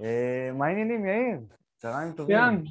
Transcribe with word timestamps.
אה, 0.00 0.50
מה 0.54 0.66
העניינים, 0.66 1.06
יאיר? 1.06 1.40
צהריים 1.76 2.12
טובים. 2.12 2.36
יאן, 2.36 2.62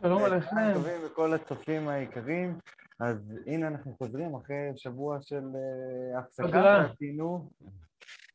שלום 0.00 0.24
עליכם. 0.24 0.50
צהריים 0.50 0.74
טובים 0.74 1.04
לכל 1.04 1.34
הצופים 1.34 1.88
היקרים. 1.88 2.58
אז 3.00 3.16
הנה 3.46 3.68
אנחנו 3.68 3.96
חוזרים 3.98 4.34
אחרי 4.34 4.72
שבוע 4.76 5.18
של 5.22 5.44
אה, 5.54 6.18
הפסקה. 6.18 6.86
שעשינו 6.88 7.50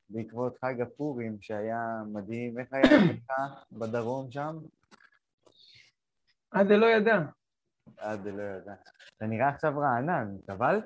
בעקבות 0.09 0.57
חג 0.65 0.81
הפורים 0.81 1.37
שהיה 1.41 2.01
מדהים. 2.13 2.59
איך 2.59 2.67
היה 2.71 2.83
לך 2.83 3.31
בדרום 3.71 4.31
שם? 4.31 4.57
עד 6.51 6.67
לא 6.71 6.85
ידע. 6.85 7.19
עד 7.97 8.27
לא 8.27 8.41
יודע. 8.41 8.73
אתה 9.17 9.25
נראה 9.25 9.49
עכשיו 9.49 9.79
רענן, 9.79 10.37
טבלת? 10.45 10.83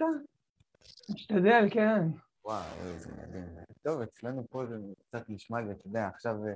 משתדל, 1.09 1.67
כן. 1.71 2.01
וואו, 2.45 2.63
איזה 2.83 3.09
מדהים. 3.21 3.45
טוב, 3.81 4.01
אצלנו 4.01 4.43
פה 4.49 4.65
זה 4.65 4.75
קצת 5.07 5.29
נשמע 5.29 5.61
לי, 5.61 5.71
אתה 5.71 5.87
יודע, 5.87 6.07
עכשיו 6.07 6.47
אה, 6.47 6.53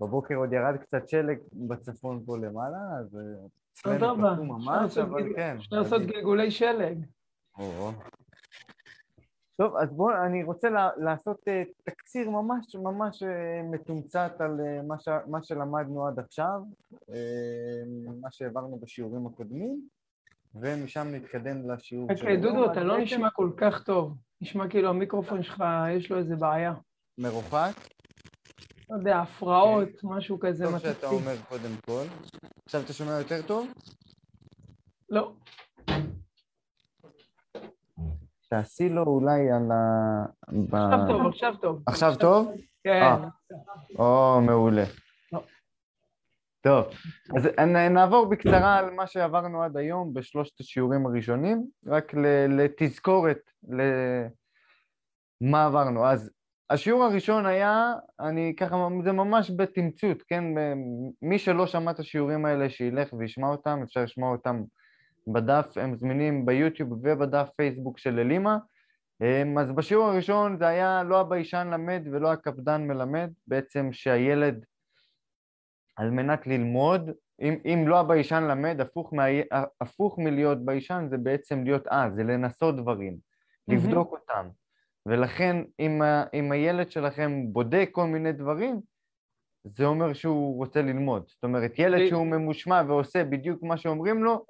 בבוקר 0.00 0.34
עוד 0.34 0.52
ירד 0.52 0.76
קצת 0.76 1.08
שלג 1.08 1.38
בצפון 1.52 2.22
פה 2.26 2.38
למעלה, 2.38 2.78
אז 3.00 3.18
אה, 3.86 3.96
אדרבה, 3.96 4.34
קפוא 4.34 4.56
אפשר 4.56 4.70
ממש, 4.70 4.98
אבל 4.98 5.32
כן. 5.36 5.56
אפשר 5.58 5.76
לעשות. 5.76 6.02
גלגולי 6.02 6.50
שלג. 6.50 7.04
טוב, 9.56 9.76
אז 9.76 9.92
בואו, 9.92 10.24
אני 10.26 10.44
רוצה 10.44 10.68
לעשות 10.96 11.48
אה, 11.48 11.62
תקציר 11.84 12.30
ממש 12.30 12.74
ממש 12.74 13.22
אה, 13.22 13.62
מתומצת 13.70 14.32
על 14.38 14.60
אה, 14.60 14.80
מה 15.26 15.42
שלמדנו 15.42 16.06
עד 16.06 16.18
עכשיו, 16.18 16.60
אה, 17.10 17.82
מה 18.20 18.30
שהעברנו 18.30 18.78
בשיעורים 18.78 19.26
הקודמים, 19.26 19.80
ומשם 20.54 21.06
נתקדם 21.12 21.70
לשיעור 21.70 22.08
של 22.08 22.14
אוקיי, 22.14 22.36
דודו. 22.36 22.72
אתה 22.72 22.84
לא 22.84 22.98
נשמע 22.98 23.30
כל 23.30 23.50
כך 23.56 23.82
טוב. 23.82 24.16
נשמע 24.40 24.68
כאילו 24.68 24.88
המיקרופון 24.88 25.42
שלך, 25.42 25.64
יש 25.96 26.10
לו 26.10 26.18
איזה 26.18 26.36
בעיה. 26.36 26.74
מרוחק, 27.18 27.72
לא 28.90 28.96
יודע, 28.96 29.18
הפרעות, 29.20 29.88
משהו 30.02 30.40
כזה 30.40 30.64
טוב 30.64 30.78
שאתה. 30.78 31.06
אומר 31.06 31.36
קודם 31.48 31.70
כל. 31.86 32.02
עכשיו 32.64 32.80
אתה 32.80 32.92
שומע 32.92 33.12
יותר 33.18 33.42
טוב? 33.46 33.66
לא, 35.10 35.32
תעשי 38.48 38.88
לו 38.88 39.02
אולי 39.02 39.50
על 39.50 39.70
ה... 39.72 40.24
ב- 40.70 40.74
עכשיו 40.74 41.06
טוב, 41.08 41.26
עכשיו 41.26 41.54
טוב. 41.60 41.82
עכשיו 41.86 42.14
טוב? 42.20 42.52
כן. 42.84 43.02
אה. 43.02 43.28
או, 43.98 44.40
מעולה. 44.40 44.84
לא. 45.32 45.42
טוב, 46.60 46.84
אז 47.36 47.46
נעבור 47.90 48.26
בקצרה 48.30 48.78
על 48.78 48.90
מה 48.90 49.06
שעברנו 49.06 49.62
עד 49.62 49.76
היום 49.76 50.14
בשלושת 50.14 50.60
השיעורים 50.60 51.06
הראשונים, 51.06 51.66
רק 51.86 52.14
ל- 52.14 52.60
לתזכורת 52.62 53.50
למה 55.40 55.64
עברנו. 55.66 56.06
אז 56.06 56.30
השיעור 56.70 57.04
הראשון 57.04 57.46
היה, 57.46 57.94
אני 58.20 58.54
ככה, 58.56 58.88
זה 59.04 59.12
ממש 59.12 59.50
בתמצות, 59.56 60.22
כן? 60.22 60.44
מי 61.22 61.38
שלא 61.38 61.66
שמע 61.66 61.90
את 61.90 61.98
השיעורים 61.98 62.44
האלה, 62.44 62.70
שילך 62.70 63.12
וישמע 63.12 63.48
אותם, 63.48 63.80
אפשר 63.82 64.02
לשמוע 64.02 64.32
אותם 64.32 64.62
בדף, 65.26 65.72
הם 65.76 65.96
זמינים 65.96 66.46
ביוטיוב 66.46 66.92
ובדף 66.92 67.48
פייסבוק 67.56 67.98
של 67.98 68.18
אלימה. 68.18 68.58
אמ, 69.20 69.58
אז 69.58 69.72
בשיעור 69.72 70.08
הראשון 70.08 70.58
זה 70.58 70.66
היה 70.66 71.02
לא 71.02 71.20
הביישן 71.20 71.68
למד 71.72 72.02
ולא 72.12 72.32
הקפדן 72.32 72.86
מלמד, 72.86 73.30
בעצם 73.46 73.92
שהילד 73.92 74.64
על 75.96 76.10
מנת 76.10 76.46
ללמוד, 76.46 77.10
אם, 77.40 77.56
אם 77.64 77.84
לא 77.88 78.00
הביישן 78.00 78.42
למד, 78.42 78.80
הפוך, 78.80 79.14
מה, 79.14 79.24
הפוך 79.80 80.18
מלהיות 80.18 80.64
ביישן 80.64 81.06
זה 81.10 81.18
בעצם 81.18 81.64
להיות 81.64 81.86
אה, 81.86 82.10
זה 82.14 82.22
לנסות 82.22 82.76
דברים. 82.76 83.16
לבדוק 83.68 84.12
אותם. 84.12 84.59
ולכן 85.06 85.56
אם, 85.80 86.02
ה- 86.02 86.24
אם 86.34 86.52
הילד 86.52 86.90
שלכם 86.90 87.44
בודק 87.52 87.88
כל 87.92 88.04
מיני 88.06 88.32
דברים, 88.32 88.80
זה 89.64 89.84
אומר 89.84 90.12
שהוא 90.12 90.56
רוצה 90.56 90.82
ללמוד. 90.82 91.22
זאת 91.26 91.44
אומרת, 91.44 91.78
ילד 91.78 91.98
שהוא 92.08 92.26
ממושמע 92.26 92.82
ועושה 92.88 93.24
בדיוק 93.24 93.62
מה 93.62 93.76
שאומרים 93.76 94.24
לו, 94.24 94.44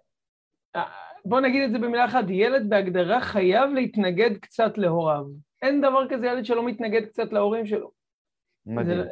בוא 1.25 1.41
נגיד 1.41 1.63
את 1.63 1.73
זה 1.73 1.79
במילה 1.79 2.05
אחת, 2.05 2.25
ילד 2.29 2.69
בהגדרה 2.69 3.21
חייב 3.21 3.71
להתנגד 3.71 4.37
קצת 4.37 4.79
להוריו. 4.79 5.25
אין 5.63 5.81
דבר 5.81 6.09
כזה 6.09 6.27
ילד 6.27 6.45
שלא 6.45 6.67
מתנגד 6.67 7.07
קצת 7.07 7.33
להורים 7.33 7.67
שלו. 7.67 7.91
מדהים. 8.67 9.03
זה, 9.03 9.09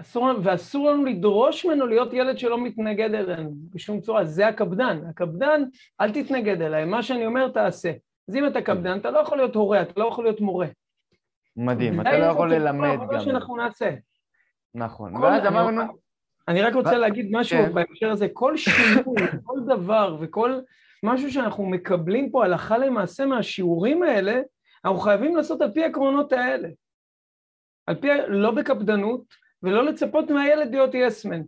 אסור, 0.00 0.28
ואסור 0.42 0.90
לנו 0.90 1.04
לדרוש 1.04 1.66
ממנו 1.66 1.86
להיות 1.86 2.12
ילד 2.12 2.38
שלא 2.38 2.64
מתנגד 2.64 3.14
אלינו 3.14 3.50
בשום 3.74 4.00
צורה, 4.00 4.24
זה 4.24 4.48
הקפדן. 4.48 5.00
הקפדן, 5.08 5.62
אל 6.00 6.12
תתנגד 6.12 6.62
אליי, 6.62 6.84
מה 6.84 7.02
שאני 7.02 7.26
אומר 7.26 7.48
תעשה. 7.48 7.92
אז 8.28 8.36
אם 8.36 8.46
אתה 8.46 8.62
קפדן, 8.62 8.98
אתה 8.98 9.10
לא 9.10 9.18
יכול 9.18 9.38
להיות 9.38 9.54
הורה, 9.54 9.82
אתה 9.82 10.00
לא 10.00 10.08
יכול 10.08 10.24
להיות 10.24 10.40
מורה. 10.40 10.66
מדהים, 11.56 12.00
אתה 12.00 12.10
זה 12.12 12.18
לא 12.18 12.24
יכול 12.24 12.54
ללמד 12.54 12.98
גם. 13.12 13.20
שאנחנו 13.20 13.56
נעשה. 13.56 13.94
נכון. 14.74 15.16
ואז 15.16 15.46
אמרנו, 15.46 15.82
אני 16.48 16.62
רק 16.62 16.74
רוצה 16.74 16.98
להגיד 16.98 17.28
משהו 17.30 17.58
כן. 17.58 17.72
בהקשר 17.74 18.10
הזה, 18.10 18.26
כל 18.32 18.56
שינוי, 18.56 19.16
כל 19.44 19.60
דבר 19.66 20.16
וכל 20.20 20.60
משהו 21.02 21.32
שאנחנו 21.32 21.66
מקבלים 21.66 22.30
פה 22.30 22.44
הלכה 22.44 22.78
למעשה 22.78 23.26
מהשיעורים 23.26 24.02
האלה, 24.02 24.40
אנחנו 24.84 24.98
חייבים 24.98 25.36
לעשות 25.36 25.60
על 25.62 25.72
פי 25.72 25.84
העקרונות 25.84 26.32
האלה. 26.32 26.68
על 27.86 27.94
פי, 27.94 28.08
לא 28.28 28.50
בקפדנות, 28.50 29.24
ולא 29.62 29.84
לצפות 29.84 30.30
מהילד 30.30 30.70
להיות 30.70 30.90
יסמן. 30.94 31.42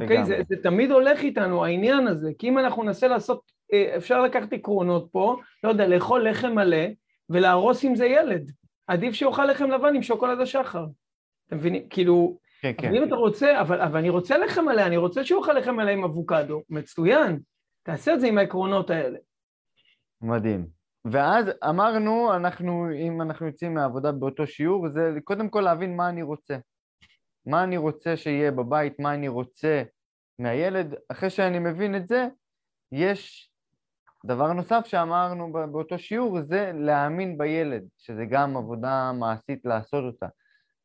אוקיי? 0.00 0.24
זה, 0.24 0.32
לגמרי. 0.32 0.44
זה 0.48 0.56
תמיד 0.62 0.90
הולך 0.90 1.20
איתנו, 1.20 1.64
העניין 1.64 2.06
הזה, 2.06 2.30
כי 2.38 2.48
אם 2.48 2.58
אנחנו 2.58 2.82
ננסה 2.82 3.08
לעשות, 3.08 3.40
אה, 3.72 3.96
אפשר 3.96 4.22
לקחת 4.22 4.52
עקרונות 4.52 5.08
פה, 5.12 5.36
לא 5.64 5.68
יודע, 5.68 5.88
לאכול 5.88 6.28
לחם 6.28 6.52
מלא 6.54 6.86
ולהרוס 7.30 7.84
עם 7.84 7.94
זה 7.94 8.06
ילד. 8.06 8.52
עדיף 8.86 9.14
שיאכל 9.14 9.44
לחם 9.44 9.70
לבן 9.70 9.94
עם 9.94 10.02
שוקולד 10.02 10.40
השחר. 10.40 10.86
אתם 11.46 11.56
מבינים? 11.56 11.88
כאילו, 11.90 12.38
כן, 12.62 12.72
כן. 12.78 12.94
אם 12.94 13.04
אתה 13.04 13.14
רוצה, 13.14 13.60
אבל, 13.60 13.80
אבל 13.80 13.98
אני 13.98 14.08
רוצה 14.08 14.38
לחם 14.38 14.64
מלא, 14.64 14.82
אני 14.82 14.96
רוצה 14.96 15.24
שהוא 15.24 15.40
יאכל 15.40 15.52
לחם 15.52 15.76
מלא 15.76 15.90
עם 15.90 16.04
אבוקדו, 16.04 16.62
מצוין, 16.70 17.38
תעשה 17.82 18.14
את 18.14 18.20
זה 18.20 18.26
עם 18.26 18.38
העקרונות 18.38 18.90
האלה. 18.90 19.18
מדהים. 20.22 20.66
ואז 21.12 21.46
אמרנו, 21.68 22.34
אנחנו, 22.36 22.92
אם 22.92 23.22
אנחנו 23.22 23.46
יוצאים 23.46 23.74
מהעבודה 23.74 24.12
באותו 24.12 24.46
שיעור, 24.46 24.88
זה 24.88 25.18
קודם 25.24 25.48
כל 25.48 25.60
להבין 25.60 25.96
מה 25.96 26.08
אני 26.08 26.22
רוצה. 26.22 26.56
מה 27.46 27.64
אני 27.64 27.76
רוצה 27.76 28.16
שיהיה 28.16 28.50
בבית, 28.50 29.00
מה 29.00 29.14
אני 29.14 29.28
רוצה 29.28 29.82
מהילד. 30.38 30.94
אחרי 31.08 31.30
שאני 31.30 31.58
מבין 31.58 31.96
את 31.96 32.08
זה, 32.08 32.28
יש 32.92 33.50
דבר 34.26 34.52
נוסף 34.52 34.86
שאמרנו 34.86 35.52
באותו 35.52 35.98
שיעור, 35.98 36.42
זה 36.42 36.72
להאמין 36.74 37.38
בילד, 37.38 37.88
שזה 37.98 38.24
גם 38.30 38.56
עבודה 38.56 39.12
מעשית 39.18 39.64
לעשות 39.64 40.04
אותה. 40.04 40.26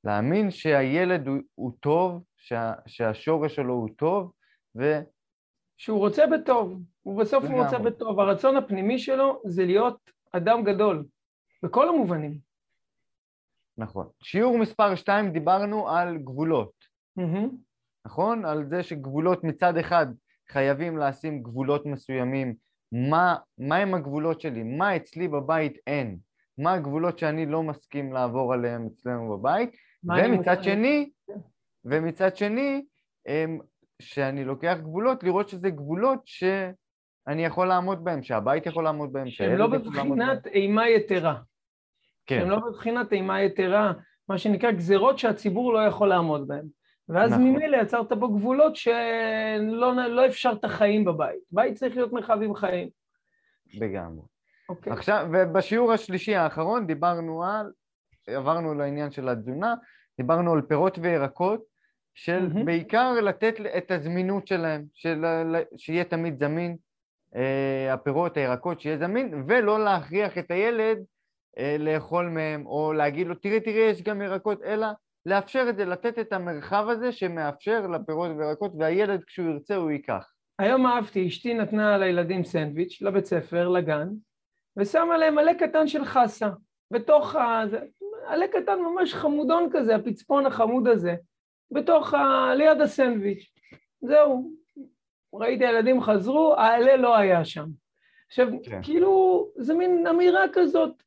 להאמין 0.04 0.52
שהילד 0.52 1.28
הוא, 1.28 1.38
הוא 1.56 1.72
טוב, 1.80 2.24
שה, 2.38 2.74
שהשורש 2.88 3.56
שלו 3.56 3.74
הוא 3.74 3.90
טוב, 3.98 4.32
ו... 4.78 5.00
שהוא 5.78 6.00
רוצה 6.00 6.24
בטוב, 6.28 6.82
ובסוף 7.06 7.44
הוא 7.44 7.64
רוצה. 7.64 7.80
בטוב. 7.80 8.20
הרצון 8.20 8.58
הפנימי 8.58 9.00
שלו 9.00 9.42
זה 9.46 9.66
להיות 9.66 10.12
אדם 10.32 10.64
גדול, 10.64 11.06
בכל 11.64 11.90
המובנים. 11.90 12.38
נכון. 13.78 14.08
שיעור 14.24 14.58
מספר 14.58 14.96
2 14.96 15.32
דיברנו 15.32 15.90
על 15.90 16.18
גבולות. 16.18 16.74
מהמם. 17.16 17.50
נכון? 18.06 18.46
על 18.46 18.66
זה 18.70 18.84
שגבולות 18.84 19.44
מצד 19.44 19.78
אחד 19.78 20.06
חייבים 20.50 20.98
לשים 20.98 21.44
גבולות 21.44 21.86
מסוימים. 21.86 22.56
מה, 22.92 23.36
מה 23.58 23.76
הם 23.76 23.94
הגבולות 23.94 24.42
שלי? 24.42 24.64
מה 24.64 24.96
אצלי 24.96 25.28
בבית 25.28 25.78
אין? 25.88 26.18
מה 26.58 26.74
הגבולות 26.74 27.20
שאני 27.20 27.46
לא 27.46 27.64
מסכים 27.64 28.14
לעבור 28.14 28.54
עליהם 28.54 28.88
אצלנו 28.94 29.38
בבית? 29.38 29.70
ומצד 30.04 30.64
שני, 30.64 31.10
ומצד 31.86 32.38
שני, 32.38 32.86
אמ, 33.28 33.60
שאני 34.02 34.46
לוקח 34.46 34.78
גבולות, 34.82 35.24
לראות 35.24 35.50
שזה 35.50 35.70
גבולות 35.70 36.20
שאני 36.26 37.46
יכול 37.46 37.68
לעמוד 37.68 38.04
בהם, 38.04 38.24
שהבית 38.24 38.66
יכול 38.66 38.84
לעמוד 38.84 39.14
בהם, 39.14 39.30
שהם 39.30 39.58
לא 39.58 39.68
בהם. 39.68 39.82
בבחינת 39.82 40.48
אימה 40.48 40.90
יתרה. 40.90 41.36
כן, 42.26 42.40
שהם 42.40 42.50
לא 42.50 42.60
בבחינת 42.60 43.14
אימה 43.14 43.42
יתרה, 43.42 43.94
מה 44.30 44.38
שנקרא 44.38 44.72
גזרות 44.72 45.20
שהציבור 45.20 45.74
לא 45.74 45.80
יכול 45.80 46.10
לעמוד 46.10 46.48
בהן. 46.48 46.66
ואז 47.10 47.32
נכון. 47.32 47.44
ממילא 47.44 47.78
יצרת 47.78 48.14
בו 48.14 48.30
גבולות 48.30 48.76
שלא 48.76 49.96
לא 50.10 50.26
אפשרת 50.26 50.66
חיים 50.66 51.06
בבית. 51.06 51.40
בית 51.52 51.76
צריך 51.76 51.96
להיות 51.96 52.14
מרחב 52.14 52.42
עם 52.42 52.56
חיים. 52.56 52.90
לגמרי. 53.74 54.26
אוקיי. 54.70 54.94
עכשיו, 54.94 55.28
ובשיעור 55.34 55.94
השלישי 55.94 56.36
האחרון 56.36 56.88
דיברנו 56.88 57.44
על, 57.44 57.72
עברנו 58.28 58.74
לעניין 58.74 59.12
של 59.12 59.30
התזונה, 59.30 59.76
דיברנו 60.18 60.54
על 60.54 60.62
פירות 60.62 61.00
וירקות, 61.02 61.72
של 62.14 62.48
מהמם. 62.48 62.66
בעיקר 62.66 63.14
לתת 63.22 63.56
את 63.78 63.92
הזמינות 63.92 64.48
שלהם, 64.48 64.86
של, 64.94 65.26
שיהיה 65.78 66.04
תמיד 66.04 66.38
זמין, 66.38 66.78
אה, 67.36 67.94
הפירות, 67.94 68.38
הירקות, 68.38 68.82
שיהיה 68.82 68.98
זמין, 68.98 69.44
ולא 69.48 69.84
להכריח 69.84 70.38
את 70.38 70.52
הילד 70.52 70.98
אה, 71.58 71.76
לאכול 71.80 72.30
מהם, 72.30 72.66
או 72.66 72.94
להגיד 72.94 73.28
לו, 73.28 73.36
תראי, 73.36 73.60
תראי, 73.60 73.80
יש 73.80 74.02
גם 74.02 74.22
ירקות, 74.22 74.64
אלא 74.64 74.88
לאפשר 75.26 75.66
את 75.70 75.76
זה, 75.78 75.86
לתת 75.86 76.20
את 76.20 76.34
המרחב 76.34 76.86
הזה 76.90 77.12
שמאפשר 77.12 77.88
לפירות 77.88 78.32
וירקות, 78.38 78.72
והילד 78.80 79.24
כשהוא 79.24 79.50
ירצה 79.50 79.76
הוא 79.76 79.92
ייקח. 79.92 80.32
היום 80.60 80.88
אהבתי, 80.88 81.28
אשתי 81.28 81.54
נתנה 81.54 81.98
לילדים 81.98 82.44
סנדוויץ' 82.44 83.02
לבית 83.02 83.26
ספר, 83.26 83.68
לגן, 83.70 84.08
ושמה 84.78 85.18
להם 85.18 85.38
עלה 85.38 85.54
קטן 85.54 85.88
של 85.88 86.06
חסה. 86.06 86.50
בתוך 86.92 87.36
ה... 87.36 87.64
זה- 87.70 87.80
עלה 88.28 88.48
קטן 88.48 88.80
ממש 88.80 89.14
חמודון 89.14 89.70
כזה, 89.74 89.96
הפצפון 89.96 90.46
החמוד 90.46 90.88
הזה. 90.88 91.16
בתוך 91.72 92.14
ה... 92.14 92.54
ליד 92.56 92.82
הסנדוויץ'. 92.82 93.52
זהו. 94.02 94.52
ראיתי 95.34 95.66
הילדים 95.66 96.02
חזרו, 96.02 96.56
העלה 96.58 96.98
לא 96.98 97.16
היה 97.18 97.46
שם. 97.46 97.66
עכשיו, 98.28 98.48
כן. 98.64 98.84
כאילו, 98.84 99.48
זה 99.56 99.74
מין 99.74 100.08
אמירה 100.08 100.44
כזאת. 100.54 101.04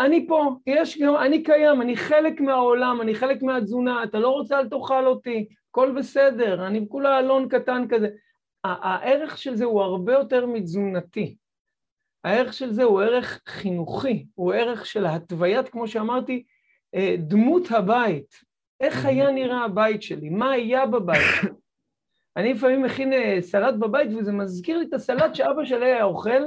אני 0.00 0.26
פה, 0.28 0.56
יש 0.66 0.98
גם, 0.98 1.16
אני 1.16 1.42
קיים, 1.42 1.82
אני 1.82 1.96
חלק 1.96 2.40
מהעולם, 2.40 3.00
אני 3.00 3.14
חלק 3.14 3.42
מהתזונה, 3.42 4.04
אתה 4.04 4.18
לא 4.18 4.28
רוצה, 4.28 4.58
אל 4.58 4.68
תאכל 4.68 5.06
אותי, 5.06 5.48
הכל 5.70 5.94
בסדר, 5.98 6.66
אני 6.66 6.86
כולה 6.88 7.18
אלון 7.18 7.48
קטן 7.48 7.84
כזה. 7.88 8.08
הערך 8.64 9.38
של 9.38 9.54
זה 9.54 9.64
הוא 9.64 9.82
הרבה 9.82 10.12
יותר 10.12 10.46
מתזונתי. 10.46 11.36
הערך 12.24 12.52
של 12.52 12.72
זה 12.72 12.82
הוא 12.82 13.02
ערך 13.02 13.40
חינוכי, 13.48 14.26
הוא 14.34 14.52
ערך 14.54 14.86
של 14.86 15.06
התוויית, 15.06 15.68
כמו 15.68 15.88
שאמרתי, 15.88 16.44
אה, 16.94 17.14
דמות 17.18 17.70
הבית. 17.70 18.34
איך 18.80 19.06
היה 19.06 19.30
נראה 19.30 19.64
הבית 19.64 20.02
שלי? 20.02 20.30
מה 20.30 20.50
היה 20.50 20.86
בבית 20.86 21.22
שלי? 21.40 21.50
אני 22.36 22.54
לפעמים 22.54 22.82
מכין 22.82 23.12
אה, 23.12 23.38
סלט 23.40 23.74
בבית, 23.74 24.10
וזה 24.18 24.32
מזכיר 24.32 24.78
לי 24.78 24.84
את 24.84 24.94
הסלט 24.94 25.34
שאבא 25.34 25.64
שלי 25.64 25.86
היה 25.86 26.04
אוכל, 26.04 26.42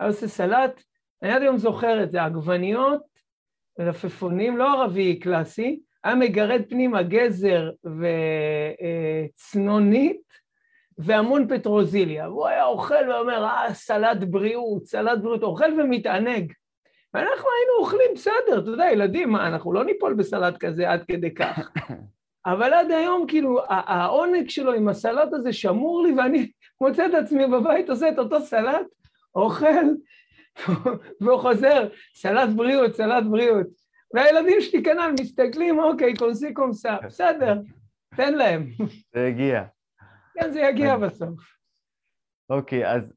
היה 0.00 0.08
עושה 0.08 0.28
סלט, 0.28 0.82
אני 1.24 1.32
עד 1.32 1.42
היום 1.42 1.58
זוכר 1.58 2.02
את 2.02 2.10
זה, 2.10 2.22
עגבניות, 2.22 3.02
מלפפונים, 3.78 4.56
לא 4.56 4.72
ערבי 4.72 5.18
קלאסי, 5.18 5.80
היה 6.04 6.14
מגרד 6.14 6.62
פנימה 6.68 7.02
גזר 7.02 7.70
וצנונית 9.34 10.22
והמון 10.98 11.48
פטרוזיליה. 11.48 12.28
והוא 12.28 12.46
היה 12.46 12.64
אוכל 12.64 13.08
ואומר, 13.08 13.44
אה, 13.44 13.74
סלט 13.74 14.18
בריאות, 14.20 14.84
סלט 14.84 15.18
בריאות, 15.18 15.42
אוכל 15.42 15.80
ומתענג. 15.80 16.52
ואנחנו 17.14 17.48
היינו 17.58 17.72
אוכלים 17.78 18.10
בסדר, 18.14 18.58
אתה 18.58 18.70
יודע, 18.70 18.84
ילדים, 18.92 19.30
מה, 19.30 19.48
אנחנו 19.48 19.72
לא 19.72 19.84
ניפול 19.84 20.14
בסלט 20.14 20.56
כזה 20.56 20.90
עד 20.90 21.04
כדי 21.08 21.34
כך. 21.34 21.70
אבל 22.46 22.72
עד 22.72 22.90
היום, 22.90 23.26
כאילו, 23.28 23.60
העונג 23.68 24.48
שלו 24.48 24.72
עם 24.72 24.88
הסלט 24.88 25.32
הזה 25.32 25.52
שמור 25.52 26.02
לי, 26.02 26.12
ואני 26.12 26.50
מוצא 26.80 27.06
את 27.06 27.14
עצמי 27.14 27.46
בבית, 27.46 27.90
עושה 27.90 28.08
את 28.08 28.18
אותו 28.18 28.40
סלט, 28.40 28.86
אוכל, 29.34 29.86
והוא 31.20 31.40
חוזר, 31.40 31.88
סלט 32.14 32.48
בריאות, 32.56 32.94
סלט 32.94 33.24
בריאות. 33.30 33.66
והילדים 34.14 34.60
שלי 34.60 34.82
כנ"ל 34.82 35.14
מסתכלים, 35.20 35.78
אוקיי, 35.78 36.14
קונסי 36.16 36.54
קומסה, 36.54 36.96
בסדר, 37.06 37.58
תן 38.16 38.34
להם. 38.34 38.70
זה 39.14 39.20
יגיע. 39.20 39.64
כן, 40.34 40.52
זה 40.52 40.60
יגיע 40.60 40.96
בסוף. 40.96 41.40
אוקיי, 42.50 42.90
אז 42.92 43.14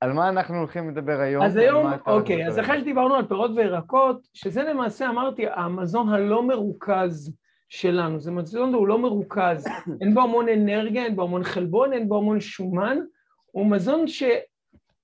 על 0.00 0.12
מה 0.12 0.28
אנחנו 0.28 0.58
הולכים 0.58 0.90
לדבר 0.90 1.20
היום? 1.20 1.44
אז 1.44 1.56
היום, 1.56 1.86
אוקיי, 2.06 2.46
אז 2.46 2.58
אחרי 2.58 2.80
שדיברנו 2.80 3.14
על 3.14 3.26
פירות 3.26 3.50
וירקות, 3.56 4.20
שזה 4.34 4.62
למעשה, 4.62 5.08
אמרתי, 5.08 5.46
המזון 5.48 6.08
הלא 6.08 6.42
מרוכז 6.42 7.36
שלנו. 7.68 8.20
זה 8.20 8.30
מזון, 8.30 8.74
הוא 8.74 8.88
לא 8.88 8.98
מרוכז. 8.98 9.66
אין 10.00 10.14
בו 10.14 10.20
המון 10.20 10.48
אנרגיה, 10.48 11.04
אין 11.04 11.16
בו 11.16 11.22
המון 11.22 11.44
חלבון, 11.44 11.92
אין 11.92 12.08
בו 12.08 12.18
המון 12.18 12.40
שומן. 12.40 12.98
הוא 13.46 13.66
מזון 13.66 14.08
ש... 14.08 14.22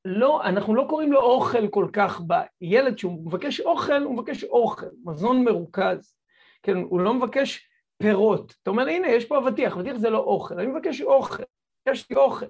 לא, 0.05 0.45
אנחנו 0.45 0.75
לא 0.75 0.87
קוראים 0.89 1.13
לו 1.13 1.21
אוכל 1.21 1.69
כל 1.69 1.89
כך 1.93 2.21
בילד 2.21 2.99
שהוא 2.99 3.27
מבקש 3.27 3.61
אוכל, 3.61 4.03
הוא 4.03 4.15
מבקש 4.15 4.45
אוכל, 4.45 4.87
מזון 5.05 5.45
מרוכז. 5.45 6.17
כן, 6.63 6.77
הוא 6.77 7.01
לא 7.01 7.15
מבקש 7.15 7.69
פירות. 8.03 8.55
אתה 8.63 8.71
אומר, 8.71 8.89
הנה, 8.89 9.09
יש 9.09 9.25
פה 9.25 9.39
אבטיח, 9.39 9.77
אבטיח 9.77 9.97
זה 9.97 10.11
לא 10.11 10.19
אוכל, 10.19 10.55
אני 10.59 10.67
מבקש 10.67 11.01
אוכל, 11.01 11.43
יש 11.89 12.11
לי 12.11 12.17
אוכל. 12.17 12.47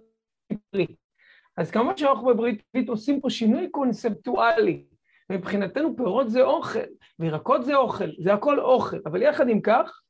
אז 1.57 1.71
כמובן 1.71 1.97
שאנחנו 1.97 2.27
בברית 2.27 2.89
עושים 2.89 3.21
פה 3.21 3.31
שינוי 3.31 3.69
קונספטואלי. 3.71 4.85
מבחינתנו 5.31 5.97
פירות 5.97 6.31
זה 6.31 6.43
אוכל, 6.43 6.81
וירקות 7.19 7.65
זה 7.65 7.77
אוכל, 7.77 8.09
זה 8.19 8.35
הכל 8.35 8.61
אוכל, 8.61 8.97
אבל 9.07 9.23
יחד 9.23 9.49
עם 9.49 9.61
כך, 9.61 10.01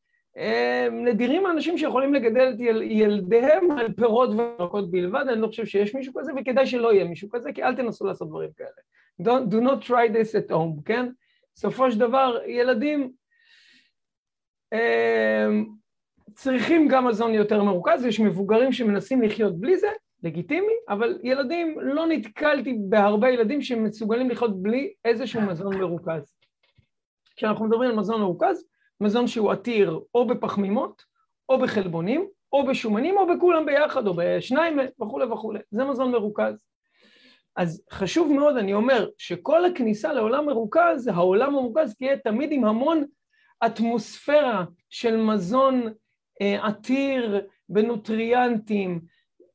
נדירים 0.93 1.47
האנשים 1.47 1.79
שיכולים 1.79 2.15
לגדל 2.15 2.53
את 2.55 2.61
יל, 2.61 2.83
ילדיהם 2.83 3.71
על 3.71 3.93
פירות 3.93 4.31
וירקות 4.31 4.91
בלבד, 4.91 5.25
אני 5.29 5.41
לא 5.41 5.47
חושב 5.47 5.67
שיש 5.67 5.95
מישהו 5.95 6.13
כזה, 6.17 6.33
וכדאי 6.37 6.67
שלא 6.67 6.93
יהיה 6.93 7.05
מישהו 7.05 7.29
כזה, 7.31 7.53
כי 7.53 7.63
אל 7.63 7.77
תנסו 7.77 8.07
לעשות 8.07 8.29
דברים 8.29 8.51
כאלה. 8.57 8.71
Don't, 9.23 9.53
do 9.53 9.57
not 9.57 9.89
try 9.89 10.09
this 10.13 10.35
at 10.35 10.51
home, 10.51 10.83
כן? 10.85 11.09
בסופו 11.55 11.91
של 11.91 11.99
דבר, 11.99 12.39
ילדים 12.47 13.13
אה, 14.73 15.49
צריכים 16.35 16.89
גם 16.89 17.07
מזון 17.07 17.35
יותר 17.35 17.63
מרוכז, 17.63 18.05
יש 18.05 18.21
מבוגרים 18.21 18.73
שמנסים 18.73 19.23
לחיות 19.23 19.61
בלי 19.61 19.77
זה, 19.77 19.89
לגיטימי, 20.23 20.73
אבל 20.89 21.19
ילדים, 21.23 21.81
לא 21.81 22.07
נתקלתי 22.07 22.79
בהרבה 22.89 23.31
ילדים 23.31 23.63
שמסוגלים 23.63 24.31
לחיות 24.31 24.63
בלי 24.63 24.93
איזשהו 25.05 25.41
מזון 25.41 25.77
מרוכז. 25.77 26.35
כשאנחנו 27.37 27.65
מדברים 27.65 27.91
על 27.91 27.97
מזון 27.97 28.21
מרוכז, 28.21 28.65
מזון 29.03 29.27
שהוא 29.27 29.53
עתיר 29.53 30.01
או 30.15 30.27
בפחמימות, 30.27 31.03
או 31.49 31.59
בחלבונים, 31.59 32.29
או 32.53 32.67
בשומנים, 32.67 33.17
או 33.17 33.27
בכולם 33.27 33.67
ביחד, 33.67 34.07
או 34.07 34.15
בשניים 34.17 34.79
וכולי 35.03 35.25
וכולי. 35.25 35.59
זה 35.71 35.85
מזון 35.85 36.13
מרוכז. 36.13 36.55
אז 37.57 37.85
חשוב 37.93 38.33
מאוד, 38.33 38.57
אני 38.57 38.75
אומר, 38.75 39.09
שכל 39.19 39.65
הכניסה 39.65 40.13
לעולם 40.13 40.47
מרוכז, 40.47 41.09
העולם 41.09 41.49
המרוכז 41.49 41.95
תהיה 41.95 42.17
תמיד 42.17 42.53
עם 42.53 42.65
המון 42.65 43.05
אטמוספירה 43.67 44.65
של 44.91 45.17
מזון 45.17 45.93
אה, 46.43 46.67
עתיר 46.67 47.47
בנוטריאנטים, 47.69 49.01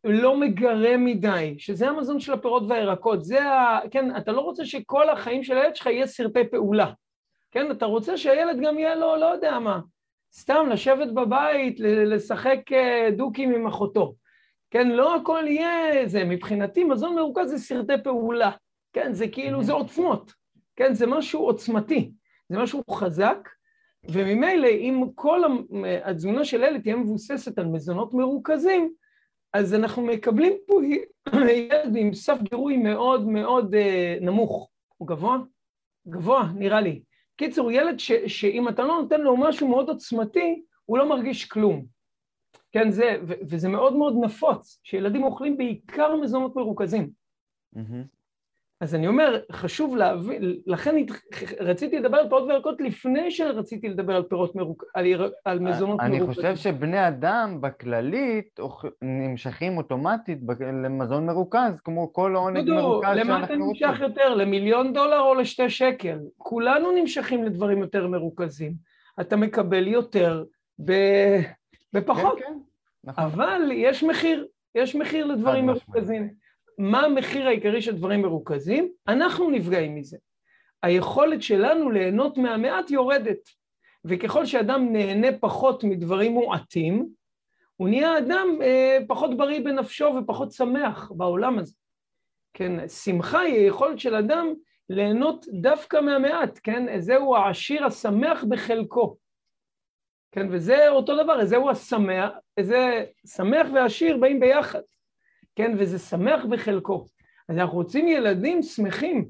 לא 0.04 0.38
מגרה 0.38 0.98
מדי, 0.98 1.56
שזה 1.58 1.90
המזון 1.90 2.20
של 2.20 2.34
הפירות 2.34 2.64
והירקות. 2.70 3.26
זה 3.26 3.44
ה... 3.44 3.80
כן, 3.92 4.18
אתה 4.18 4.32
לא 4.32 4.42
רוצה 4.42 4.66
שכל 4.66 5.10
החיים 5.10 5.44
של 5.44 5.58
הילד 5.58 5.76
שלך 5.76 5.86
יהיה 5.86 6.08
סרטי 6.08 6.50
פעולה. 6.52 6.92
כן, 7.52 7.72
אתה 7.72 7.86
רוצה 7.86 8.18
שהילד 8.18 8.60
גם 8.62 8.80
יהיה 8.80 8.96
לו, 8.96 9.16
לא 9.16 9.26
יודע 9.26 9.60
מה, 9.60 9.80
סתם 10.34 10.68
לשבת 10.70 11.12
בבית, 11.12 11.80
לשחק 11.80 12.60
אה, 12.72 13.10
דוקים 13.18 13.56
עם 13.56 13.68
אחותו. 13.68 14.16
כן, 14.72 14.88
לא 14.88 15.16
הכל 15.16 15.44
יהיה 15.48 16.08
זה, 16.08 16.24
מבחינתי 16.24 16.84
מזון 16.84 17.16
מרוכז 17.16 17.50
זה 17.50 17.58
סרטי 17.58 18.04
פעולה. 18.04 18.52
כן, 18.94 19.14
זה 19.14 19.28
כאילו, 19.28 19.64
זה 19.64 19.74
עוצמות. 19.74 20.32
כן, 20.76 20.94
זה 20.94 21.08
משהו 21.08 21.42
עוצמתי, 21.42 22.12
זה 22.50 22.58
משהו 22.58 22.84
חזק, 22.92 23.50
וממילא 24.04 24.68
אם 24.68 25.04
כל 25.16 25.42
התזונה 26.04 26.46
של 26.46 26.64
ילד 26.64 26.82
תהיה 26.82 26.96
מבוססת 26.96 27.60
על 27.60 27.66
מזונות 27.66 28.14
מרוכזים, 28.14 28.94
אז 29.54 29.74
אנחנו 29.74 30.02
מקבלים 30.02 30.54
פה 30.68 30.82
ילד 31.50 31.96
עם 31.96 32.14
סף 32.14 32.38
גירוי 32.42 32.78
מאוד 32.78 33.28
מאוד 33.28 33.76
אה, 33.76 34.18
נמוך. 34.22 34.70
הוא 34.98 35.08
גבוה? 35.08 35.38
גבוה, 36.08 36.52
נראה 36.56 36.82
לי. 36.82 37.02
קיצור, 37.38 37.72
ילד 37.72 38.00
ש, 38.00 38.12
שאם 38.12 38.70
אתה 38.70 38.84
לא 38.84 39.02
נותן 39.02 39.22
לו 39.22 39.38
משהו 39.38 39.68
מאוד 39.68 39.90
עוצמתי, 39.90 40.62
הוא 40.86 40.98
לא 40.98 41.10
מרגיש 41.10 41.46
כלום. 41.46 41.86
כן, 42.72 42.92
זה, 42.92 43.18
ו, 43.28 43.34
וזה 43.50 43.70
מאוד 43.70 43.96
מאוד 43.96 44.16
נפוץ, 44.22 44.80
שילדים 44.84 45.24
אוכלים 45.24 45.58
בעיקר 45.58 46.16
מזונות 46.16 46.56
מרוכזים. 46.56 47.10
Mm-hmm. 47.76 48.17
אז 48.82 48.96
אני 48.96 49.08
אומר, 49.08 49.40
חשוב 49.52 49.96
להבין, 49.96 50.58
לכן 50.66 50.96
רציתי 51.60 52.00
לדבר 52.00 52.18
על 52.18 52.30
פירות 52.30 52.44
וירקות 52.44 52.82
לפני 52.82 53.32
שרציתי 53.32 53.90
לדבר 53.90 54.16
על 54.16 54.24
פירות 54.24 54.56
מרוק... 54.56 54.84
על, 54.94 55.06
על 55.46 55.60
מזונות 55.60 56.00
אני 56.00 56.20
מרוכזים. 56.20 56.46
אני 56.46 56.56
חושב 56.56 56.70
שבני 56.70 57.08
אדם 57.08 57.62
בכללית 57.62 58.60
נמשכים 59.02 59.78
אוטומטית 59.78 60.40
למזון 60.84 61.26
מרוכז, 61.26 61.82
כמו 61.84 62.14
כל 62.14 62.36
עונג 62.36 62.70
מרוכז 62.70 63.08
שאנחנו 63.08 63.26
רוצים. 63.26 63.30
למה 63.30 63.44
אתה 63.44 63.56
נמשך 63.56 64.00
יותר? 64.02 64.36
למיליון 64.36 64.94
דולר 64.94 65.20
או 65.20 65.36
לשתי 65.36 65.70
שקל? 65.70 66.20
כולנו 66.38 66.92
נמשכים 66.92 67.44
לדברים 67.44 67.78
יותר 67.78 68.08
מרוכזים. 68.08 68.74
אתה 69.22 69.36
מקבל 69.36 69.88
יותר 69.88 70.44
ב... 70.86 70.92
בפחות. 71.94 72.40
כן, 72.40 72.46
כן, 72.46 72.54
נכון. 73.04 73.24
אבל 73.24 73.62
יש 73.74 74.04
מחיר, 74.04 74.48
יש 74.76 74.96
מחיר 74.96 75.26
לדברים 75.26 75.66
מרוכזים. 75.66 76.47
מה 76.78 77.06
המחיר 77.06 77.48
העיקרי 77.48 77.82
של 77.82 77.96
דברים 77.96 78.22
מרוכזים? 78.22 78.92
אנחנו 79.08 79.52
נפגעים 79.52 79.96
מזה. 79.96 80.18
היכולת 80.84 81.42
שלנו 81.42 81.92
ליהנות 81.92 82.38
מהמעט 82.38 82.92
יורדת, 82.92 83.50
וככל 84.06 84.46
שאדם 84.46 84.94
נהנה 84.94 85.28
פחות 85.40 85.84
מדברים 85.84 86.32
מועטים, 86.32 87.10
הוא 87.76 87.90
נהיה 87.90 88.18
אדם 88.18 88.48
אה, 88.62 88.98
פחות 89.08 89.38
בריא 89.38 89.60
בנפשו 89.60 90.06
ופחות 90.06 90.52
שמח 90.52 91.12
בעולם 91.16 91.60
הזה. 91.60 91.76
כן, 92.54 92.88
שמחה 92.88 93.40
היא 93.40 93.54
היכולת 93.54 94.00
של 94.00 94.16
אדם 94.16 94.54
ליהנות 94.90 95.46
דווקא 95.62 95.98
מהמעט, 95.98 96.60
כן? 96.64 97.00
זהו 97.00 97.36
העשיר 97.36 97.86
השמח 97.86 98.44
בחלקו. 98.50 99.18
כן, 100.32 100.48
וזה 100.52 100.90
אותו 100.90 101.24
דבר, 101.24 101.46
זהו 101.46 101.70
השמח, 101.70 102.32
זה 102.60 103.06
שמח 103.36 103.68
ועשיר 103.74 104.18
באים 104.18 104.40
ביחד. 104.40 104.82
כן, 105.58 105.76
וזה 105.80 106.00
שמח 106.00 106.46
בחלקו. 106.46 107.06
אז 107.50 107.58
אנחנו 107.58 107.78
רוצים 107.78 108.08
ילדים 108.08 108.62
שמחים, 108.62 109.30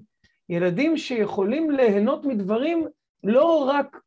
ילדים 0.49 0.97
שיכולים 0.97 1.71
ליהנות 1.71 2.25
מדברים 2.25 2.87
לא 3.23 3.69
רק, 3.69 4.01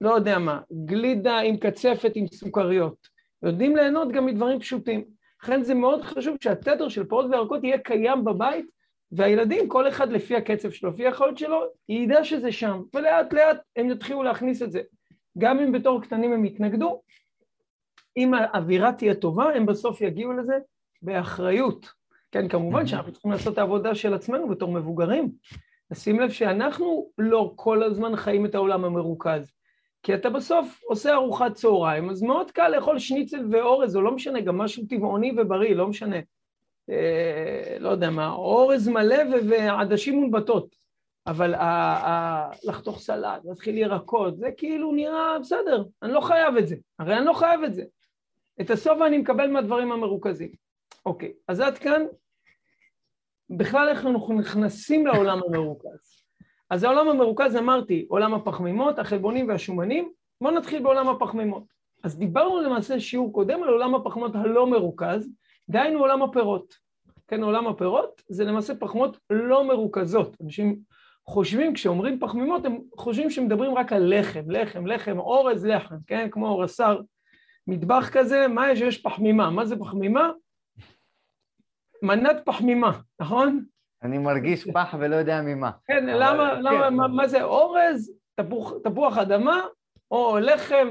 לא 0.00 0.14
יודע 0.14 0.38
מה, 0.38 0.60
גלידה 0.84 1.38
עם 1.38 1.56
קצפת 1.56 2.12
עם 2.14 2.26
סוכריות, 2.26 3.08
יודעים 3.42 3.76
ליהנות 3.76 4.12
גם 4.12 4.26
מדברים 4.26 4.60
פשוטים. 4.60 5.04
לכן 5.42 5.62
זה 5.62 5.74
מאוד 5.74 6.02
חשוב 6.02 6.36
שהתדר 6.40 6.88
של 6.88 7.04
פירות 7.04 7.26
וירקות 7.30 7.64
יהיה 7.64 7.78
קיים 7.78 8.24
בבית, 8.24 8.66
והילדים, 9.12 9.68
כל 9.68 9.88
אחד 9.88 10.12
לפי 10.12 10.36
הקצב 10.36 10.70
שלו, 10.70 10.90
לפי 10.90 11.06
היכולת 11.06 11.38
שלו, 11.38 11.64
ידע 11.88 12.24
שזה 12.24 12.52
שם, 12.52 12.82
ולאט 12.94 13.32
לאט 13.32 13.56
הם 13.76 13.90
יתחילו 13.90 14.22
להכניס 14.22 14.62
את 14.62 14.72
זה. 14.72 14.80
גם 15.38 15.58
אם 15.58 15.72
בתור 15.72 16.02
קטנים 16.02 16.32
הם 16.32 16.44
יתנגדו, 16.44 17.02
אם 18.16 18.34
האווירה 18.34 18.92
תהיה 18.92 19.14
טובה, 19.14 19.52
הם 19.54 19.66
בסוף 19.66 20.00
יגיעו 20.00 20.32
לזה 20.32 20.58
באחריות. 21.02 21.88
כן, 22.32 22.48
כמובן 22.48 22.86
שאנחנו 22.86 23.12
צריכים 23.12 23.30
לעשות 23.30 23.52
את 23.52 23.58
העבודה 23.58 23.94
של 23.94 24.14
עצמנו 24.14 24.48
בתור 24.48 24.72
מבוגרים. 24.72 25.32
לשים 25.90 26.20
לב 26.20 26.30
שאנחנו 26.30 27.10
לא 27.18 27.52
כל 27.56 27.82
הזמן 27.82 28.16
חיים 28.16 28.46
את 28.46 28.54
העולם 28.54 28.84
המרוכז. 28.84 29.52
כי 30.02 30.14
אתה 30.14 30.30
בסוף 30.30 30.80
עושה 30.84 31.14
ארוחת 31.14 31.54
צהריים, 31.54 32.10
אז 32.10 32.22
מאוד 32.22 32.50
קל 32.50 32.68
לאכול 32.68 32.98
שניצל 32.98 33.46
ואורז, 33.50 33.96
או 33.96 34.02
לא 34.02 34.12
משנה, 34.14 34.40
גם 34.40 34.58
משהו 34.58 34.84
טבעוני 34.88 35.32
ובריא, 35.38 35.74
לא 35.74 35.86
משנה. 35.86 36.16
אה, 36.90 37.76
לא 37.80 37.88
יודע 37.88 38.10
מה, 38.10 38.30
אורז 38.30 38.88
מלא 38.88 39.16
ועדשים 39.48 40.20
מונבטות. 40.20 40.76
אבל 41.26 41.54
ה- 41.54 41.62
ה- 41.62 42.50
לחתוך 42.64 42.98
סלט, 43.00 43.44
להתחיל 43.44 43.78
ירקות, 43.78 44.38
זה 44.38 44.50
כאילו 44.56 44.92
נראה 44.92 45.38
בסדר, 45.38 45.84
אני 46.02 46.12
לא 46.12 46.20
חייב 46.20 46.56
את 46.56 46.68
זה. 46.68 46.76
הרי 46.98 47.16
אני 47.16 47.26
לא 47.26 47.32
חייב 47.32 47.62
את 47.62 47.74
זה. 47.74 47.82
את 48.60 48.70
הסוף 48.70 48.98
אני 49.06 49.18
מקבל 49.18 49.50
מהדברים 49.50 49.92
המרוכזים. 49.92 50.67
אוקיי, 51.08 51.32
אז 51.48 51.60
עד 51.60 51.78
כאן, 51.78 52.02
בכלל 53.50 53.88
איך 53.88 54.06
אנחנו 54.06 54.38
נכנסים 54.38 55.06
לעולם 55.06 55.40
המרוכז. 55.46 56.24
אז 56.70 56.84
העולם 56.84 57.08
המרוכז, 57.08 57.56
אמרתי, 57.56 58.06
עולם 58.08 58.34
הפחמימות, 58.34 58.98
החלבונים 58.98 59.48
והשומנים, 59.48 60.12
בואו 60.40 60.54
נתחיל 60.54 60.82
בעולם 60.82 61.08
הפחמימות. 61.08 61.62
אז 62.04 62.18
דיברנו 62.18 62.60
למעשה 62.62 63.00
שיעור 63.00 63.32
קודם 63.32 63.62
על 63.62 63.68
עולם 63.68 63.94
הפחמות 63.94 64.34
הלא 64.34 64.66
מרוכז, 64.66 65.30
דהיינו 65.68 65.98
עולם 65.98 66.22
הפירות. 66.22 66.74
כן, 67.28 67.42
עולם 67.42 67.66
הפירות 67.66 68.22
זה 68.28 68.44
למעשה 68.44 68.74
פחמות 68.74 69.18
לא 69.30 69.68
מרוכזות. 69.68 70.36
אנשים 70.44 70.78
חושבים, 71.26 71.74
כשאומרים 71.74 72.20
פחמימות, 72.20 72.64
הם 72.64 72.78
חושבים 72.96 73.30
שמדברים 73.30 73.74
רק 73.74 73.92
על 73.92 74.18
לחם, 74.18 74.50
לחם, 74.50 74.86
לחם, 74.86 75.18
אורז, 75.18 75.66
לחם, 75.66 75.96
כן, 76.06 76.28
כמו 76.30 76.58
רס"ר 76.58 77.00
מטבח 77.66 78.10
כזה, 78.12 78.48
מה 78.48 78.70
יש? 78.70 78.80
יש 78.80 79.02
פחמימה. 79.02 79.50
מה 79.50 79.64
זה 79.64 79.76
פחמימה? 79.76 80.30
מנת 82.02 82.36
פחמימה, 82.44 82.92
נכון? 83.20 83.64
אני 84.02 84.18
מרגיש 84.18 84.68
פח 84.70 84.94
ולא 84.98 85.16
יודע 85.16 85.42
ממה. 85.42 85.70
כן, 85.86 86.06
למה, 86.06 86.50
כן. 86.54 86.62
למה, 86.62 86.90
מה, 86.90 87.08
מה 87.08 87.28
זה 87.28 87.42
אורז, 87.42 88.12
תפוח, 88.34 88.72
תפוח 88.84 89.18
אדמה, 89.18 89.60
או 90.10 90.38
לחם, 90.38 90.88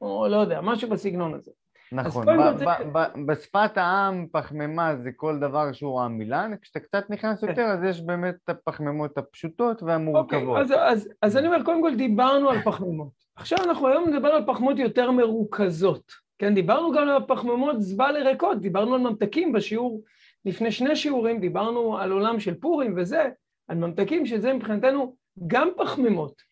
או 0.00 0.26
לא 0.30 0.36
יודע, 0.36 0.60
משהו 0.60 0.88
בסגנון 0.90 1.34
הזה. 1.34 1.50
נכון, 1.92 2.26
ב- 2.26 2.56
זה- 2.56 2.64
ב- 2.64 2.98
ב- 2.98 3.26
בשפת 3.26 3.70
העם 3.78 4.26
פחמימה 4.32 4.96
זה 4.96 5.10
כל 5.16 5.38
דבר 5.38 5.72
שהוא 5.72 6.00
עמילן, 6.00 6.52
כשאתה 6.62 6.80
קצת 6.80 7.10
נכנס 7.10 7.40
כן. 7.40 7.48
יותר 7.48 7.62
אז 7.62 7.84
יש 7.84 8.00
באמת 8.00 8.34
את 8.44 8.48
הפחמימות 8.48 9.18
הפשוטות 9.18 9.76
אוקיי, 9.82 9.88
והמורכבות. 9.88 10.58
אז, 10.58 10.72
אז, 10.78 11.08
אז 11.22 11.36
אני 11.36 11.46
אומר, 11.46 11.62
קודם 11.64 11.82
כל 11.82 11.94
דיברנו 11.94 12.50
על 12.50 12.62
פחמימות. 12.62 13.08
עכשיו 13.36 13.58
אנחנו 13.64 13.88
היום 13.88 14.08
נדבר 14.08 14.28
על 14.28 14.46
פחמימות 14.46 14.78
יותר 14.78 15.10
מרוכזות. 15.10 16.12
כן, 16.38 16.54
דיברנו 16.54 16.92
גם 16.92 17.08
על 17.08 17.22
פחמימות 17.28 17.82
זבל 17.82 18.16
ריקות, 18.26 18.60
דיברנו 18.60 18.94
על 18.94 19.00
ממתקים 19.00 19.52
בשיעור, 19.52 20.02
לפני 20.46 20.72
שני 20.72 20.96
שיעורים 20.96 21.40
דיברנו 21.40 21.98
על 21.98 22.12
עולם 22.12 22.40
של 22.40 22.54
פורים 22.54 22.94
וזה, 22.96 23.28
על 23.68 23.76
ממתקים 23.76 24.26
שזה 24.26 24.52
מבחינתנו 24.52 25.16
גם 25.46 25.68
פחמימות. 25.76 26.42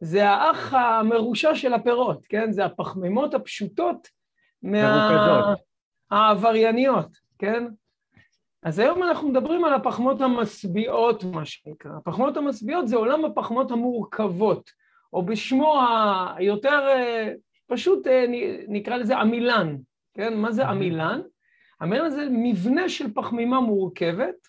זה 0.00 0.28
האח 0.28 0.74
המרושע 0.74 1.54
של 1.54 1.74
הפירות, 1.74 2.26
כן? 2.26 2.52
זה 2.52 2.64
הפחמימות 2.64 3.34
הפשוטות 3.34 4.08
מה... 4.62 5.08
מרוכזות. 5.08 5.58
העברייניות, 6.10 7.08
כן? 7.38 7.64
אז 8.62 8.78
היום 8.78 9.02
אנחנו 9.02 9.28
מדברים 9.28 9.64
על 9.64 9.74
הפחמות 9.74 10.20
המשביעות, 10.20 11.24
מה 11.24 11.44
שנקרא. 11.44 11.90
הפחמות 11.96 12.36
המשביעות 12.36 12.88
זה 12.88 12.96
עולם 12.96 13.24
הפחמות 13.24 13.70
המורכבות, 13.70 14.70
או 15.12 15.22
בשמו 15.22 15.80
היותר 16.36 16.88
אה, 16.88 17.32
פשוט 17.66 18.06
אה, 18.06 18.24
נקרא 18.68 18.96
לזה 18.96 19.16
עמילן, 19.16 19.76
כן? 20.14 20.36
מה 20.36 20.52
זה 20.52 20.66
עמילן? 20.66 21.20
עמילן 21.82 22.10
זה 22.10 22.26
מבנה 22.30 22.88
של 22.88 23.14
פחמימה 23.14 23.60
מורכבת 23.60 24.48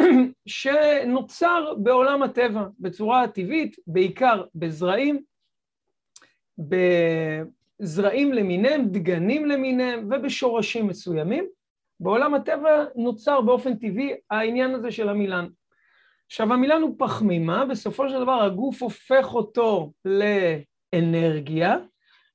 שנוצר 0.46 1.74
בעולם 1.78 2.22
הטבע 2.22 2.66
בצורה 2.78 3.22
הטבעית, 3.22 3.76
בעיקר 3.86 4.44
בזרעים, 4.54 5.22
בזרעים 6.58 8.32
למיניהם, 8.32 8.88
דגנים 8.88 9.46
למיניהם 9.46 10.08
ובשורשים 10.10 10.86
מסוימים. 10.86 11.48
בעולם 12.00 12.34
הטבע 12.34 12.84
נוצר 12.96 13.40
באופן 13.40 13.76
טבעי 13.76 14.14
העניין 14.30 14.74
הזה 14.74 14.90
של 14.90 15.08
המילן. 15.08 15.46
עכשיו 16.26 16.52
המילן 16.52 16.82
הוא 16.82 16.94
פחמימה, 16.98 17.64
בסופו 17.64 18.08
של 18.08 18.20
דבר 18.20 18.42
הגוף 18.42 18.82
הופך 18.82 19.34
אותו 19.34 19.92
לאנרגיה, 20.04 21.76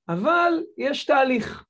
אבל 0.09 0.63
יש 0.77 1.05
תהליך. 1.05 1.65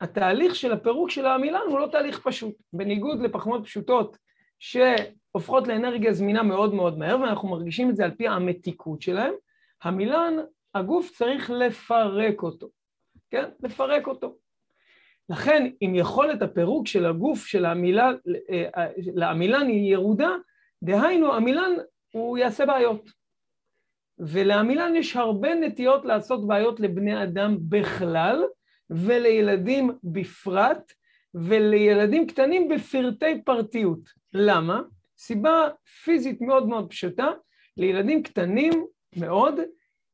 התהליך 0.00 0.54
של 0.54 0.72
הפירוק 0.72 1.10
של 1.10 1.26
המילן 1.26 1.60
הוא 1.68 1.78
לא 1.78 1.86
תהליך 1.86 2.20
פשוט. 2.20 2.54
בניגוד 2.72 3.20
לפחמות 3.20 3.64
פשוטות 3.64 4.16
שהופכות 4.58 5.68
לאנרגיה 5.68 6.12
זמינה 6.12 6.42
מאוד 6.42 6.74
מאוד 6.74 6.98
מהר, 6.98 7.20
ואנחנו 7.20 7.48
מרגישים 7.48 7.90
את 7.90 7.96
זה 7.96 8.04
על 8.04 8.10
פי 8.10 8.28
המתיקות 8.28 9.02
שלהם, 9.02 9.34
המילן, 9.82 10.34
הגוף 10.74 11.10
צריך 11.10 11.50
לפרק 11.50 12.42
אותו, 12.42 12.68
כן? 13.30 13.48
לפרק 13.62 14.06
אותו. 14.06 14.36
לכן, 15.28 15.70
אם 15.82 15.92
יכולת 15.94 16.42
הפירוק 16.42 16.86
של 16.86 17.06
הגוף 17.06 17.46
של 17.46 17.64
המילן, 17.64 18.14
לעמילן 18.96 19.66
היא 19.66 19.92
ירודה, 19.92 20.30
דהיינו, 20.82 21.34
המילן 21.34 21.70
הוא 22.12 22.38
יעשה 22.38 22.66
בעיות. 22.66 23.10
ולעמילן 24.18 24.96
יש 24.96 25.16
הרבה 25.16 25.54
נטיות 25.54 26.04
לעשות 26.04 26.46
בעיות 26.46 26.80
לבני 26.80 27.22
אדם 27.22 27.56
בכלל, 27.68 28.44
ולילדים 28.90 29.90
בפרט, 30.04 30.92
ולילדים 31.34 32.26
קטנים 32.26 32.68
בפרטי 32.68 33.42
פרטיות. 33.44 34.00
למה? 34.32 34.80
סיבה 35.18 35.68
פיזית 36.04 36.40
מאוד 36.40 36.68
מאוד 36.68 36.90
פשוטה, 36.90 37.26
לילדים 37.76 38.22
קטנים 38.22 38.86
מאוד, 39.16 39.54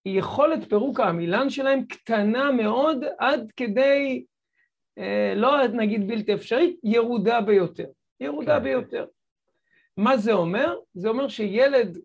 יכולת 0.07 0.69
פירוק 0.69 1.01
העמילן 1.01 1.51
שלהם 1.51 1.85
קטנה 1.85 2.53
מאוד 2.53 3.05
עד 3.19 3.53
כדי, 3.57 4.25
אה, 4.99 5.33
לא 5.37 5.67
נגיד 5.67 6.09
בלתי 6.09 6.35
אפשרית, 6.35 6.81
ירודה 6.85 7.41
ביותר. 7.41 7.87
ירודה 8.21 8.59
כן. 8.59 8.65
ביותר. 8.65 9.07
מה 9.97 10.17
זה 10.17 10.33
אומר? 10.33 10.77
זה 10.95 11.09
אומר 11.09 11.29
שילד, 11.29 11.99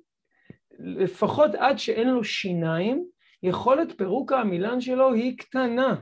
לפחות 0.79 1.55
עד 1.55 1.79
שאין 1.79 2.07
לו 2.07 2.23
שיניים, 2.23 3.05
יכולת 3.43 3.97
פירוק 3.97 4.31
העמילן 4.31 4.81
שלו 4.81 5.13
היא 5.13 5.37
קטנה. 5.37 5.95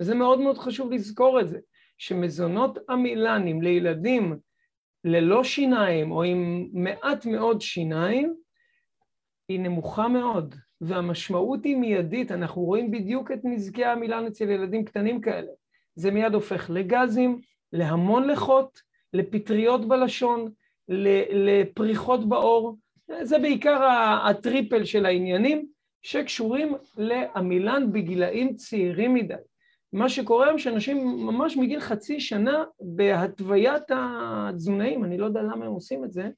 וזה 0.00 0.14
מאוד 0.14 0.40
מאוד 0.40 0.58
חשוב 0.58 0.92
לזכור 0.92 1.40
את 1.40 1.48
זה, 1.48 1.58
שמזונות 1.98 2.78
עמילנים 2.88 3.62
לילדים 3.62 4.36
ללא 5.04 5.44
שיניים 5.44 6.12
או 6.12 6.22
עם 6.22 6.68
מעט 6.72 7.26
מאוד 7.26 7.60
שיניים, 7.60 8.34
היא 9.48 9.60
נמוכה 9.60 10.08
מאוד, 10.08 10.54
והמשמעות 10.80 11.64
היא 11.64 11.76
מיידית, 11.76 12.32
אנחנו 12.32 12.62
רואים 12.62 12.90
בדיוק 12.90 13.32
את 13.32 13.40
נזקי 13.44 13.84
העמילן 13.84 14.26
אצל 14.26 14.50
ילדים 14.50 14.84
קטנים 14.84 15.20
כאלה. 15.20 15.52
זה 15.94 16.10
מיד 16.10 16.34
הופך 16.34 16.70
לגזים, 16.70 17.40
להמון 17.72 18.28
לחות, 18.28 18.80
לפטריות 19.12 19.88
בלשון, 19.88 20.50
לפריחות 20.88 22.28
בעור, 22.28 22.76
זה 23.22 23.38
בעיקר 23.38 23.84
הטריפל 24.28 24.84
של 24.84 25.06
העניינים 25.06 25.66
שקשורים 26.02 26.74
לעמילן 26.96 27.92
בגילאים 27.92 28.54
צעירים 28.54 29.14
מדי. 29.14 29.34
מה 29.94 30.08
שקורה 30.08 30.46
היום 30.46 30.58
שאנשים 30.58 31.26
ממש 31.26 31.56
מגיל 31.56 31.80
חצי 31.80 32.20
שנה 32.20 32.64
בהתוויית 32.80 33.82
התזונאים, 33.88 35.04
אני 35.04 35.18
לא 35.18 35.24
יודע 35.24 35.42
למה 35.42 35.64
הם 35.66 35.72
עושים 35.72 36.04
את 36.04 36.12
זה, 36.12 36.28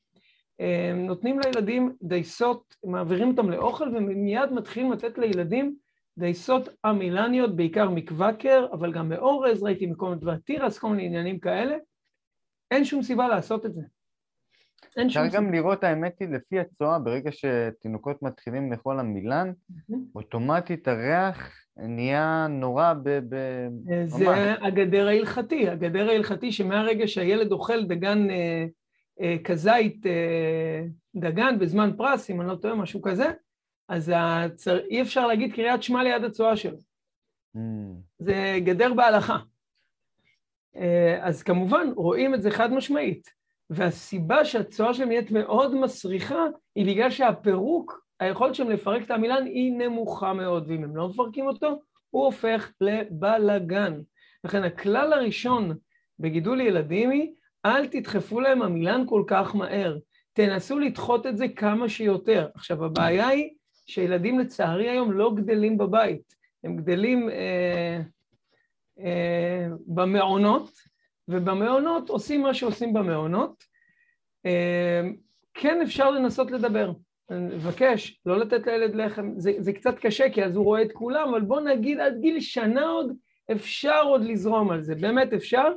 נותנים 0.94 1.40
לילדים 1.40 1.92
דייסות, 2.02 2.76
מעבירים 2.84 3.28
אותם 3.28 3.50
לאוכל 3.50 3.88
ומיד 3.88 4.52
מתחילים 4.52 4.92
לתת 4.92 5.18
לילדים 5.18 5.76
דייסות 6.18 6.68
עמילניות, 6.84 7.56
בעיקר 7.56 7.90
מקוואקר, 7.90 8.66
אבל 8.72 8.92
גם 8.92 9.08
מאורז, 9.08 9.62
ראיתי 9.62 9.86
מכל 9.86 10.14
מיני 10.14 10.40
תירס, 10.44 10.78
כל 10.78 10.88
מיני 10.88 11.06
עניינים 11.06 11.38
כאלה. 11.38 11.76
אין 12.70 12.84
שום 12.84 13.02
סיבה 13.02 13.28
לעשות 13.28 13.66
את 13.66 13.75
זה. 13.75 13.82
אין 14.97 15.06
אפשר. 15.06 15.26
גם 15.33 15.52
לראות, 15.52 15.85
האמת 15.85 16.16
היא, 16.21 16.28
לפי 16.28 16.61
הצואה, 16.61 16.99
ברגע 16.99 17.30
שתינוקות 17.33 18.23
מתחילים 18.23 18.73
לאכול 18.73 19.00
עמילן, 19.00 19.52
אוטומטית 20.14 20.88
הריח 20.88 21.52
נהיה 21.76 22.47
נורא 22.50 22.92
ב... 23.02 23.18
ב- 23.28 23.68
ממש. 23.87 24.11
זה 24.11 24.54
הגדר 24.62 25.09
ההלכתי, 25.09 25.68
הגדר 25.68 26.09
ההלכתי 26.09 26.52
שמהרגע 26.52 27.06
שהילד 27.06 27.52
אוכל 27.52 27.85
דגן 27.85 28.30
אה, 28.30 28.66
אה, 29.21 29.37
כזית, 29.45 30.06
אה, 30.06 30.83
דגן 31.16 31.59
בזמן 31.59 31.90
פרס, 31.97 32.30
אם 32.30 32.40
אני 32.40 32.49
לא 32.49 32.54
טועה, 32.54 32.75
משהו 32.75 33.02
כזה, 33.02 33.33
אז 33.88 34.12
הצר... 34.14 34.78
אי 34.78 35.02
אפשר 35.02 35.26
להגיד 35.26 35.54
קריאת 35.54 35.83
שמע 35.83 36.02
ליד 36.02 36.25
הצואה 36.25 36.56
שלו. 36.56 36.78
Mm, 37.56 37.61
זה 38.18 38.59
גדר 38.64 38.95
בהלכה. 38.95 39.38
אה, 40.76 41.18
אז 41.23 41.42
כמובן, 41.42 41.87
רואים 41.97 42.35
את 42.35 42.42
זה 42.42 42.50
חד 42.50 42.73
משמעית. 42.73 43.35
והסיבה 43.70 44.44
שהצואה 44.44 44.94
שלהם 44.94 45.08
נהיית 45.08 45.30
מאוד 45.30 45.75
מסריחה, 45.75 46.44
היא 46.75 46.87
בגלל 46.87 47.11
שהפירוק 47.11 48.06
היכולת 48.20 48.54
שלהם 48.54 48.70
לפרק 48.70 49.02
את 49.02 49.11
המילן 49.11 49.46
היא 49.46 49.73
נמוכה 49.73 50.32
מאוד, 50.32 50.64
ואם 50.68 50.85
הם 50.85 50.96
לא 50.96 51.08
מפרקים 51.08 51.46
אותו, 51.46 51.80
הוא 52.11 52.25
הופך 52.25 52.73
לבלגן. 52.80 54.00
לכן 54.44 54.64
הכלל 54.64 55.12
הראשון 55.12 55.76
בגידול 56.18 56.61
ילדים 56.61 57.11
היא, 57.11 57.32
אל 57.66 57.87
תדחפו 57.87 58.40
להם 58.40 58.62
המילן 58.62 59.04
כל 59.08 59.25
כך 59.26 59.54
מהר. 59.54 59.99
תנסו 60.32 60.78
לדחות 60.78 61.26
את 61.26 61.37
זה 61.37 61.49
כמה 61.49 61.88
שיותר. 61.88 62.49
עכשיו, 62.54 62.85
הבעיה 62.85 63.28
היא 63.28 63.50
שילדים 63.87 64.38
לצערי 64.38 64.88
היום 64.88 65.12
לא 65.12 65.35
גדלים 65.35 65.78
בבית, 65.78 66.35
הם 66.64 66.76
גדלים 66.76 67.30
אה, 67.30 68.00
אה, 69.00 69.66
במעונות, 69.87 70.70
ובמעונות 71.28 72.09
עושים 72.11 72.42
מה 72.42 72.54
שעושים 72.54 72.92
במעונות. 72.92 73.64
אה, 74.47 75.02
כן 75.54 75.80
אפשר 75.83 76.11
לנסות 76.11 76.50
לדבר. 76.50 76.92
אני 77.30 77.54
מבקש 77.54 78.21
לא 78.26 78.38
לתת 78.38 78.66
לילד 78.66 78.95
לחם, 78.95 79.33
זה, 79.37 79.52
זה 79.59 79.73
קצת 79.73 79.99
קשה 79.99 80.30
כי 80.30 80.45
אז 80.45 80.56
הוא 80.56 80.64
רואה 80.64 80.83
את 80.83 80.92
כולם, 80.92 81.28
אבל 81.28 81.40
בוא 81.40 81.61
נגיד 81.61 82.00
עד 82.00 82.21
גיל 82.21 82.40
שנה 82.40 82.87
עוד 82.87 83.12
אפשר 83.52 84.02
עוד 84.02 84.25
לזרום 84.25 84.71
על 84.71 84.83
זה, 84.83 84.95
באמת 84.95 85.33
אפשר. 85.33 85.73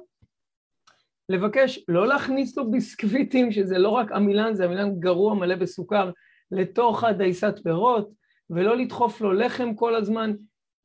לבקש 1.30 1.86
לא 1.88 2.08
להכניס 2.08 2.58
לו 2.58 2.72
ביסקוויטים, 2.72 3.52
שזה 3.52 3.78
לא 3.78 3.90
רק 3.90 4.12
עמילן, 4.12 4.54
זה 4.54 4.66
עמילן 4.66 5.00
גרוע 5.00 5.34
מלא 5.36 5.56
בסוכר, 5.56 6.12
לתוך 6.52 7.04
הדייסת 7.04 7.60
פירות, 7.64 8.10
ולא 8.50 8.78
לדחוף 8.78 9.22
לו 9.22 9.34
לחם 9.34 9.76
כל 9.76 9.96
הזמן, 9.96 10.34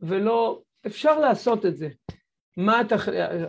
ולא... 0.00 0.60
אפשר 0.86 1.20
לעשות 1.20 1.66
את 1.66 1.76
זה. 1.76 1.88
מה 2.56 2.80
אתה... 2.80 2.96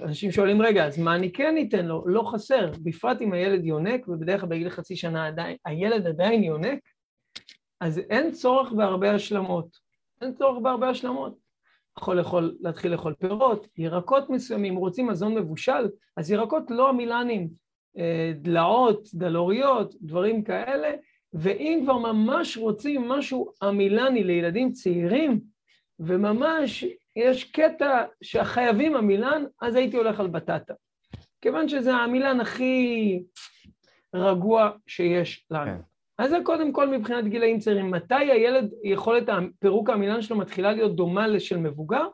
אנשים 0.03 0.31
שואלים, 0.31 0.61
רגע, 0.61 0.85
אז 0.85 0.99
מה 0.99 1.15
אני 1.15 1.31
כן 1.31 1.55
אתן 1.67 1.85
לו? 1.85 2.03
לא 2.07 2.23
חסר, 2.23 2.71
בפרט 2.83 3.21
אם 3.21 3.33
הילד 3.33 3.65
יונק, 3.65 4.07
ובדרך 4.07 4.41
כלל 4.41 4.49
בגיל 4.49 4.69
חצי 4.69 4.95
שנה 4.95 5.27
עדיין, 5.27 5.57
הילד 5.65 6.07
עדיין 6.07 6.43
יונק, 6.43 6.79
אז 7.81 7.99
אין 7.99 8.31
צורך 8.31 8.71
בהרבה 8.71 9.11
השלמות. 9.11 9.67
אין 10.21 10.33
צורך 10.33 10.61
בהרבה 10.61 10.89
השלמות. 10.89 11.37
יכול 11.99 12.17
לאכול, 12.17 12.55
להתחיל 12.59 12.91
לאכול 12.91 13.13
פירות, 13.13 13.67
ירקות 13.77 14.29
מסוימים, 14.29 14.75
רוצים 14.75 15.07
מזון 15.07 15.35
מבושל, 15.35 15.89
אז 16.17 16.31
ירקות 16.31 16.63
לא 16.69 16.89
המילנים, 16.89 17.49
אה, 17.97 18.31
דלעות, 18.35 19.07
דלוריות, 19.13 19.95
דברים 20.01 20.43
כאלה, 20.43 20.91
ואם 21.33 21.79
כבר 21.83 21.97
ממש 21.97 22.57
רוצים 22.57 23.07
משהו 23.09 23.51
המילני 23.61 24.23
לילדים 24.23 24.71
צעירים, 24.71 25.41
וממש 25.99 26.85
יש 27.15 27.43
קטע 27.43 28.03
שחייבים 28.21 28.95
המילן, 28.95 29.45
אז 29.61 29.75
הייתי 29.75 29.97
הולך 29.97 30.19
על 30.19 30.27
בטטה. 30.27 30.73
כיוון 31.41 31.69
שזה 31.69 31.93
המילן 31.93 32.39
הכי 32.39 33.23
רגוע 34.15 34.71
שיש 34.87 35.45
לנו. 35.51 35.65
כן. 35.65 35.77
אז 36.17 36.29
זה 36.29 36.37
קודם 36.43 36.71
כל 36.71 36.89
מבחינת 36.89 37.27
גילאים 37.27 37.59
צעירים. 37.59 37.91
מתי 37.91 38.15
הילד, 38.15 38.71
יכולת 38.83 39.23
פירוק 39.59 39.89
המילן 39.89 40.21
שלו 40.21 40.37
מתחילה 40.37 40.71
להיות 40.71 40.95
דומה 40.95 41.27
לשל 41.27 41.57
מבוגר? 41.57 42.07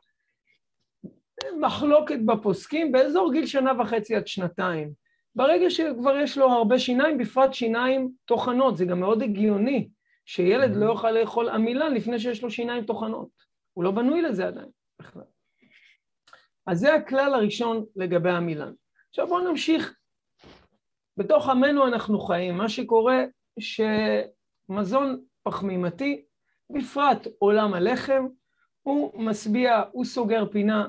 מחלוקת 1.59 2.19
בפוסקים 2.25 2.91
באזור 2.91 3.33
גיל 3.33 3.45
שנה 3.45 3.81
וחצי 3.81 4.15
עד 4.15 4.27
שנתיים. 4.27 4.91
ברגע 5.35 5.69
שכבר 5.69 6.17
יש 6.17 6.37
לו 6.37 6.49
הרבה 6.49 6.79
שיניים, 6.79 7.17
בפרט 7.17 7.53
שיניים 7.53 8.11
טוחנות, 8.25 8.77
זה 8.77 8.85
גם 8.85 8.99
מאוד 8.99 9.21
הגיוני 9.21 9.89
שילד 10.25 10.75
לא 10.75 10.85
יוכל 10.85 11.11
לאכול 11.11 11.49
עמילן 11.49 11.93
לפני 11.93 12.19
שיש 12.19 12.43
לו 12.43 12.51
שיניים 12.51 12.85
טוחנות. 12.85 13.29
הוא 13.73 13.83
לא 13.83 13.91
בנוי 13.91 14.21
לזה 14.21 14.47
עדיין 14.47 14.67
בכלל. 15.01 15.23
אז 16.67 16.79
זה 16.79 16.93
הכלל 16.93 17.33
הראשון 17.33 17.85
לגבי 17.95 18.31
עמילן. 18.31 18.73
עכשיו 19.09 19.27
בואו 19.27 19.49
נמשיך. 19.49 19.95
בתוך 21.17 21.49
עמנו 21.49 21.87
אנחנו 21.87 22.19
חיים. 22.19 22.57
מה 22.57 22.69
שקורה 22.69 23.23
שמזון 23.59 25.21
פחמימתי, 25.43 26.25
בפרט 26.69 27.27
עולם 27.39 27.73
הלחם, 27.73 28.27
הוא 28.81 29.23
משביע, 29.23 29.83
הוא 29.91 30.05
סוגר 30.05 30.45
פינה, 30.51 30.87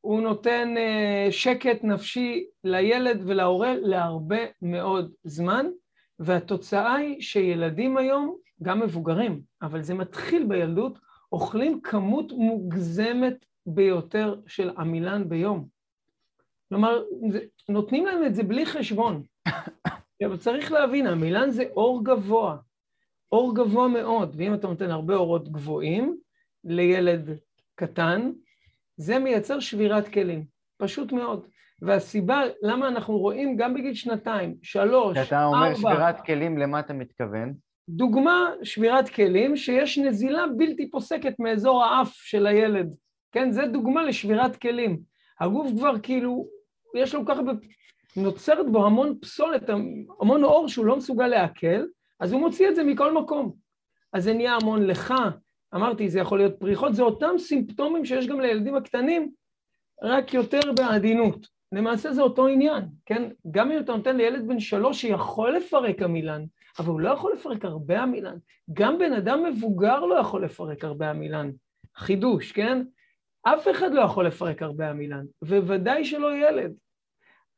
הוא 0.00 0.20
נותן 0.20 0.74
uh, 0.76 1.32
שקט 1.32 1.84
נפשי 1.84 2.46
לילד 2.64 3.22
ולהורה 3.26 3.74
להרבה 3.76 4.40
מאוד 4.62 5.12
זמן, 5.24 5.66
והתוצאה 6.18 6.94
היא 6.94 7.20
שילדים 7.20 7.96
היום, 7.96 8.36
גם 8.62 8.80
מבוגרים, 8.80 9.40
אבל 9.62 9.82
זה 9.82 9.94
מתחיל 9.94 10.46
בילדות, 10.46 10.98
אוכלים 11.32 11.80
כמות 11.80 12.32
מוגזמת 12.32 13.46
ביותר 13.66 14.40
של 14.46 14.70
עמילן 14.78 15.28
ביום. 15.28 15.68
כלומר, 16.68 17.02
נותנים 17.68 18.06
להם 18.06 18.24
את 18.24 18.34
זה 18.34 18.42
בלי 18.42 18.66
חשבון. 18.66 19.22
אבל 20.26 20.36
צריך 20.36 20.72
להבין, 20.72 21.06
המילן 21.06 21.50
זה 21.50 21.64
אור 21.76 22.04
גבוה, 22.04 22.56
אור 23.32 23.54
גבוה 23.54 23.88
מאוד, 23.88 24.34
ואם 24.38 24.54
אתה 24.54 24.66
נותן 24.66 24.90
הרבה 24.90 25.14
אורות 25.14 25.48
גבוהים 25.52 26.16
לילד 26.64 27.30
קטן, 27.74 28.32
זה 28.96 29.18
מייצר 29.18 29.60
שבירת 29.60 30.08
כלים, 30.08 30.44
פשוט 30.78 31.12
מאוד. 31.12 31.46
והסיבה 31.82 32.42
למה 32.62 32.88
אנחנו 32.88 33.18
רואים 33.18 33.56
גם 33.56 33.74
בגיל 33.74 33.94
שנתיים, 33.94 34.56
שלוש, 34.62 35.16
ארבע... 35.16 35.22
כשאתה 35.22 35.44
אומר 35.44 35.74
שבירת 35.74 36.20
כלים, 36.26 36.58
למה 36.58 36.80
אתה 36.80 36.92
מתכוון? 36.92 37.54
דוגמה, 37.96 38.50
שבירת 38.62 39.08
כלים, 39.08 39.56
שיש 39.56 39.98
נזילה 39.98 40.44
בלתי 40.56 40.90
פוסקת 40.90 41.34
מאזור 41.38 41.84
האף 41.84 42.12
של 42.14 42.46
הילד. 42.46 42.94
כן, 43.32 43.50
זה 43.50 43.66
דוגמה 43.66 44.02
לשבירת 44.02 44.56
כלים. 44.56 45.00
הגוף 45.40 45.70
כבר 45.78 45.98
כאילו, 46.02 46.46
יש 46.96 47.14
לו 47.14 47.26
ככה 47.26 47.40
נוצרת 48.16 48.70
בו 48.72 48.86
המון 48.86 49.18
פסולת, 49.20 49.70
המון 50.20 50.44
אור 50.44 50.68
שהוא 50.68 50.86
לא 50.86 50.96
מסוגל 50.96 51.26
לעכל, 51.26 51.84
אז 52.20 52.32
הוא 52.32 52.40
מוציא 52.40 52.68
את 52.68 52.76
זה 52.76 52.84
מכל 52.84 53.14
מקום. 53.14 53.52
אז 54.12 54.24
זה 54.24 54.32
נהיה 54.32 54.54
המון 54.62 54.86
לך, 54.86 55.14
אמרתי, 55.74 56.08
זה 56.08 56.20
יכול 56.20 56.38
להיות 56.38 56.60
פריחות, 56.60 56.94
זה 56.94 57.02
אותם 57.02 57.38
סימפטומים 57.38 58.04
שיש 58.04 58.26
גם 58.26 58.40
לילדים 58.40 58.74
הקטנים, 58.74 59.30
רק 60.02 60.34
יותר 60.34 60.60
בעדינות. 60.76 61.46
למעשה 61.72 62.12
זה 62.12 62.22
אותו 62.22 62.46
עניין, 62.46 62.84
כן? 63.06 63.30
גם 63.50 63.72
אם 63.72 63.78
אתה 63.80 63.92
נותן 63.96 64.16
לילד 64.16 64.48
בן 64.48 64.60
שלוש 64.60 65.00
שיכול 65.00 65.56
לפרק 65.56 66.02
עמילן, 66.02 66.44
אבל 66.78 66.88
הוא 66.88 67.00
לא 67.00 67.10
יכול 67.10 67.32
לפרק 67.32 67.64
הרבה 67.64 68.02
עמילן. 68.02 68.36
גם 68.72 68.98
בן 68.98 69.12
אדם 69.12 69.44
מבוגר 69.44 70.00
לא 70.00 70.14
יכול 70.14 70.44
לפרק 70.44 70.84
הרבה 70.84 71.10
עמילן. 71.10 71.50
חידוש, 71.96 72.52
כן? 72.52 72.82
אף 73.42 73.68
אחד 73.70 73.92
לא 73.92 74.00
יכול 74.00 74.26
לפרק 74.26 74.62
הרבה 74.62 74.90
עמילן, 74.90 75.24
וודאי 75.42 76.04
שלא 76.04 76.36
ילד. 76.36 76.72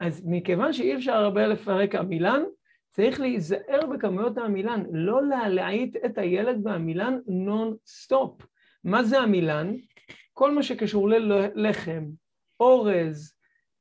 אז 0.01 0.23
מכיוון 0.27 0.73
שאי 0.73 0.95
אפשר 0.95 1.13
הרבה 1.13 1.47
לפרק 1.47 1.95
עמילן, 1.95 2.43
צריך 2.91 3.21
להיזהר 3.21 3.87
בכמויות 3.93 4.39
העמילן, 4.39 4.83
לא 4.93 5.29
להלעיט 5.29 5.97
את 6.05 6.19
הילד 6.19 6.65
בעמילן 6.65 7.19
נון 7.27 7.77
סטופ. 7.87 8.47
מה 8.85 9.03
זה 9.03 9.21
עמילן? 9.21 9.75
כל 10.33 10.55
מה 10.55 10.63
שקשור 10.63 11.09
ללחם, 11.09 12.05
אורז, 12.61 13.35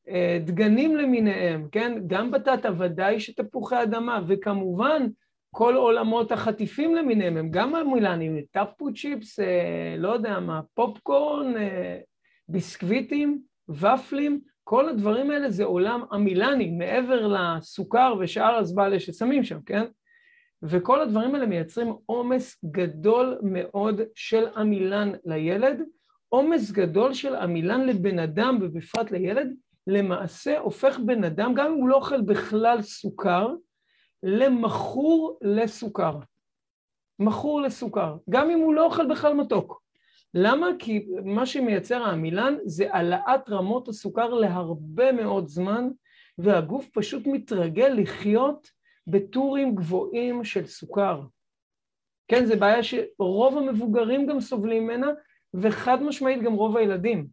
אה, 0.08 0.40
דגנים 0.46 0.96
למיניהם, 0.96 1.68
כן? 1.72 2.02
גם 2.08 2.32
בטטה, 2.32 2.70
ודאי 2.80 3.20
שתפוחי 3.20 3.84
אדמה, 3.84 4.22
וכמובן 4.28 5.08
כל 5.52 5.76
עולמות 5.76 6.32
החטיפים 6.32 6.96
למיניהם 6.96 7.38
הם 7.38 7.50
גם 7.52 7.76
עמילנים, 7.76 8.42
תפוצ'יפס, 8.52 9.40
אה, 9.40 9.96
לא 9.98 10.10
יודע 10.10 10.40
מה, 10.40 10.62
פופקורן, 10.74 11.58
אה, 11.58 12.00
ביסקוויטים, 12.48 13.42
ופלים, 13.70 14.40
כל 14.64 14.90
הדברים 14.90 15.32
האלה 15.32 15.50
זה 15.50 15.64
עולם 15.64 16.02
עמילני, 16.12 16.72
מעבר 16.72 17.28
לסוכר 17.28 18.16
ושאר 18.20 18.56
הזבלה 18.56 19.00
ששמים 19.00 19.44
שם, 19.44 19.60
כן? 19.66 19.86
וכל 20.64 21.02
הדברים 21.02 21.36
האלה 21.36 21.46
מייצרים 21.46 21.94
עומס 22.06 22.58
גדול 22.66 23.38
מאוד 23.44 24.02
של 24.16 24.48
עמילן 24.56 25.12
לילד, 25.26 25.82
עומס 26.30 26.72
גדול 26.72 27.14
של 27.14 27.36
עמילן 27.36 27.86
לבן 27.86 28.20
אדם 28.20 28.58
ובפרט 28.62 29.12
לילד, 29.12 29.54
למעשה 29.88 30.60
הופך 30.60 31.00
בן 31.00 31.24
אדם, 31.24 31.54
גם 31.54 31.66
אם 31.66 31.74
הוא 31.74 31.90
לא 31.90 31.96
אוכל 31.96 32.22
בכלל 32.22 32.82
סוכר, 32.82 33.54
למכור 34.24 35.38
לסוכר. 35.42 36.20
מכור 37.20 37.62
לסוכר, 37.62 38.18
גם 38.30 38.50
אם 38.50 38.60
הוא 38.60 38.74
לא 38.74 38.86
אוכל 38.86 39.08
בכלל 39.08 39.34
מתוק. 39.34 39.82
למה? 40.34 40.68
כי 40.80 41.08
מה 41.26 41.46
שמייצר 41.46 42.04
העמילן 42.04 42.56
זה 42.66 42.94
העלאת 42.94 43.50
רמות 43.50 43.88
הסוכר 43.88 44.30
להרבה 44.30 45.12
מאוד 45.12 45.48
זמן, 45.48 45.90
והגוף 46.38 46.90
פשוט 46.94 47.28
מתרגל 47.28 47.94
לחיות 47.98 48.68
בטורים 49.08 49.76
גבוהים 49.76 50.44
של 50.44 50.66
סוכר. 50.66 51.22
כן, 52.28 52.46
זו 52.46 52.60
בעיה 52.60 52.84
שרוב 52.84 53.58
המבוגרים 53.58 54.26
גם 54.26 54.40
סובלים 54.40 54.84
ממנה, 54.84 55.08
וחד 55.54 56.04
משמעית 56.04 56.42
גם 56.42 56.54
רוב 56.54 56.78
הילדים. 56.78 57.28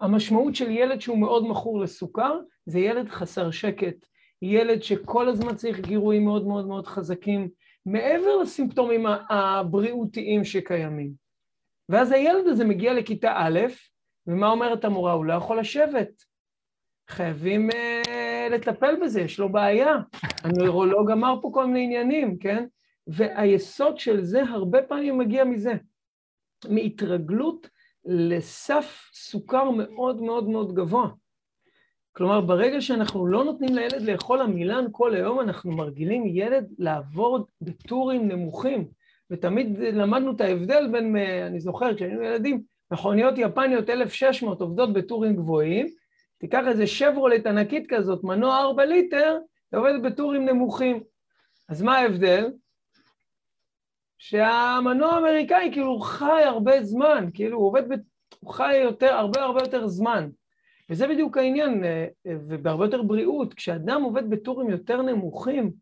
המשמעות 0.00 0.54
של 0.54 0.70
ילד 0.70 1.00
שהוא 1.00 1.18
מאוד 1.18 1.46
מכור 1.46 1.80
לסוכר, 1.80 2.40
זה 2.66 2.78
ילד 2.78 3.08
חסר 3.08 3.50
שקט, 3.50 4.06
ילד 4.44 4.82
שכל 4.82 5.28
הזמן 5.28 5.54
צריך 5.54 5.80
גירויים 5.80 6.24
מאוד 6.24 6.46
מאוד 6.46 6.66
מאוד 6.66 6.86
חזקים, 6.86 7.48
מעבר 7.86 8.36
לסימפטומים 8.36 9.06
הבריאותיים 9.30 10.44
שקיימים. 10.44 11.12
ואז 11.88 12.12
הילד 12.12 12.46
הזה 12.46 12.64
מגיע 12.64 12.94
לכיתה 12.94 13.32
א', 13.36 13.60
ומה 14.26 14.50
אומרת 14.50 14.84
המורה? 14.84 15.12
הוא 15.12 15.24
לא 15.24 15.32
יכול 15.32 15.60
לשבת. 15.60 16.10
חייבים 17.10 17.70
uh, 17.70 17.74
לטפל 18.50 18.96
בזה, 19.02 19.20
יש 19.20 19.38
לו 19.38 19.52
בעיה. 19.52 19.94
הנוירולוג 20.42 21.10
אמר 21.10 21.34
פה 21.42 21.50
כל 21.54 21.66
מיני 21.66 21.84
עניינים, 21.84 22.38
כן? 22.38 22.64
והיסוד 23.06 23.98
של 23.98 24.24
זה 24.24 24.42
הרבה 24.42 24.82
פעמים 24.82 25.18
מגיע 25.18 25.44
מזה, 25.44 25.72
מהתרגלות 26.68 27.68
לסף 28.04 29.10
סוכר 29.14 29.70
מאוד 29.70 30.22
מאוד 30.22 30.48
מאוד 30.48 30.74
גבוה. 30.74 31.08
כלומר, 32.16 32.40
ברגע 32.40 32.80
שאנחנו 32.80 33.26
לא 33.26 33.44
נותנים 33.44 33.74
לילד 33.74 34.02
לאכול 34.02 34.40
עמילן 34.40 34.84
כל 34.92 35.14
היום, 35.14 35.40
אנחנו 35.40 35.72
מרגילים 35.72 36.26
ילד 36.26 36.66
לעבוד 36.78 37.44
בטורים 37.60 38.28
נמוכים. 38.28 38.88
ותמיד 39.30 39.78
למדנו 39.78 40.32
את 40.32 40.40
ההבדל 40.40 40.88
בין, 40.92 41.16
אני 41.46 41.60
זוכר, 41.60 41.94
כשהיינו 41.94 42.22
ילדים, 42.22 42.62
מכוניות 42.90 43.34
יפניות 43.38 43.90
1600 43.90 44.60
עובדות 44.60 44.92
בטורים 44.92 45.36
גבוהים, 45.36 45.86
תיקח 46.38 46.62
איזה 46.68 46.86
שברולט 46.86 47.46
ענקית 47.46 47.86
כזאת, 47.88 48.24
מנוע 48.24 48.58
4 48.58 48.84
ליטר, 48.84 49.38
היא 49.72 49.80
עובדת 49.80 50.02
בטורים 50.02 50.48
נמוכים. 50.48 51.02
אז 51.68 51.82
מה 51.82 51.98
ההבדל? 51.98 52.50
שהמנוע 54.18 55.12
האמריקאי 55.12 55.70
כאילו 55.72 56.00
חי 56.00 56.42
הרבה 56.44 56.82
זמן, 56.82 57.28
כאילו 57.34 57.58
הוא 57.58 57.66
עובד, 57.66 57.88
ב... 57.88 57.94
הוא 58.40 58.50
חי 58.50 58.76
יותר, 58.76 59.14
הרבה 59.14 59.42
הרבה 59.42 59.60
יותר 59.60 59.86
זמן. 59.86 60.28
וזה 60.90 61.08
בדיוק 61.08 61.36
העניין, 61.36 61.84
אה, 61.84 62.06
ובהרבה 62.26 62.84
יותר 62.84 63.02
בריאות. 63.02 63.54
כשאדם 63.54 64.02
עובד 64.02 64.30
בטורים 64.30 64.70
יותר 64.70 65.02
נמוכים, 65.02 65.72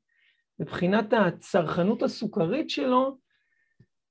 מבחינת 0.59 1.13
הצרכנות 1.13 2.03
הסוכרית 2.03 2.71
שלו, 2.71 3.17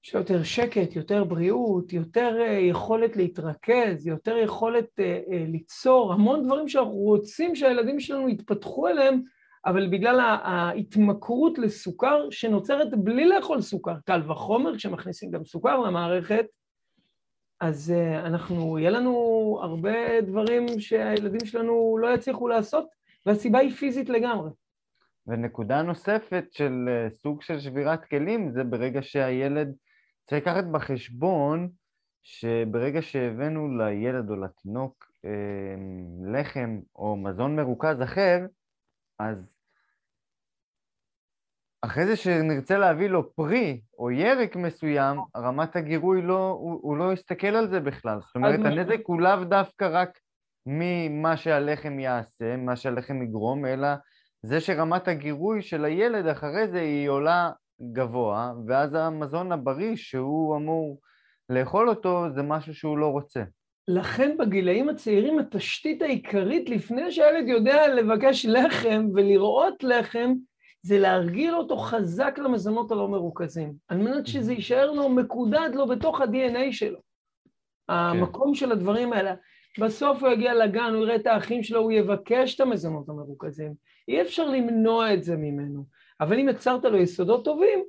יש 0.06 0.14
לו 0.14 0.20
יותר 0.20 0.44
שקט, 0.44 0.96
יותר 0.96 1.24
בריאות, 1.24 1.94
יותר 1.94 2.38
אה, 2.42 2.52
יכולת 2.52 3.16
להתרכז, 3.16 4.08
יותר 4.08 4.38
יכולת 4.38 5.00
אה, 5.00 5.20
ליצור, 5.30 6.14
המון 6.14 6.46
דברים 6.46 6.68
שאנחנו 6.68 6.92
רוצים 6.92 7.56
שהילדים 7.56 8.00
שלנו 8.00 8.30
יתפתחו 8.30 8.88
אליהם, 8.88 9.22
אבל 9.66 9.88
בגלל 9.88 10.20
ההתמכרות 10.44 11.58
לסוכר 11.58 12.30
שנוצרת 12.30 12.88
בלי 12.98 13.26
לאכול 13.26 13.62
סוכר, 13.62 13.96
קל 14.06 14.32
וחומר 14.32 14.78
כשמכניסים 14.78 15.32
גם 15.32 15.46
סוכר 15.46 15.80
למערכת, 15.80 16.46
אז 17.62 17.92
אה, 17.92 18.26
אנחנו, 18.26 18.80
יהיה 18.80 18.90
לנו 18.90 19.12
הרבה 19.62 20.22
דברים 20.22 20.80
שהילדים 20.80 21.46
שלנו 21.46 21.98
לא 22.02 22.14
יצליחו 22.14 22.48
לעשות, 22.48 22.88
והסיבה 23.26 23.60
היא 23.60 23.72
פיזית 23.72 24.10
לגמרי. 24.10 24.50
ונקודה 25.28 25.82
נוספת 25.82 26.46
של 26.52 26.90
אה, 26.90 27.10
סוג 27.10 27.42
של 27.42 27.60
שבירת 27.60 28.06
כלים 28.06 28.52
זה 28.52 28.64
ברגע 28.64 29.02
שהילד 29.02 29.76
צריך 30.24 30.42
לקחת 30.42 30.64
בחשבון 30.72 31.70
שברגע 32.24 33.02
שהבאנו 33.02 33.78
לילד 33.78 34.30
או 34.30 34.36
לתינוק 34.36 35.12
אה, 35.26 35.30
לחם 36.34 36.80
או 36.96 37.16
מזון 37.16 37.56
מרוכז 37.56 38.02
אחר, 38.02 38.46
אז 39.20 39.61
אחרי 41.82 42.06
זה 42.06 42.16
שנרצה 42.16 42.78
להביא 42.78 43.08
לו 43.08 43.36
פרי 43.36 43.82
או 44.00 44.12
ירק 44.12 44.56
מסוים, 44.56 45.18
רמת 45.38 45.76
הגירוי 45.76 46.22
לא, 46.22 46.58
הוא, 46.60 46.80
הוא 46.82 46.98
לא 46.98 47.14
יסתכל 47.14 47.48
על 47.48 47.70
זה 47.70 47.80
בכלל. 47.80 48.20
זאת 48.22 48.36
אומרת, 48.36 48.60
הנזק 48.66 49.00
הוא 49.06 49.22
לאו 49.22 49.44
דווקא 49.44 49.90
רק 49.92 50.20
ממה 50.66 51.38
שהלחם 51.38 52.00
יעשה, 52.00 52.58
מה 52.58 52.76
שהלחם 52.76 53.22
יגרום, 53.22 53.66
אלא 53.66 53.88
זה 54.42 54.60
שרמת 54.60 55.08
הגירוי 55.08 55.62
של 55.62 55.86
הילד 55.86 56.28
אחרי 56.28 56.68
זה 56.68 56.80
היא 56.80 57.10
עולה 57.10 57.52
גבוה, 57.94 58.54
ואז 58.68 58.94
המזון 58.94 59.52
הבריא 59.52 59.96
שהוא 59.96 60.58
אמור 60.58 61.00
לאכול 61.50 61.90
אותו 61.90 62.26
זה 62.36 62.42
משהו 62.42 62.74
שהוא 62.74 62.98
לא 62.98 63.08
רוצה. 63.08 63.44
לכן 63.88 64.38
בגילאים 64.40 64.90
הצעירים 64.90 65.40
התשתית 65.40 66.02
העיקרית 66.02 66.70
לפני 66.70 67.12
שהילד 67.12 67.48
יודע 67.48 67.88
לבקש 67.88 68.46
לחם 68.46 69.06
ולראות 69.14 69.84
לחם, 69.84 70.34
זה 70.82 71.00
להרגיל 71.00 71.56
אותו 71.56 71.78
חזק 71.78 72.38
למזונות 72.38 72.92
הלא 72.92 73.08
מרוכזים, 73.08 73.74
על 73.88 73.98
מנת 73.98 74.28
שזה 74.28 74.54
יישאר 74.54 74.92
לו, 74.92 75.10
מקודד 75.10 75.70
לו 75.74 75.88
בתוך 75.88 76.22
ה-DNA 76.22 76.72
שלו. 76.72 77.00
כן. 77.88 77.94
המקום 77.94 78.56
של 78.56 78.72
הדברים 78.72 79.14
האלה. 79.14 79.34
בסוף 79.80 80.24
הוא 80.24 80.32
יגיע 80.32 80.54
לגן, 80.54 80.94
הוא 80.94 81.04
יראה 81.04 81.16
את 81.16 81.28
האחים 81.28 81.64
שלו, 81.64 81.80
הוא 81.80 81.92
יבקש 81.92 82.56
את 82.56 82.60
המזונות 82.62 83.10
המרוכזים. 83.10 83.74
אי 84.08 84.22
אפשר 84.22 84.50
למנוע 84.50 85.14
את 85.14 85.24
זה 85.24 85.36
ממנו. 85.36 85.86
אבל 86.22 86.40
אם 86.40 86.50
יצרת 86.50 86.86
לו 86.86 86.98
יסודות 86.98 87.46
טובים, 87.46 87.84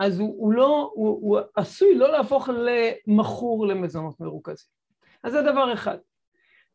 אז 0.00 0.20
הוא, 0.20 0.34
הוא 0.38 0.52
לא, 0.52 0.90
הוא, 0.94 1.08
הוא 1.08 1.38
עשוי 1.56 1.94
לא 1.94 2.12
להפוך 2.12 2.48
למכור 2.48 3.66
למזונות 3.66 4.20
מרוכזים. 4.20 4.70
אז 5.24 5.32
זה 5.32 5.42
דבר 5.42 5.72
אחד. 5.72 5.98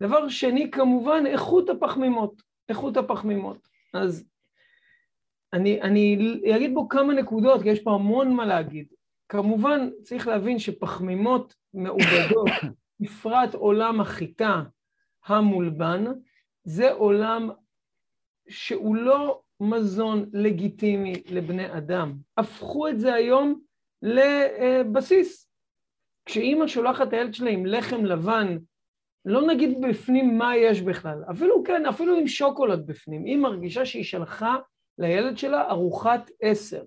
דבר 0.01 0.29
שני, 0.29 0.71
כמובן, 0.71 1.25
איכות 1.25 1.69
הפחמימות. 1.69 2.41
איכות 2.69 2.97
הפחמימות. 2.97 3.67
אז 3.93 4.25
אני, 5.53 5.81
אני 5.81 6.17
אגיד 6.55 6.73
בו 6.73 6.89
כמה 6.89 7.13
נקודות, 7.13 7.61
כי 7.61 7.69
יש 7.69 7.79
פה 7.79 7.93
המון 7.93 8.33
מה 8.33 8.45
להגיד. 8.45 8.87
כמובן, 9.29 9.89
צריך 10.03 10.27
להבין 10.27 10.59
שפחמימות 10.59 11.55
מעובדות, 11.73 12.49
בפרט 12.99 13.53
עולם 13.53 14.01
החיטה 14.01 14.63
המולבן, 15.25 16.03
זה 16.63 16.91
עולם 16.91 17.49
שהוא 18.49 18.95
לא 18.95 19.41
מזון 19.59 20.29
לגיטימי 20.33 21.13
לבני 21.29 21.77
אדם. 21.77 22.13
הפכו 22.37 22.87
את 22.87 22.99
זה 22.99 23.13
היום 23.13 23.61
לבסיס. 24.01 25.49
כשאימא 26.25 26.67
שולחת 26.67 27.07
את 27.07 27.13
הילד 27.13 27.33
שלה 27.33 27.49
עם 27.49 27.65
לחם 27.65 28.05
לבן, 28.05 28.57
לא 29.25 29.47
נגיד 29.47 29.81
בפנים 29.81 30.37
מה 30.37 30.55
יש 30.55 30.81
בכלל, 30.81 31.23
אפילו 31.31 31.63
כן, 31.63 31.85
אפילו 31.85 32.15
עם 32.15 32.27
שוקולד 32.27 32.85
בפנים, 32.87 33.25
היא 33.25 33.37
מרגישה 33.37 33.85
שהיא 33.85 34.03
שלחה 34.03 34.57
לילד 34.99 35.37
שלה 35.37 35.69
ארוחת 35.69 36.31
עשר. 36.41 36.83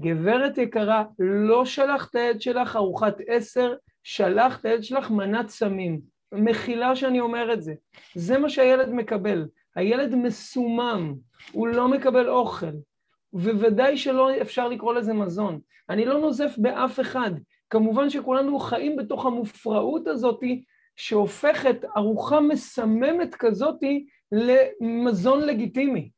גברת 0.00 0.58
יקרה, 0.58 1.04
לא 1.18 1.64
שלח 1.64 2.08
את 2.10 2.14
הילד 2.14 2.40
שלך 2.40 2.76
ארוחת 2.76 3.16
עשר, 3.26 3.74
שלח 4.02 4.60
את 4.60 4.64
הילד 4.64 4.82
שלך 4.82 5.10
מנת 5.10 5.48
סמים. 5.48 6.00
מחילה 6.32 6.96
שאני 6.96 7.20
אומר 7.20 7.52
את 7.52 7.62
זה. 7.62 7.74
זה 8.14 8.38
מה 8.38 8.48
שהילד 8.48 8.88
מקבל. 8.88 9.46
הילד 9.74 10.14
מסומם, 10.14 11.14
הוא 11.52 11.68
לא 11.68 11.88
מקבל 11.88 12.28
אוכל. 12.28 12.72
וודאי 13.32 13.96
שלא 13.96 14.40
אפשר 14.40 14.68
לקרוא 14.68 14.94
לזה 14.94 15.12
מזון. 15.12 15.60
אני 15.90 16.04
לא 16.04 16.20
נוזף 16.20 16.54
באף 16.58 17.00
אחד. 17.00 17.30
כמובן 17.70 18.10
שכולנו 18.10 18.58
חיים 18.58 18.96
בתוך 18.96 19.26
המופרעות 19.26 20.06
הזאתי 20.06 20.64
שהופכת 20.96 21.84
ארוחה 21.96 22.40
מסממת 22.40 23.34
כזאתי 23.34 24.06
למזון 24.32 25.40
לגיטימי. 25.40 26.10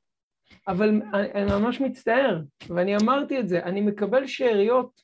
אבל 0.68 1.00
אני 1.12 1.52
ממש 1.60 1.80
מצטער, 1.80 2.40
ואני 2.68 2.96
אמרתי 2.96 3.40
את 3.40 3.48
זה, 3.48 3.62
אני 3.62 3.80
מקבל 3.80 4.26
שאריות 4.26 5.02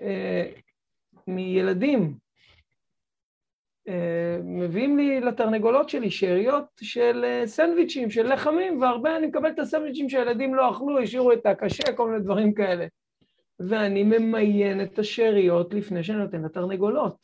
אה, 0.00 0.52
מילדים. 1.26 2.14
אה, 3.88 4.38
מביאים 4.44 4.96
לי 4.96 5.20
לתרנגולות 5.20 5.88
שלי 5.88 6.10
שאריות 6.10 6.64
של 6.80 7.24
אה, 7.24 7.46
סנדוויצ'ים, 7.46 8.10
של 8.10 8.32
לחמים, 8.32 8.80
והרבה 8.80 9.16
אני 9.16 9.26
מקבל 9.26 9.50
את 9.50 9.58
הסנדוויצ'ים 9.58 10.08
שהילדים 10.08 10.54
לא 10.54 10.70
אכלו, 10.70 10.98
השאירו 10.98 11.32
את 11.32 11.46
הקשה, 11.46 11.92
כל 11.96 12.10
מיני 12.10 12.22
דברים 12.22 12.54
כאלה. 12.54 12.86
ואני 13.60 14.02
ממיין 14.02 14.82
את 14.82 14.98
השאריות 14.98 15.74
לפני 15.74 16.04
שאני 16.04 16.18
נותן 16.18 16.42
לתרנגולות. 16.42 17.16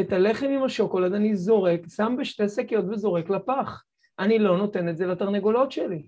את 0.00 0.12
הלחם 0.12 0.46
עם 0.46 0.62
השוקולד 0.62 1.12
אני 1.12 1.36
זורק, 1.36 1.80
שם 1.88 2.16
בשתי 2.18 2.48
שקיות 2.48 2.84
וזורק 2.90 3.30
לפח. 3.30 3.84
אני 4.18 4.38
לא 4.38 4.58
נותן 4.58 4.88
את 4.88 4.96
זה 4.96 5.06
לתרנגולות 5.06 5.72
שלי. 5.72 6.06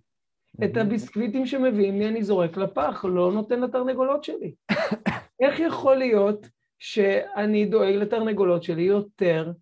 את 0.64 0.76
הביסקוויטים 0.76 1.46
שמביאים 1.46 1.98
לי 1.98 2.08
אני 2.08 2.22
זורק 2.22 2.56
לפח, 2.56 3.04
לא 3.04 3.32
נותן 3.32 3.60
לתרנגולות 3.60 4.24
שלי. 4.24 4.54
איך 5.40 5.60
יכול 5.60 5.96
להיות 5.96 6.46
שאני 6.78 7.66
דואג 7.66 7.94
לתרנגולות 7.94 8.62
שלי 8.62 8.82
יותר 8.82 9.52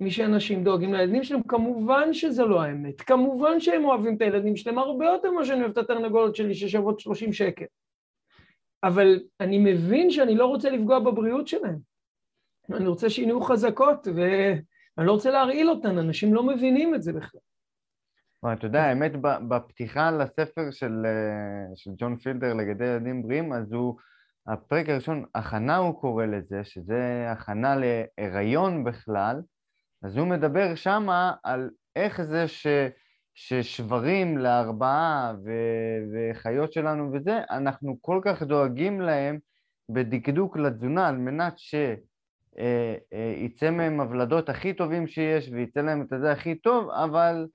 משאנשים 0.00 0.64
דואגים 0.64 0.94
לילדים 0.94 1.24
שלהם? 1.24 1.42
כמובן 1.42 2.12
שזה 2.12 2.44
לא 2.44 2.62
האמת. 2.62 3.00
כמובן 3.00 3.60
שהם 3.60 3.84
אוהבים 3.84 4.16
את 4.16 4.22
הילדים 4.22 4.56
שלהם 4.56 4.78
הרבה 4.78 5.06
יותר 5.06 5.30
ממה 5.30 5.44
שאני 5.44 5.60
אוהב 5.60 5.70
את 5.70 5.78
התרנגולות 5.78 6.36
שלי 6.36 6.54
ששוות 6.54 7.00
30 7.00 7.32
שקל. 7.32 7.64
אבל 8.84 9.20
אני 9.40 9.58
מבין 9.58 10.10
שאני 10.10 10.34
לא 10.34 10.46
רוצה 10.46 10.70
לפגוע 10.70 10.98
בבריאות 10.98 11.48
שלהם. 11.48 11.78
אני 12.72 12.86
רוצה 12.86 13.10
שיהיו 13.10 13.40
חזקות, 13.40 14.06
ואני 14.14 15.06
לא 15.06 15.12
רוצה 15.12 15.30
להרעיל 15.30 15.70
אותן, 15.70 15.98
אנשים 15.98 16.34
לא 16.34 16.42
מבינים 16.42 16.94
את 16.94 17.02
זה 17.02 17.12
בכלל. 17.12 17.40
אתה 18.52 18.66
יודע, 18.66 18.82
האמת, 18.82 19.12
בפתיחה 19.48 20.10
לספר 20.10 20.70
של, 20.70 21.06
אה, 21.06 21.76
של 21.76 21.90
ג'ון 21.98 22.16
פילדר 22.16 22.54
לגדל 22.54 22.84
ילדים 22.84 23.22
בריאים, 23.22 23.52
אז 23.52 23.72
הוא, 23.72 23.96
הפרק 24.46 24.88
הראשון, 24.88 25.24
הכנה 25.34 25.76
הוא 25.76 26.00
קורא 26.00 26.26
לזה, 26.26 26.64
שזה 26.64 27.26
הכנה 27.30 27.76
להיריון 27.76 28.84
בכלל, 28.84 29.42
אז 30.02 30.16
הוא 30.16 30.26
מדבר 30.26 30.74
שמה 30.74 31.32
על 31.42 31.70
איך 31.96 32.22
זה 32.22 32.48
ש, 32.48 32.66
ששברים 33.34 34.38
לארבעה 34.38 35.34
ו, 35.44 35.50
וחיות 36.12 36.72
שלנו 36.72 37.12
וזה, 37.12 37.40
אנחנו 37.50 37.98
כל 38.00 38.20
כך 38.24 38.42
דואגים 38.42 39.00
להם 39.00 39.38
בדקדוק 39.88 40.56
לתזונה 40.56 41.08
על 41.08 41.16
מנת 41.16 41.58
שיצא 41.58 41.86
אה, 43.66 43.66
אה, 43.66 43.70
מהם 43.70 44.00
הוולדות 44.00 44.48
הכי 44.48 44.74
טובים 44.74 45.06
שיש 45.06 45.48
ויצא 45.52 45.80
להם 45.80 46.02
את 46.02 46.12
הזה 46.12 46.32
הכי 46.32 46.54
טוב, 46.54 46.90
אבל 46.90 47.46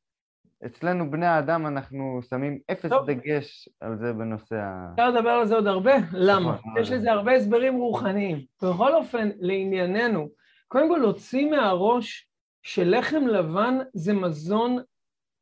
אצלנו 0.65 1.11
בני 1.11 1.25
האדם 1.25 1.67
אנחנו 1.67 2.19
שמים 2.29 2.59
אפס 2.71 2.89
טוב. 2.89 3.09
דגש 3.11 3.69
על 3.79 3.97
זה 3.97 4.13
בנושא 4.13 4.55
ה... 4.55 4.91
אפשר 4.93 5.09
לדבר 5.09 5.29
על 5.29 5.47
זה 5.47 5.55
עוד 5.55 5.67
הרבה, 5.67 5.93
למה? 6.13 6.51
נכון, 6.53 6.73
יש 6.81 6.91
לזה 6.91 7.11
הרבה 7.11 7.31
הסברים 7.31 7.75
רוחניים. 7.75 8.41
בכל 8.63 8.93
אופן, 8.95 9.29
לענייננו, 9.39 10.29
קודם 10.67 10.89
כל 10.89 10.97
להוציא 10.97 11.51
מהראש 11.51 12.29
שלחם 12.63 13.27
לבן 13.27 13.77
זה 13.93 14.13
מזון 14.13 14.77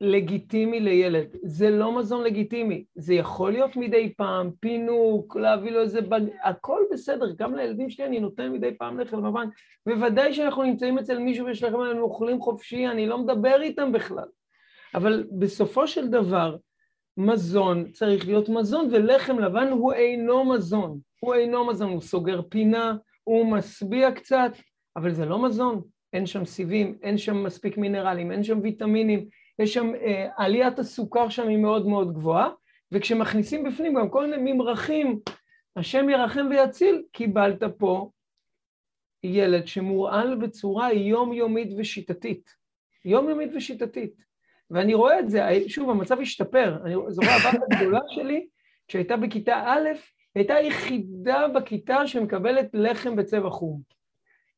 לגיטימי 0.02 0.80
לילד. 0.80 1.28
זה 1.44 1.70
לא 1.70 2.00
מזון 2.00 2.24
לגיטימי, 2.24 2.86
זה 2.96 3.14
יכול 3.14 3.52
להיות 3.52 3.76
מדי 3.76 4.14
פעם, 4.18 4.52
פינוק, 4.60 5.36
להביא 5.36 5.72
לו 5.72 5.82
איזה 5.82 6.02
בג... 6.02 6.22
הכל 6.44 6.82
בסדר, 6.92 7.26
גם 7.38 7.56
לילדים 7.56 7.90
שלי 7.90 8.06
אני 8.06 8.20
נותן 8.20 8.52
מדי 8.52 8.78
פעם 8.78 9.00
לחם 9.00 9.26
לבן. 9.26 9.48
בוודאי 9.86 10.34
שאנחנו 10.34 10.64
נמצאים 10.64 10.98
אצל 10.98 11.20
מישהו 11.20 11.46
ויש 11.46 11.64
לחם 11.64 11.82
לבן, 11.82 11.96
הם 11.96 12.02
אוכלים 12.02 12.42
חופשי, 12.42 12.88
אני 12.88 13.08
לא 13.08 13.18
מדבר 13.18 13.62
איתם 13.62 13.92
בכלל. 13.92 14.28
אבל 14.96 15.28
בסופו 15.40 15.88
של 15.88 16.08
דבר, 16.08 16.58
מזון 17.18 17.92
צריך 17.92 18.28
להיות 18.28 18.50
מזון, 18.50 18.90
ולחם 18.92 19.40
לבן 19.40 19.68
הוא 19.68 19.94
אינו 19.94 20.46
מזון. 20.46 21.00
הוא 21.20 21.34
אינו 21.34 21.66
מזון, 21.66 21.90
הוא 21.90 22.02
סוגר 22.02 22.42
פינה, 22.50 22.96
הוא 23.24 23.52
משביע 23.52 24.12
קצת, 24.12 24.52
אבל 24.96 25.12
זה 25.12 25.26
לא 25.26 25.44
מזון. 25.44 25.82
אין 26.14 26.26
שם 26.26 26.46
סיבים, 26.46 26.98
אין 27.02 27.18
שם 27.18 27.44
מספיק 27.44 27.78
מינרלים, 27.78 28.32
אין 28.32 28.44
שם 28.44 28.60
ויטמינים, 28.64 29.28
יש 29.60 29.74
שם, 29.74 29.96
אה, 29.96 30.28
עליית 30.38 30.80
הסוכר 30.80 31.30
שם 31.30 31.48
היא 31.48 31.58
מאוד 31.58 31.88
מאוד 31.88 32.14
גבוהה, 32.14 32.50
וכשמכניסים 32.92 33.64
בפנים 33.64 33.94
גם 33.94 34.10
כל 34.10 34.28
מיני 34.28 34.54
ממרחים, 34.54 35.20
השם 35.76 36.10
ירחם 36.10 36.48
ויציל, 36.50 37.04
קיבלת 37.12 37.64
פה 37.78 38.10
ילד 39.24 39.68
שמורעל 39.68 40.36
בצורה 40.36 40.94
יומיומית 40.94 41.70
ושיטתית. 41.78 42.50
יומיומית 43.06 43.52
ושיטתית. 43.56 44.27
ואני 44.72 44.94
רואה 44.94 45.20
את 45.20 45.30
זה, 45.30 45.50
שוב, 45.68 45.90
המצב 45.90 46.20
השתפר. 46.20 46.78
אני 46.86 46.96
זוכר, 47.08 47.30
הבת 47.32 47.60
הגדולה 47.72 48.00
שלי, 48.08 48.48
כשהייתה 48.88 49.18
בכיתה 49.18 49.64
א', 49.66 49.90
הייתה 50.36 50.56
היחידה 50.56 51.48
בכיתה 51.48 52.08
שמקבלת 52.08 52.70
לחם 52.74 53.16
בצבע 53.16 53.50
חום. 53.50 53.82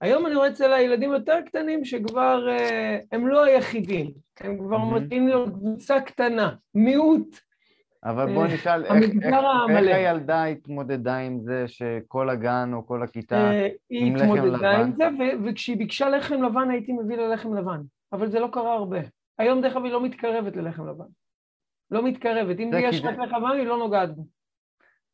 היום 0.01 0.25
אני 0.25 0.35
רואה 0.35 0.47
אצל 0.47 0.73
הילדים 0.73 1.13
יותר 1.13 1.41
קטנים 1.45 1.85
שכבר 1.85 2.49
אה, 2.49 2.97
הם 3.11 3.27
לא 3.27 3.43
היחידים, 3.43 4.11
הם 4.39 4.57
כבר 4.57 4.77
מהמם. 4.77 4.95
מתאים 4.95 5.27
להיות 5.27 5.49
קבוצה 5.49 6.01
קטנה, 6.01 6.53
מיעוט. 6.75 7.39
אבל 8.03 8.33
בוא 8.33 8.45
אה, 8.45 8.53
נשאל, 8.53 8.85
איך, 8.85 9.03
איך, 9.23 9.33
איך. 9.69 9.95
הילדה 9.95 10.45
התמודדה 10.45 11.17
עם 11.17 11.39
זה 11.39 11.63
שכל 11.67 12.29
הגן 12.29 12.71
או 12.73 12.85
כל 12.87 13.03
הכיתה... 13.03 13.51
אה, 13.51 13.67
היא 13.89 14.05
עם 14.05 14.15
לחם 14.15 14.25
התמודדה 14.25 14.57
לבן. 14.57 14.81
עם 14.81 14.91
זה, 14.91 15.09
וכשהיא 15.45 15.77
ביקשה 15.77 16.09
לחם 16.09 16.43
לבן 16.43 16.71
הייתי 16.71 16.91
מביא 16.91 17.17
לה 17.17 17.27
לחם 17.27 17.53
לבן, 17.53 17.81
אבל 18.13 18.29
זה 18.29 18.39
לא 18.39 18.47
קרה 18.51 18.73
הרבה. 18.73 18.99
היום 19.39 19.61
דרך 19.61 19.73
אגב 19.75 19.83
היא 19.83 19.91
לא 19.91 20.03
מתקרבת 20.03 20.55
ללחם 20.55 20.87
לבן. 20.87 21.05
לא 21.91 22.03
מתקרבת, 22.03 22.59
אם 22.59 22.71
יש 22.79 23.01
רק 23.03 23.19
לחם 23.19 23.35
לבן 23.35 23.57
היא 23.57 23.67
לא 23.67 23.77
נוגעת 23.77 24.15
בו. 24.15 24.25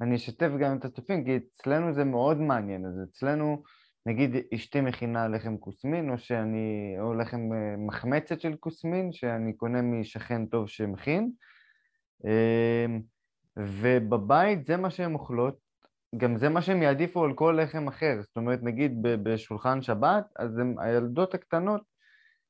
אני 0.02 0.16
אשתף 0.16 0.50
גם 0.60 0.78
את 0.78 0.86
הצופים, 0.86 1.26
כי 1.26 1.38
אצלנו 1.38 1.94
זה 1.94 2.04
מאוד 2.04 2.38
מעניין. 2.38 2.86
אז 2.86 3.04
אצלנו, 3.10 3.64
נגיד 4.06 4.32
אשתי 4.54 4.82
מכינה 4.82 5.28
לחם 5.28 5.58
כוסמין, 5.58 6.10
או 6.10 6.18
שאני, 6.18 6.96
או 7.00 7.14
לחם 7.14 7.54
אה, 7.54 7.76
מחמצת 7.78 8.42
של 8.42 8.56
כוסמין, 8.60 9.12
שאני 9.12 9.54
קונה 9.54 9.82
משכן 9.82 10.46
טוב 10.46 10.68
שמכין. 10.68 11.32
אמ, 12.26 13.02
ובבית 13.58 14.66
זה 14.66 14.78
מה 14.78 14.90
שהן 14.90 15.14
אוכלות, 15.14 15.58
גם 16.18 16.38
זה 16.38 16.50
מה 16.50 16.62
שהם 16.62 16.82
יעדיפו 16.82 17.24
על 17.24 17.34
כל 17.34 17.60
לחם 17.62 17.88
אחר. 17.88 18.18
זאת 18.22 18.38
אומרת, 18.38 18.60
נגיד 18.64 18.92
בשולחן 19.02 19.82
שבת, 19.82 20.26
אז 20.40 20.58
הם, 20.58 20.80
הילדות 20.80 21.34
הקטנות 21.34 21.95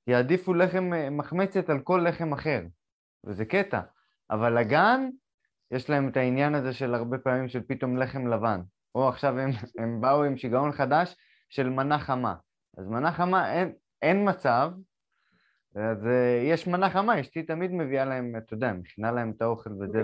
יעדיפו 0.08 0.54
לחם 0.54 0.94
אה, 0.94 1.10
מחמצת 1.10 1.70
על 1.70 1.80
כל 1.80 2.06
לחם 2.08 2.34
אחר, 2.34 2.62
וזה 3.26 3.46
קטע. 3.46 3.82
אבל 4.32 4.58
הגן, 4.58 5.10
יש 5.72 5.90
להם 5.90 6.10
את 6.10 6.18
העניין 6.18 6.56
הזה 6.56 6.74
של 6.74 6.94
הרבה 6.94 7.18
פעמים 7.18 7.48
של 7.48 7.62
פתאום 7.68 7.98
לחם 7.98 8.28
לבן. 8.28 8.62
או 8.96 9.10
עכשיו 9.10 9.40
הם, 9.40 9.50
הם 9.80 10.02
באו 10.02 10.24
עם 10.24 10.38
שיגעון 10.38 10.72
חדש 10.72 11.16
של 11.50 11.70
מנה 11.70 12.00
חמה. 12.00 12.36
אז 12.78 12.88
מנה 12.88 13.12
חמה 13.12 13.54
אין, 13.54 13.74
אין 14.02 14.30
מצב, 14.30 14.72
אז 15.76 16.08
אה, 16.08 16.42
יש 16.44 16.68
מנה 16.68 16.90
חמה, 16.90 17.22
אשתי 17.22 17.44
תמיד 17.44 17.72
מביאה 17.72 18.06
להם, 18.06 18.36
אתה 18.38 18.54
יודע, 18.54 18.74
מכינה 18.74 19.12
להם 19.12 19.34
את 19.38 19.42
האוכל 19.42 19.70
וזה. 19.74 20.04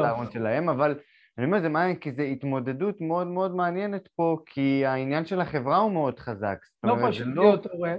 לצהרון 0.00 0.30
שלהם, 0.30 0.68
אבל 0.68 0.98
אני 1.38 1.46
אומר, 1.46 1.60
זה 1.60 1.68
מעניין, 1.68 1.96
כי 1.96 2.12
זו 2.12 2.22
התמודדות 2.22 3.00
מאוד 3.00 3.26
מאוד 3.26 3.54
מעניינת 3.54 4.08
פה, 4.16 4.38
כי 4.46 4.86
העניין 4.86 5.24
של 5.24 5.40
החברה 5.40 5.76
הוא 5.76 5.92
מאוד 5.92 6.18
חזק. 6.18 6.58
לא 6.84 6.96
פשוט 7.08 7.26
זה 7.26 7.40
להיות 7.40 7.66
הורה, 7.66 7.94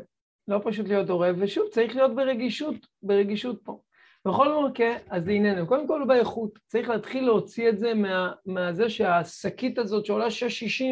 לא 0.47 0.61
פשוט 0.63 0.87
להיות 0.87 1.09
הורה, 1.09 1.31
ושוב, 1.37 1.67
צריך 1.71 1.95
להיות 1.95 2.15
ברגישות, 2.15 2.75
ברגישות 3.03 3.61
פה. 3.63 3.79
בכל 4.25 4.67
מקרה, 4.69 4.95
אז 5.09 5.27
לענייננו, 5.27 5.67
קודם 5.67 5.87
כל 5.87 6.03
באיכות, 6.07 6.59
צריך 6.67 6.89
להתחיל 6.89 7.25
להוציא 7.25 7.69
את 7.69 7.79
זה 7.79 7.93
מה, 7.93 8.31
מהזה 8.45 8.89
שהשקית 8.89 9.77
הזאת 9.77 10.05
שעולה 10.05 10.27
6.60 10.27 10.83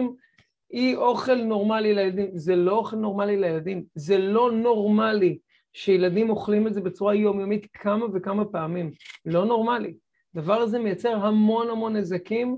היא 0.70 0.96
אוכל 0.96 1.36
נורמלי 1.36 1.94
לילדים, 1.94 2.30
זה 2.34 2.56
לא 2.56 2.72
אוכל 2.72 2.96
נורמלי 2.96 3.38
לילדים, 3.38 3.84
זה 3.96 4.18
לא 4.18 4.52
נורמלי 4.52 5.38
שילדים 5.74 6.30
אוכלים 6.30 6.68
את 6.68 6.74
זה 6.74 6.82
בצורה 6.82 7.16
יומיומית 7.16 7.68
כמה 7.74 8.06
וכמה 8.14 8.46
פעמים, 8.46 8.92
לא 9.26 9.46
נורמלי. 9.46 9.94
הדבר 10.36 10.54
הזה 10.54 10.80
מייצר 10.80 11.26
המון 11.26 11.70
המון 11.70 11.96
נזקים, 11.96 12.58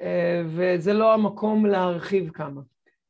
אה, 0.00 0.42
וזה 0.46 0.92
לא 0.92 1.14
המקום 1.14 1.66
להרחיב 1.66 2.30
כמה. 2.30 2.60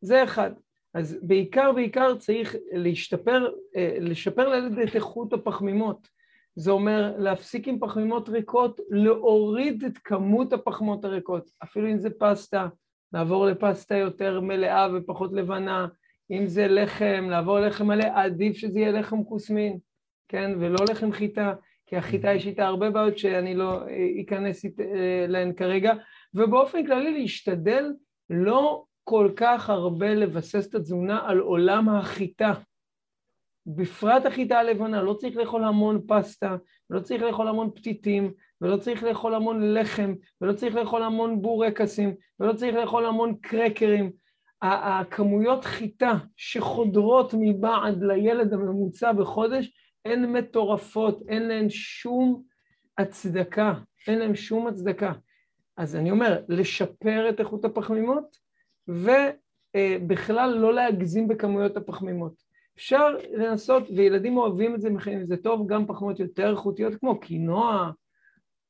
זה 0.01 0.25
אחד. 0.25 0.51
אז 0.95 1.19
בעיקר 1.23 1.73
בעיקר 1.73 2.15
צריך 2.17 2.57
להשתפר, 2.73 3.49
אה, 3.77 3.97
לשפר 4.01 4.49
לילד 4.49 4.79
את 4.79 4.95
איכות 4.97 5.33
הפחמימות. 5.33 6.09
זה 6.57 6.71
אומר 6.71 7.15
להפסיק 7.19 7.69
עם 7.69 7.79
פחמימות 7.79 8.29
ריקות, 8.29 8.81
להוריד 8.91 9.85
את 9.85 9.99
כמות 9.99 10.53
הפחמות 10.53 11.05
הריקות, 11.05 11.51
אפילו 11.63 11.89
אם 11.89 11.99
זה 11.99 12.09
פסטה, 12.19 12.69
לעבור 13.13 13.47
לפסטה 13.47 13.97
יותר 13.97 14.41
מלאה 14.41 14.89
ופחות 14.95 15.33
לבנה, 15.33 15.87
אם 16.31 16.47
זה 16.47 16.69
לחם, 16.69 17.27
לעבור 17.31 17.59
ללחם 17.59 17.87
מלא, 17.87 18.07
עדיף 18.15 18.57
שזה 18.57 18.79
יהיה 18.79 18.93
לחם 18.93 19.25
כוסמין, 19.25 19.79
כן, 20.29 20.51
ולא 20.61 20.79
לחם 20.91 21.13
חיטה, 21.13 21.55
כי 21.87 21.97
החיטה 21.97 22.33
יש 22.35 22.47
איתה 22.47 22.67
הרבה 22.67 22.91
בעיות 22.91 23.19
שאני 23.19 23.55
לא 23.55 23.83
אה, 23.89 24.07
אכנס 24.25 24.65
אית- 24.65 24.81
אה, 24.81 25.27
להן 25.29 25.53
כרגע, 25.53 25.93
ובאופן 26.35 26.87
כללי 26.87 27.21
להשתדל 27.21 27.93
לא 28.31 28.85
כל 29.05 29.31
כך 29.37 29.71
הרבה 29.71 30.15
לבסס 30.15 30.67
את 30.67 30.75
התזונה 30.75 31.21
על 31.29 31.39
עולם 31.39 31.89
החיטה. 31.89 32.53
בפרט 33.67 34.27
החיטה 34.27 34.59
הלבנה, 34.59 35.03
לא 35.03 35.15
צריך 35.15 35.37
לאכול 35.37 35.65
המון 35.65 36.01
פסטה, 36.09 36.57
לא 36.91 37.01
צריך 37.01 37.23
לאכול 37.23 37.49
המון 37.49 37.71
פתיתים, 37.75 38.33
ולא 38.61 38.77
צריך 38.77 39.03
לאכול 39.03 39.35
המון 39.35 39.75
לחם, 39.75 40.15
ולא 40.41 40.53
צריך 40.53 40.75
לאכול 40.75 41.03
המון 41.03 41.43
בורקסים, 41.43 42.15
ולא 42.41 42.53
צריך 42.53 42.75
לאכול 42.75 43.07
המון 43.07 43.35
קרקרים. 43.43 44.11
הכמויות 44.63 45.65
חיטה 45.65 46.13
שחודרות 46.37 47.35
מבעד 47.39 48.03
לילד 48.03 48.53
הממוצע 48.53 49.13
בחודש 49.13 49.73
הן 50.05 50.33
מטורפות, 50.33 51.23
אין 51.29 51.49
להן 51.49 51.71
שום 51.71 52.43
הצדקה, 52.99 53.75
אין 54.09 54.19
להן 54.19 54.35
שום 54.35 54.67
הצדקה. 54.67 55.13
אז 55.77 55.97
אני 55.97 56.11
אומר, 56.11 56.43
לשפר 56.49 57.29
את 57.29 57.41
איכות 57.41 57.65
הפחמימות, 57.65 58.44
ובכלל 58.89 60.51
לא 60.51 60.75
להגזים 60.75 61.29
בכמויות 61.29 61.77
הפחמימות. 61.77 62.45
אפשר 62.77 63.17
לנסות, 63.33 63.83
וילדים 63.97 64.37
אוהבים 64.37 64.75
את 64.75 64.81
זה, 64.81 64.91
מכינים 64.91 65.21
את 65.21 65.27
זה 65.27 65.37
טוב, 65.37 65.67
גם 65.67 65.87
פחמימות 65.87 66.21
יותר 66.21 66.51
איכותיות 66.51 66.95
כמו 66.95 67.21
קינוע, 67.21 67.91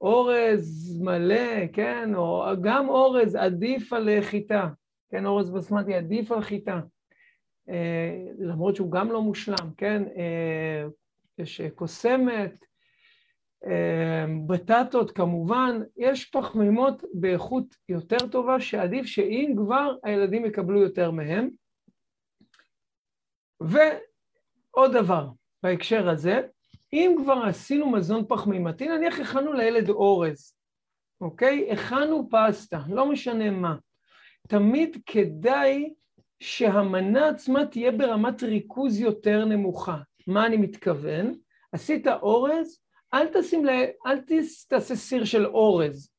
אורז 0.01 0.99
מלא, 1.03 1.67
כן, 1.73 2.15
או 2.15 2.45
גם 2.61 2.89
אורז 2.89 3.35
עדיף 3.35 3.93
על 3.93 4.09
חיטה, 4.21 4.69
כן, 5.11 5.27
אורז 5.27 5.51
בסמטי 5.51 5.95
עדיף 5.95 6.33
על 6.33 6.41
חיטה, 6.41 6.81
אה, 7.69 8.25
למרות 8.39 8.77
שהוא 8.77 8.93
גם 8.93 9.13
לא 9.13 9.23
מושלם, 9.23 9.71
כן, 9.77 10.03
אה, 10.17 10.85
יש 11.39 11.61
קוסמת, 11.75 12.53
אה, 12.63 12.67
בטטות 14.47 15.11
כמובן, 15.11 15.81
יש 15.97 16.25
פחמימות 16.25 17.05
באיכות 17.15 17.77
יותר 17.89 18.29
טובה 18.33 18.61
שעדיף 18.61 19.07
שאם 19.07 19.55
כבר 19.57 19.95
הילדים 20.03 20.45
יקבלו 20.45 20.81
יותר 20.83 21.11
מהם. 21.11 21.49
ועוד 23.61 24.93
דבר 24.93 25.29
בהקשר 25.63 26.09
הזה, 26.09 26.41
אם 26.93 27.17
כבר 27.23 27.43
עשינו 27.49 27.91
מזון 27.91 28.25
פחמימתי, 28.29 28.89
נניח 28.89 29.21
הכנו 29.21 29.53
לילד 29.53 29.89
אורז, 29.89 30.55
אוקיי? 31.21 31.73
הכנו 31.73 32.29
פסטה, 32.31 32.81
לא 32.89 33.13
משנה 33.13 33.51
מה. 33.51 33.77
תמיד 34.49 34.97
כדאי 35.07 35.95
שהמנה 36.41 37.29
עצמה 37.29 37.67
תהיה 37.67 37.93
ברמת 37.93 38.43
ריכוז 38.43 39.01
יותר 39.01 39.45
נמוכה. 39.45 39.99
מה 40.27 40.47
אני 40.47 40.57
מתכוון? 40.57 41.35
עשית 41.73 42.07
אורז, 42.07 42.84
אל 43.15 43.27
תשים, 43.33 43.65
ל... 43.65 43.71
אל 44.07 44.19
תס... 44.27 44.67
תעשה 44.67 44.97
סיר 44.97 45.25
של 45.25 45.47
אורז. 45.47 46.11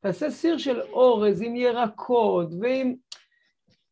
תעשה 0.00 0.30
סיר 0.30 0.58
של 0.58 0.80
אורז 0.80 1.42
עם 1.42 1.56
ירקות 1.56 2.48
ועם... 2.60 2.94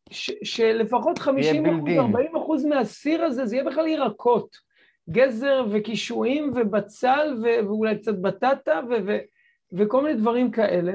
ש... 0.09 0.31
שלפחות 0.43 1.19
50 1.19 1.65
אחוז, 1.65 1.83
built 1.83 1.87
in. 1.87 1.99
40 1.99 2.35
אחוז 2.35 2.65
מהסיר 2.65 3.23
הזה, 3.23 3.45
זה 3.45 3.55
יהיה 3.55 3.65
בכלל 3.65 3.87
ירקות. 3.87 4.57
גזר 5.09 5.65
וקישואים 5.71 6.51
ובצל 6.55 7.35
ו- 7.43 7.65
ואולי 7.67 7.97
קצת 7.97 8.15
בטטה 8.15 8.81
ו- 8.89 9.05
ו- 9.07 9.19
וכל 9.73 10.03
מיני 10.03 10.19
דברים 10.19 10.51
כאלה, 10.51 10.93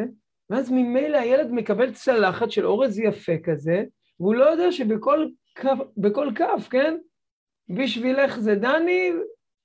ואז 0.51 0.71
ממילא 0.71 1.19
הילד 1.19 1.53
מקבל 1.53 1.93
צלחת 1.93 2.51
של 2.51 2.67
אורז 2.67 2.99
יפה 2.99 3.33
כזה, 3.45 3.85
והוא 4.21 4.35
לא 4.35 4.45
יודע 4.45 4.73
שבכל 4.73 5.27
כף, 5.55 5.79
בכל 5.97 6.29
כף, 6.35 6.69
כן? 6.71 6.97
בשבילך 7.69 8.39
זה 8.39 8.55
דני, 8.55 9.13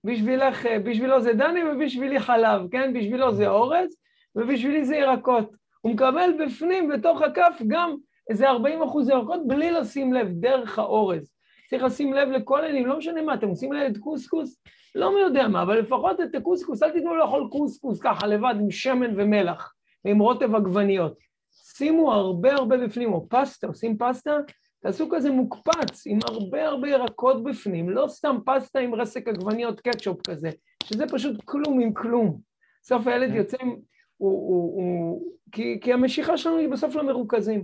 בשבילך, 0.03 0.65
בשבילו 0.83 1.21
זה 1.21 1.33
דני 1.33 1.59
ובשבילי 1.63 2.19
חלב, 2.19 2.61
כן? 2.71 2.93
בשבילו 2.93 3.33
זה 3.33 3.49
אורז 3.49 3.97
ובשבילי 4.35 4.85
זה 4.85 4.95
ירקות. 4.95 5.51
הוא 5.81 5.91
מקבל 5.91 6.33
בפנים, 6.45 6.89
בתוך 6.89 7.21
הכף, 7.21 7.61
גם 7.67 7.95
איזה 8.29 8.49
40 8.49 8.81
אחוז 8.81 9.09
ירקות 9.09 9.47
בלי 9.47 9.71
לשים 9.71 10.13
לב, 10.13 10.27
דרך 10.31 10.79
האורז. 10.79 11.31
צריך 11.69 11.83
לשים 11.83 12.13
לב 12.13 12.29
לכל 12.29 12.63
אלה, 12.63 12.81
לא 12.81 12.97
משנה 12.97 13.21
מה, 13.21 13.33
אתם 13.33 13.47
עושים 13.47 13.73
לילד 13.73 13.97
קוסקוס? 13.97 14.61
לא 14.95 15.15
מי 15.15 15.21
יודע 15.21 15.47
מה, 15.47 15.61
אבל 15.61 15.79
לפחות 15.79 16.21
את 16.21 16.35
הקוסקוס, 16.35 16.83
אל 16.83 16.91
תיתנו 16.91 17.15
לאכול 17.15 17.47
קוסקוס 17.51 17.99
ככה 17.99 18.27
לבד 18.27 18.55
עם 18.59 18.71
שמן 18.71 19.19
ומלח 19.19 19.73
ועם 20.05 20.19
רוטב 20.19 20.55
עגבניות. 20.55 21.17
שימו 21.77 22.13
הרבה 22.13 22.53
הרבה 22.53 22.77
בפנים, 22.77 23.13
או 23.13 23.29
פסטה, 23.29 23.67
עושים 23.67 23.97
פסטה, 23.97 24.37
תעשו 24.81 25.07
כזה 25.11 25.31
מוקפץ 25.31 26.03
עם 26.05 26.19
הרבה 26.27 26.67
הרבה 26.67 26.89
ירקות 26.89 27.43
בפנים, 27.43 27.89
לא 27.89 28.05
סתם 28.07 28.37
פסטה 28.45 28.79
עם 28.79 28.95
רסק 28.95 29.27
עגבניות 29.27 29.81
קטשופ 29.81 30.21
כזה, 30.27 30.49
שזה 30.83 31.05
פשוט 31.07 31.41
כלום 31.45 31.79
עם 31.79 31.93
כלום. 31.93 32.39
בסוף 32.83 33.07
הילד 33.07 33.29
כן. 33.29 33.35
יוצא, 33.35 33.57
הוא, 33.63 33.73
הוא, 34.17 34.75
הוא, 34.75 35.21
כי, 35.51 35.79
כי 35.81 35.93
המשיכה 35.93 36.37
שלנו 36.37 36.57
היא 36.57 36.69
בסוף 36.69 36.95
למרוכזים. 36.95 37.63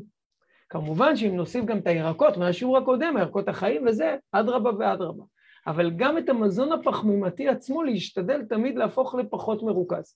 כמובן 0.69 1.15
שאם 1.15 1.35
נוסיף 1.35 1.65
גם 1.65 1.77
את 1.77 1.87
הירקות 1.87 2.37
מהשיעור 2.37 2.77
הקודם, 2.77 3.17
הירקות 3.17 3.47
החיים 3.47 3.87
וזה, 3.87 4.15
אדרבה 4.31 4.71
ואדרבה. 4.79 5.23
אבל 5.67 5.91
גם 5.95 6.17
את 6.17 6.29
המזון 6.29 6.71
הפחמימתי 6.71 7.47
עצמו 7.47 7.83
להשתדל 7.83 8.45
תמיד 8.45 8.77
להפוך 8.77 9.15
לפחות 9.15 9.63
מרוכז. 9.63 10.15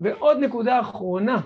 ועוד 0.00 0.38
נקודה 0.38 0.80
אחרונה 0.80 1.40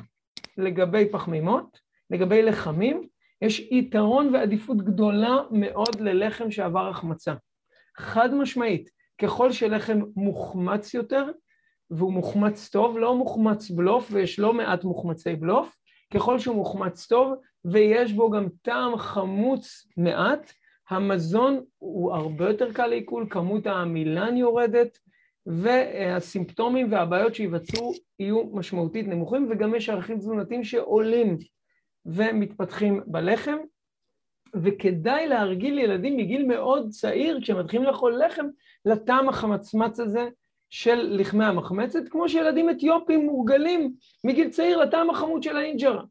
לגבי 0.59 1.09
פחמימות, 1.13 1.81
לגבי 2.11 2.43
לחמים, 2.43 3.09
יש 3.43 3.61
יתרון 3.61 4.35
ועדיפות 4.35 4.77
גדולה 4.77 5.37
מאוד 5.51 6.01
ללחם 6.01 6.51
שעבר 6.51 6.89
החמצה. 6.89 7.35
חד 7.97 8.35
משמעית, 8.35 8.91
ככל 9.23 9.53
שלחם 9.53 10.01
מוחמץ 10.17 10.95
יותר, 10.95 11.31
והוא 11.91 12.13
מוחמץ 12.13 12.69
טוב, 12.69 12.99
לא 12.99 13.17
מוחמץ 13.17 13.71
בלוף, 13.71 14.09
ויש 14.13 14.39
לא 14.39 14.53
מעט 14.53 14.85
מוחמצי 14.85 15.37
בלוף, 15.37 15.77
ככל 16.15 16.39
שהוא 16.39 16.57
מוחמץ 16.57 17.07
טוב, 17.07 17.35
ויש 17.65 18.13
בו 18.13 18.31
גם 18.31 18.47
טעם 18.63 18.97
חמוץ 18.97 19.87
מעט, 19.97 20.53
המזון 20.91 21.61
הוא 21.79 22.13
הרבה 22.13 22.49
יותר 22.49 22.73
קל 22.73 22.87
לעיכול, 22.87 23.27
כמות 23.31 23.67
העמילן 23.67 24.37
יורדת, 24.37 24.99
והסימפטומים 25.47 26.93
והבעיות 26.93 27.35
שייווצרו 27.35 27.93
יהיו 28.19 28.45
משמעותית 28.53 29.09
נמוכים, 29.09 29.49
וגם 29.51 29.75
יש 29.75 29.89
ערכים 29.89 30.19
תזונתיים 30.19 30.65
שעולים 30.65 31.39
ומתפתחים 32.07 33.01
בלחם, 33.07 33.57
וכדאי 34.55 35.29
להרגיל 35.29 35.79
ילדים 35.79 36.17
מגיל 36.17 36.47
מאוד 36.47 36.91
צעיר, 36.91 37.41
כשהם 37.43 37.59
מתחילים 37.59 37.87
לאכול 37.87 38.23
לחם, 38.25 38.47
לטעם 38.85 39.29
החמצמץ 39.29 40.01
הזה 40.01 40.29
של 40.71 41.17
לחמי 41.21 41.45
המחמצת, 41.45 42.09
כמו 42.11 42.29
שילדים 42.29 42.71
אתיופים 42.71 43.27
מורגלים 43.27 43.95
מגיל 44.25 44.51
צעיר 44.51 44.79
לטעם 44.79 45.11
החמוץ 45.11 45.45
של 45.45 45.57
האינג'רה. 45.57 46.03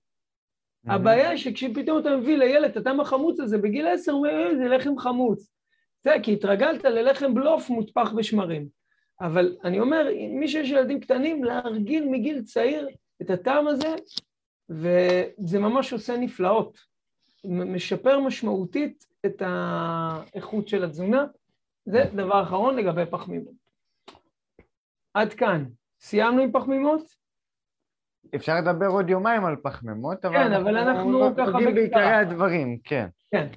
הבעיה 0.88 1.30
היא 1.30 1.38
שכשפתאום 1.38 2.00
אתה 2.00 2.18
מביא 2.18 2.38
לילד 2.38 2.70
את 2.72 2.78
הטעם 2.78 3.00
החמוץ 3.00 3.40
הזה 3.40 3.58
בגיל 3.58 3.88
עשר, 3.88 4.12
הוא 4.12 4.28
אומר, 4.28 4.48
אה, 4.48 4.56
זה 4.56 4.68
לחם 4.68 4.98
חמוץ. 4.98 5.52
זה 6.04 6.14
כי 6.24 6.34
התרגלת 6.34 6.84
ללחם 6.84 7.34
בלוף 7.34 7.70
מוטפח 7.70 8.12
בשמרים. 8.12 8.68
אבל 9.22 9.56
אני 9.64 9.80
אומר, 9.80 10.08
מי 10.30 10.48
שיש 10.48 10.70
ילדים 10.70 11.00
קטנים, 11.00 11.44
להרגיל 11.44 12.06
מגיל 12.10 12.42
צעיר 12.42 12.88
את 13.22 13.30
הטעם 13.30 13.68
הזה, 13.68 13.96
וזה 14.70 15.60
ממש 15.60 15.94
עושה 15.94 16.18
נפלאות. 16.18 16.80
משפר 17.46 18.20
משמעותית 18.20 19.06
את 19.26 19.42
האיכות 19.46 20.68
של 20.68 20.84
התזונה. 20.84 21.26
זה 21.86 22.04
דבר 22.14 22.44
אחרון 22.44 22.76
לגבי 22.76 23.04
פחמימות. 23.10 23.56
עד 25.14 25.34
כאן. 25.34 25.66
סיימנו 26.00 26.42
עם 26.42 26.52
פחמימות? 26.52 27.02
אפשר 28.36 28.56
לדבר 28.56 28.88
עוד 28.88 29.10
יומיים 29.10 29.46
על 29.46 29.56
פחמימות, 29.56 30.26
אבל... 30.26 30.36
כן, 30.36 30.54
אבל 30.54 30.78
אנחנו 30.78 31.36
ככה 31.38 31.52
בקצרה. 31.52 31.72
בעיקרי 31.72 32.14
הדברים, 32.14 32.78
כן. 32.84 33.08
כן. 33.32 33.48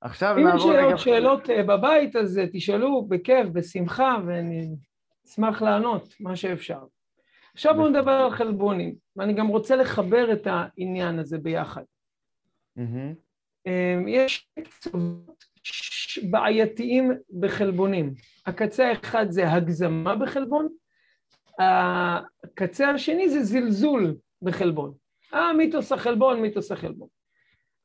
עכשיו 0.00 0.36
נעבור... 0.36 0.72
אם 0.72 0.78
יש 0.78 0.82
עוד 0.82 0.96
שאלות 0.96 1.50
אה, 1.50 1.62
בבית, 1.62 2.16
אז 2.16 2.38
אה, 2.38 2.44
תשאלו 2.52 3.04
בכיף, 3.04 3.48
בשמחה, 3.52 4.16
ואני 4.26 4.68
אשמח 5.26 5.62
לענות 5.62 6.14
מה 6.20 6.36
שאפשר. 6.36 6.80
עכשיו 7.54 7.74
בואו 7.74 7.88
נדבר 7.88 8.12
על 8.12 8.30
חלבונים, 8.30 8.94
ואני 9.16 9.32
גם 9.32 9.46
רוצה 9.46 9.76
לחבר 9.76 10.32
את 10.32 10.46
העניין 10.46 11.18
הזה 11.18 11.38
ביחד. 11.38 11.82
אמ, 13.66 14.08
יש 14.08 14.48
קצוות 14.64 15.44
בעייתיים 16.30 17.12
בחלבונים. 17.40 18.14
הקצה 18.46 18.88
האחד 18.88 19.26
זה 19.30 19.52
הגזמה 19.52 20.16
בחלבון, 20.16 20.68
הקצה 21.58 22.90
השני 22.90 23.28
זה 23.28 23.42
זלזול 23.42 24.16
בחלבון. 24.42 24.94
אה, 25.34 25.52
מיתוס 25.52 25.92
החלבון, 25.92 26.42
מיתוס 26.42 26.72
החלבון. 26.72 27.08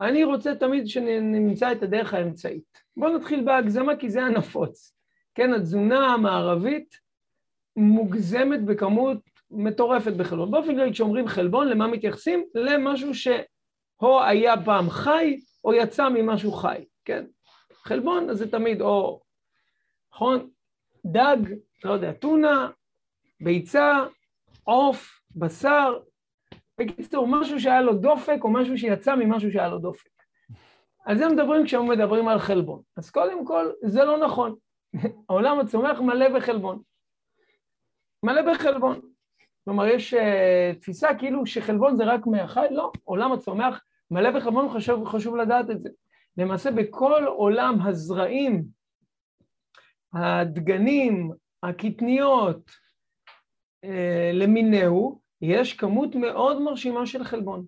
אני 0.01 0.23
רוצה 0.23 0.55
תמיד 0.55 0.87
שנמצא 0.87 1.71
את 1.71 1.83
הדרך 1.83 2.13
האמצעית. 2.13 2.81
בואו 2.97 3.17
נתחיל 3.17 3.45
בהגזמה 3.45 3.95
כי 3.95 4.09
זה 4.09 4.23
הנפוץ. 4.23 4.93
כן, 5.35 5.53
התזונה 5.53 6.13
המערבית 6.13 6.99
מוגזמת 7.75 8.65
בכמות 8.65 9.36
מטורפת 9.51 10.13
בחלבון. 10.13 10.51
באופן 10.51 10.75
כללי 10.75 10.91
כשאומרים 10.91 11.27
חלבון, 11.27 11.67
למה 11.67 11.87
מתייחסים? 11.87 12.45
למשהו 12.55 13.13
שהו 13.13 14.21
היה 14.27 14.53
פעם 14.65 14.89
חי 14.89 15.39
או 15.63 15.73
יצא 15.73 16.09
ממשהו 16.09 16.51
חי, 16.51 16.85
כן? 17.05 17.25
חלבון 17.73 18.33
זה 18.33 18.51
תמיד 18.51 18.81
או, 18.81 19.21
נכון? 20.13 20.49
דג, 21.05 21.37
לא 21.83 21.93
יודע, 21.93 22.13
טונה, 22.13 22.69
ביצה, 23.41 24.05
עוף, 24.63 25.21
בשר, 25.35 25.99
בקיצור, 26.79 27.27
משהו 27.27 27.59
שהיה 27.59 27.81
לו 27.81 27.93
דופק 27.93 28.37
או 28.43 28.49
משהו 28.49 28.77
שיצא 28.77 29.15
ממשהו 29.15 29.51
שהיה 29.51 29.69
לו 29.69 29.77
דופק. 29.79 30.09
על 31.05 31.17
זה 31.17 31.27
מדברים 31.27 31.65
כשהם 31.65 31.89
מדברים 31.89 32.27
על 32.27 32.39
חלבון. 32.39 32.81
אז 32.97 33.09
קודם 33.09 33.45
כל, 33.45 33.71
זה 33.83 34.03
לא 34.03 34.17
נכון. 34.17 34.55
העולם 35.29 35.59
הצומח 35.59 35.99
מלא 35.99 36.39
בחלבון. 36.39 36.81
מלא 38.23 38.53
בחלבון. 38.53 38.99
כלומר, 39.67 39.85
יש 39.85 40.13
uh, 40.13 40.79
תפיסה 40.79 41.07
כאילו 41.19 41.45
שחלבון 41.45 41.95
זה 41.95 42.03
רק 42.03 42.27
מהחי, 42.27 42.65
לא, 42.71 42.91
עולם 43.03 43.31
הצומח 43.31 43.83
מלא 44.11 44.31
בחלבון, 44.31 44.69
חשוב, 44.73 45.07
חשוב 45.07 45.35
לדעת 45.35 45.69
את 45.69 45.81
זה. 45.81 45.89
למעשה 46.37 46.71
בכל 46.71 47.23
עולם 47.27 47.81
הזרעים, 47.81 48.63
הדגנים, 50.13 51.31
הקטניות, 51.63 52.69
uh, 53.85 53.89
למיניהו, 54.33 55.21
יש 55.41 55.73
כמות 55.73 56.15
מאוד 56.15 56.61
מרשימה 56.61 57.05
של 57.05 57.23
חלבון. 57.23 57.65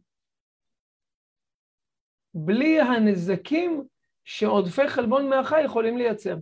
בלי 2.34 2.82
הנזקים 2.82 3.84
שעודפי 4.24 4.88
חלבון 4.88 5.30
מהחי 5.30 5.62
יכולים 5.62 5.98
לייצר. 5.98 6.36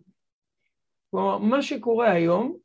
כלומר, 1.11 1.37
מה 1.37 1.61
שקורה 1.61 2.11
היום, 2.11 2.57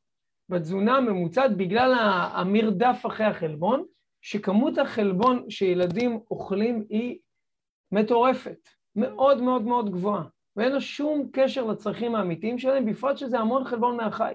בתזונה 0.53 0.97
הממוצעת 0.97 1.57
בגלל 1.57 1.95
המרדף 2.33 3.03
אחרי 3.07 3.27
החלבון, 3.27 3.85
שכמות 4.21 4.79
החלבון 4.79 5.51
שילדים 5.51 6.21
אוכלים 6.31 6.85
היא 6.89 7.19
מטורפת, 7.93 8.69
מאוד 8.97 9.43
מאוד 9.43 9.63
מאוד 9.63 9.91
גבוהה, 9.91 10.23
ואין 10.57 10.73
לה 10.73 10.81
שום 10.81 11.29
קשר 11.33 11.65
לצרכים 11.65 12.15
האמיתיים 12.15 12.59
שלהם, 12.59 12.87
בפרט 12.87 13.19
שזה 13.19 13.39
המון 13.39 13.65
חלבון 13.65 13.97
מהחי. 13.97 14.33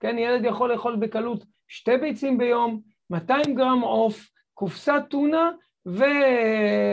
כן, 0.00 0.18
ילד 0.18 0.44
יכול 0.44 0.72
לאכול 0.72 0.96
בקלות 0.96 1.44
שתי 1.68 1.96
ביצים 1.96 2.38
ביום, 2.38 2.80
200 3.10 3.54
גרם 3.54 3.80
עוף, 3.80 4.30
קופסת 4.54 5.02
טונה 5.10 5.50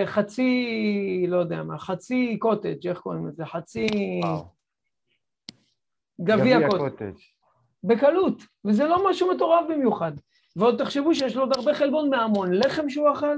וחצי, 0.03 0.55
לא 1.27 1.37
יודע 1.37 1.63
מה, 1.63 1.79
חצי 1.79 2.37
קוטג', 2.39 2.87
איך 2.87 2.99
קוראים 2.99 3.27
לזה? 3.27 3.45
חצי... 3.45 3.87
גביע 6.21 6.69
קוטג'. 6.69 7.13
בקלות, 7.83 8.43
וזה 8.65 8.83
לא 8.83 9.09
משהו 9.09 9.31
מטורף 9.33 9.65
במיוחד. 9.69 10.11
ועוד 10.55 10.77
תחשבו 10.77 11.15
שיש 11.15 11.35
לו 11.35 11.41
עוד 11.41 11.53
הרבה 11.57 11.73
חלבון 11.73 12.09
מהמון 12.09 12.53
לחם 12.53 12.89
שהוא 12.89 13.11
אכל. 13.11 13.37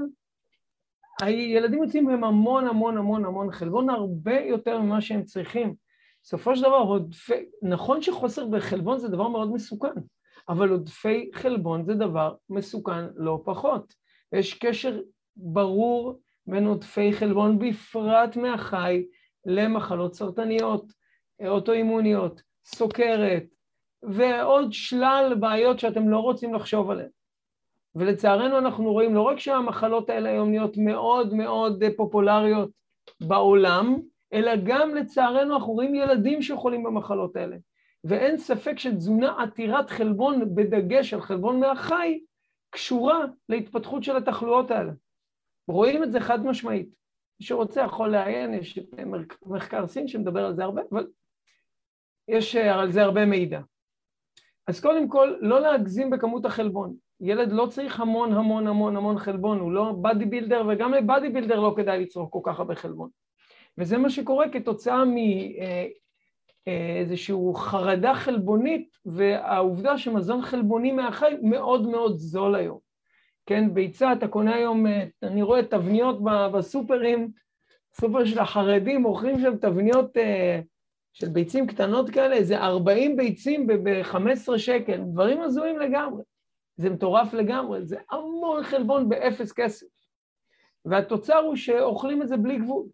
הילדים 1.22 1.82
יוצאים 1.82 2.08
עם 2.08 2.24
המון 2.24 2.66
המון 2.66 2.98
המון 2.98 3.24
המון 3.24 3.52
חלבון, 3.52 3.90
הרבה 3.90 4.40
יותר 4.40 4.80
ממה 4.80 5.00
שהם 5.00 5.24
צריכים. 5.24 5.74
בסופו 6.22 6.56
של 6.56 6.62
דבר, 6.62 6.76
עודפי, 6.76 7.44
נכון 7.62 8.02
שחוסר 8.02 8.46
בחלבון 8.46 8.98
זה 8.98 9.08
דבר 9.08 9.28
מאוד 9.28 9.52
מסוכן, 9.52 9.92
אבל 10.48 10.68
עודפי 10.68 11.30
חלבון 11.34 11.84
זה 11.84 11.94
דבר 11.94 12.34
מסוכן 12.50 13.04
לא 13.16 13.42
פחות. 13.44 13.94
יש 14.32 14.54
קשר 14.54 15.00
ברור 15.36 16.20
בין 16.46 16.66
עודפי 16.66 17.12
חלבון, 17.12 17.58
בפרט 17.58 18.36
מהחי, 18.36 19.06
למחלות 19.46 20.14
סרטניות, 20.14 20.92
אוטואימוניות, 21.46 22.42
סוכרת, 22.64 23.44
ועוד 24.02 24.72
שלל 24.72 25.34
בעיות 25.40 25.78
שאתם 25.78 26.08
לא 26.08 26.18
רוצים 26.18 26.54
לחשוב 26.54 26.90
עליהן. 26.90 27.08
ולצערנו 27.94 28.58
אנחנו 28.58 28.92
רואים 28.92 29.14
לא 29.14 29.22
רק 29.22 29.38
שהמחלות 29.38 30.10
האלה 30.10 30.30
היום 30.30 30.50
נהיות 30.50 30.76
מאוד 30.76 31.34
מאוד 31.34 31.82
פופולריות 31.96 32.70
בעולם, 33.20 33.96
אלא 34.32 34.52
גם 34.64 34.94
לצערנו 34.94 35.54
אנחנו 35.54 35.72
רואים 35.72 35.94
ילדים 35.94 36.42
שחולים 36.42 36.82
במחלות 36.82 37.36
האלה. 37.36 37.56
ואין 38.04 38.38
ספק 38.38 38.78
שתזונה 38.78 39.42
עתירת 39.42 39.90
חלבון, 39.90 40.54
בדגש 40.54 41.14
על 41.14 41.20
חלבון 41.20 41.60
מהחי, 41.60 42.20
קשורה 42.70 43.24
להתפתחות 43.48 44.04
של 44.04 44.16
התחלואות 44.16 44.70
האלה. 44.70 44.92
רואים 45.68 46.02
את 46.02 46.12
זה 46.12 46.20
חד 46.20 46.46
משמעית. 46.46 46.88
מי 47.40 47.46
שרוצה 47.46 47.80
יכול 47.80 48.08
לעיין, 48.08 48.54
יש 48.54 48.78
מחקר 49.46 49.86
סין 49.86 50.08
שמדבר 50.08 50.46
על 50.46 50.56
זה 50.56 50.64
הרבה, 50.64 50.82
אבל 50.92 51.06
יש 52.28 52.56
על 52.56 52.92
זה 52.92 53.02
הרבה 53.02 53.26
מידע. 53.26 53.60
אז 54.66 54.80
קודם 54.80 55.08
כל, 55.08 55.34
לא 55.40 55.60
להגזים 55.60 56.10
בכמות 56.10 56.44
החלבון. 56.44 56.94
ילד 57.20 57.52
לא 57.52 57.66
צריך 57.66 58.00
המון 58.00 58.32
המון 58.32 58.66
המון 58.66 58.96
המון 58.96 59.18
חלבון, 59.18 59.58
הוא 59.58 59.72
לא 59.72 59.92
bodybuilder, 59.92 60.62
וגם 60.68 60.94
ל 60.94 61.28
bodybuilder 61.28 61.60
לא 61.60 61.74
כדאי 61.76 62.02
לצרוך 62.02 62.28
כל 62.32 62.40
כך 62.42 62.58
הרבה 62.58 62.74
חלבון. 62.74 63.08
וזה 63.78 63.98
מה 63.98 64.10
שקורה 64.10 64.48
כתוצאה 64.48 65.04
מאיזושהי 66.66 67.34
אה, 67.34 67.40
אה, 67.40 67.54
חרדה 67.54 68.14
חלבונית, 68.14 68.96
והעובדה 69.06 69.98
שמזון 69.98 70.42
חלבוני 70.42 70.92
מהחי 70.92 71.34
מאוד 71.42 71.88
מאוד 71.88 72.16
זול 72.16 72.54
היום. 72.54 72.78
כן, 73.46 73.74
ביצה, 73.74 74.12
אתה 74.12 74.28
קונה 74.28 74.54
היום, 74.54 74.86
אה, 74.86 75.04
אני 75.22 75.42
רואה 75.42 75.62
תבניות 75.62 76.18
בסופרים, 76.52 77.30
סופר 78.00 78.24
של 78.24 78.38
החרדים, 78.38 79.02
מוכרים 79.02 79.40
שם 79.40 79.56
תבניות 79.56 80.10
של 81.18 81.28
ביצים 81.28 81.66
קטנות 81.66 82.10
כאלה, 82.10 82.34
איזה 82.34 82.58
40 82.58 83.16
ביצים 83.16 83.66
ב-15 83.66 84.58
שקל, 84.58 85.00
דברים 85.12 85.40
הזויים 85.40 85.78
לגמרי. 85.78 86.22
זה 86.76 86.90
מטורף 86.90 87.34
לגמרי, 87.34 87.86
זה 87.86 87.96
המון 88.10 88.62
חלבון 88.62 89.08
באפס 89.08 89.52
כסף. 89.52 89.86
והתוצר 90.84 91.36
הוא 91.36 91.56
שאוכלים 91.56 92.22
את 92.22 92.28
זה 92.28 92.36
בלי 92.36 92.58
גבול. 92.58 92.86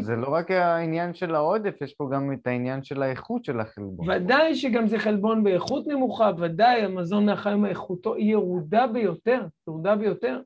זה 0.00 0.16
לא 0.16 0.28
רק 0.28 0.50
העניין 0.50 1.14
של 1.14 1.34
העודף, 1.34 1.82
יש 1.82 1.94
פה 1.94 2.08
גם 2.12 2.32
את 2.32 2.46
העניין 2.46 2.82
של 2.82 3.02
האיכות 3.02 3.44
של 3.44 3.60
החלבון. 3.60 4.10
ודאי 4.10 4.54
שגם 4.54 4.86
זה 4.86 4.98
חלבון 4.98 5.44
באיכות 5.44 5.86
נמוכה, 5.86 6.30
ודאי 6.38 6.82
המזון 6.82 7.26
מהחיים 7.26 7.66
איכותו 7.66 8.14
היא 8.14 8.32
ירודה 8.32 8.86
ביותר, 8.86 9.46
ירודה 9.68 9.96
ביותר. 9.96 10.40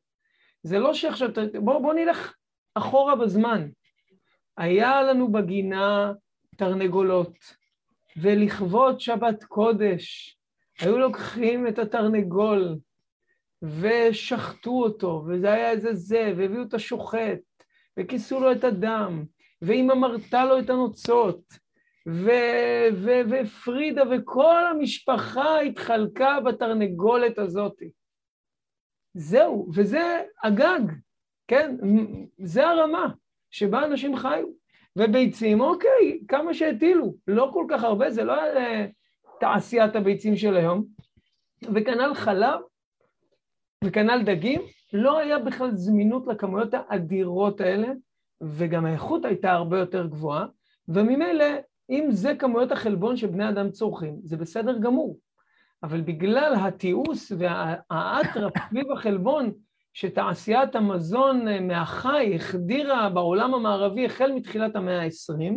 זה 0.62 0.78
לא 0.78 0.94
שעכשיו, 0.94 1.28
בואו 1.62 1.82
בוא 1.82 1.94
נלך 1.94 2.34
אחורה 2.74 3.16
בזמן. 3.16 3.68
היה 4.56 5.02
לנו 5.02 5.32
בגינה 5.32 6.12
תרנגולות, 6.59 7.54
ולכבוד 8.16 9.00
שבת 9.00 9.44
קודש, 9.44 10.36
היו 10.80 10.98
לוקחים 10.98 11.68
את 11.68 11.78
התרנגול 11.78 12.78
ושחטו 13.62 14.70
אותו, 14.70 15.24
וזה 15.28 15.52
היה 15.52 15.70
איזה 15.70 15.94
זה, 15.94 16.32
והביאו 16.36 16.62
את 16.62 16.74
השוחט, 16.74 17.38
וכיסו 17.98 18.40
לו 18.40 18.52
את 18.52 18.64
הדם, 18.64 19.24
ואימא 19.62 19.94
מרתה 19.94 20.44
לו 20.44 20.59
את 20.59 20.70
הנוצות, 20.70 21.42
ופרידה 23.28 24.02
וכל 24.11 24.66
המשפחה 24.66 25.61
התחלקה 25.61 26.40
בתרנגולת 26.40 27.38
הזאת. 27.38 27.82
זהו, 29.14 29.68
וזה 29.74 30.22
הגג, 30.42 30.92
כן? 31.48 31.76
זה 32.38 32.68
הרמה 32.68 33.09
שבה 33.50 33.84
אנשים 33.86 34.16
חיו. 34.16 34.57
וביצים, 34.99 35.61
אוקיי, 35.61 36.20
כמה 36.28 36.55
שהטילו, 36.55 37.14
לא 37.26 37.51
כל 37.53 37.66
כך 37.70 37.84
הרבה, 37.84 38.11
זה 38.11 38.24
לא 38.24 38.42
היה 38.42 38.86
תעשיית 39.40 39.96
הביצים 39.96 40.36
של 40.36 40.57
היום. 40.57 40.84
וכנ"ל 41.74 42.14
חלב, 42.14 42.61
וכנ"ל 43.84 44.22
דגים, 44.24 44.61
לא 44.92 45.18
היה 45.18 45.38
בכלל 45.38 45.70
זמינות 45.74 46.26
לכמויות 46.26 46.74
האדירות 46.74 47.61
האלה, 47.61 47.88
וגם 48.42 48.86
האיכות 48.86 49.24
הייתה 49.24 49.53
הרבה 49.53 49.78
יותר 49.78 50.07
גבוהה, 50.07 50.46
וממילא, 50.88 51.44
אם 51.90 52.07
זה 52.11 52.34
כמויות 52.34 52.72
החלבון 52.72 53.16
שבני 53.16 53.49
אדם 53.49 53.70
צורכים, 53.70 54.16
זה 54.24 54.36
בסדר 54.36 54.78
גמור. 54.78 55.18
אבל 55.82 56.01
בגלל 56.01 56.55
התיעוש 56.61 57.32
והאטרף 57.38 58.53
סביב 58.68 58.92
החלבון, 58.92 59.53
שתעשיית 60.01 60.74
המזון 60.74 61.66
מהחי 61.66 62.34
החדירה 62.34 63.11
בעולם 63.11 63.55
המערבי 63.55 64.07
החל 64.07 64.32
מתחילת 64.32 64.76
המאה 64.76 65.03
ה-20, 65.03 65.55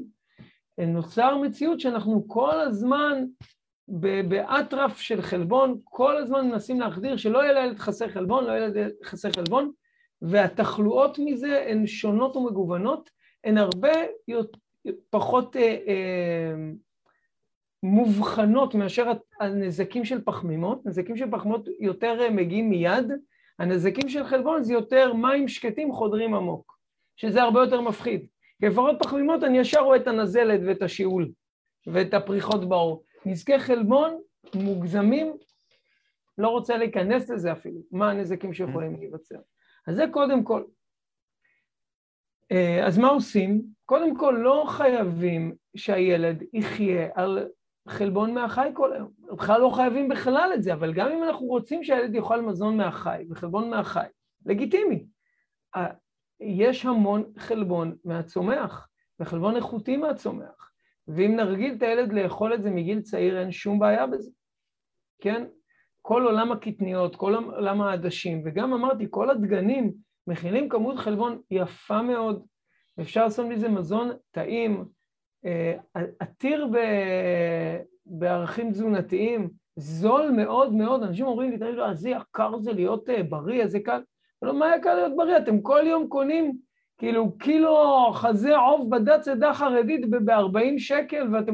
נוצר 0.88 1.38
מציאות 1.38 1.80
שאנחנו 1.80 2.28
כל 2.28 2.60
הזמן 2.60 3.24
באטרף 4.28 5.00
של 5.00 5.22
חלבון, 5.22 5.80
כל 5.84 6.18
הזמן 6.18 6.48
מנסים 6.48 6.80
להחדיר 6.80 7.18
שלא 7.18 7.44
יהיה 7.44 7.54
לילד 7.54 7.80
חסר 7.80 8.10
חלבון, 8.10 8.44
לא 8.46 8.52
יהיה 8.52 8.68
לילד 8.68 8.94
חסר 9.04 9.32
חלבון, 9.32 9.72
והתחלואות 10.22 11.20
מזה 11.20 11.66
הן 11.68 11.88
שונות 11.88 12.36
ומגוונות, 12.36 13.10
הן 13.44 13.58
הרבה 13.58 13.92
פחות 15.10 15.56
אה, 15.56 15.78
אה, 15.88 16.54
מובחנות 17.84 18.76
מאשר 18.76 19.12
הנזקים 19.40 20.06
של 20.06 20.22
פחמימות, 20.26 20.86
נזקים 20.86 21.18
של 21.18 21.32
פחמימות 21.32 21.68
יותר 21.80 22.22
אה, 22.22 22.30
מגיעים 22.30 22.70
מיד, 22.70 23.12
הנזקים 23.60 24.10
של 24.10 24.24
חלבון 24.24 24.64
זה 24.64 24.74
יותר 24.74 25.14
מים 25.14 25.48
שקטים 25.48 25.92
חודרים 25.92 26.34
עמוק, 26.34 26.78
שזה 27.16 27.42
הרבה 27.42 27.60
יותר 27.60 27.82
מפחיד. 27.82 28.28
לפחות 28.62 28.96
פחמימות 29.00 29.44
אני 29.44 29.60
ישר 29.60 29.80
רואה 29.80 29.98
את 29.98 30.08
הנזלת 30.08 30.60
ואת 30.66 30.82
השיעול 30.82 31.32
ואת 31.88 32.14
הפריחות 32.14 32.70
בעור. 32.70 33.04
נזקי 33.26 33.60
חלבון 33.60 34.22
מוגזמים, 34.56 35.38
לא 36.38 36.48
רוצה 36.50 36.78
להיכנס 36.78 37.30
לזה 37.30 37.52
אפילו, 37.52 37.82
מה 37.92 38.12
הנזקים 38.12 38.54
שיכולים 38.54 39.00
להיווצר. 39.00 39.40
אז 39.88 39.96
זה 39.96 40.06
קודם 40.12 40.44
כל. 40.44 40.64
אה, 42.52 42.88
אז 42.88 42.98
מה 42.98 43.08
עושים? 43.08 43.62
קודם 43.86 44.18
כל 44.18 44.40
לא 44.44 44.66
חייבים 44.68 45.56
שהילד 45.76 46.44
יחיה 46.54 47.10
על 47.16 47.48
חלבון 47.88 48.34
מהחי 48.34 48.70
כל 48.74 48.94
היום. 48.94 49.12
בכלל 49.34 49.62
לא 49.62 49.70
חייבים 49.70 50.10
בכלל 50.10 50.52
את 50.54 50.64
זה, 50.64 50.74
אבל 50.74 50.94
גם 50.94 51.12
אם 51.12 51.24
אנחנו 51.24 51.46
רוצים 51.46 51.84
שהילד 51.84 52.16
יאכל 52.16 52.42
מזון 52.42 52.78
מהחי 52.78 53.26
וחלבון 53.30 53.70
מהחי, 53.70 54.06
לגיטימי. 54.46 55.06
יש 56.40 56.86
המון 56.86 57.24
חלבון 57.38 57.96
מהצומח, 58.06 58.88
וחלבון 59.20 59.56
איכותי 59.56 59.98
מהצומח. 59.98 60.72
ואם 61.08 61.36
נרגיל 61.36 61.74
את 61.78 61.84
הילד 61.84 62.14
לאכול 62.14 62.54
את 62.54 62.64
זה 62.64 62.70
מגיל 62.70 63.02
צעיר, 63.02 63.40
אין 63.40 63.52
שום 63.52 63.80
בעיה 63.80 64.08
בזה, 64.08 64.32
כן? 65.22 65.48
כל 66.02 66.24
עולם 66.26 66.52
הקטניות, 66.52 67.16
כל 67.16 67.36
עולם 67.36 67.82
העדשים, 67.82 68.42
וגם 68.46 68.74
אמרתי, 68.74 69.08
כל 69.10 69.30
הדגנים 69.30 69.94
מכילים 70.28 70.70
כמות 70.70 70.98
חלבון 70.98 71.42
יפה 71.52 72.02
מאוד, 72.02 72.46
אפשר 73.02 73.24
לעשות 73.24 73.46
מזה 73.46 73.70
מזון 73.70 74.12
טעים, 74.32 74.86
אה, 75.46 75.74
עתיר 76.20 76.68
בערכים 78.06 78.72
תזונתיים, 78.72 79.50
זול 79.76 80.32
מאוד 80.32 80.74
מאוד, 80.74 81.04
אנשים 81.04 81.26
אומרים 81.26 81.52
לי, 81.52 81.58
תגיד 81.58 81.74
לו, 81.74 81.90
איזה 81.90 82.10
יקר 82.10 82.58
זה 82.58 82.74
להיות 82.74 83.10
אה, 83.10 83.24
בריא, 83.24 83.62
איזה 83.62 83.80
קל. 83.80 84.02
לא, 84.42 84.54
מה 84.54 84.76
יקר 84.76 84.96
להיות 84.96 85.16
בריא? 85.16 85.38
אתם 85.38 85.62
כל 85.62 85.84
יום 85.86 86.08
קונים 86.08 86.58
כאילו 86.98 87.38
קילו 87.38 88.12
חזה 88.14 88.58
עוף 88.58 88.88
בדת 88.90 89.28
עדה 89.28 89.54
חרדית 89.54 90.10
ב-40 90.10 90.78
שקל, 90.78 91.28
ואתם, 91.34 91.54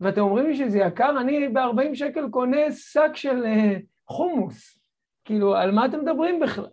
ואתם 0.00 0.20
אומרים 0.20 0.46
לי 0.46 0.56
שזה 0.56 0.78
יקר? 0.78 1.20
אני 1.20 1.48
ב-40 1.48 1.94
שקל 1.94 2.28
קונה 2.28 2.72
שק 2.72 3.10
של 3.14 3.44
אה, 3.44 3.76
חומוס. 4.06 4.80
כאילו, 5.24 5.56
על 5.56 5.70
מה 5.70 5.86
אתם 5.86 6.00
מדברים 6.00 6.40
בכלל? 6.40 6.66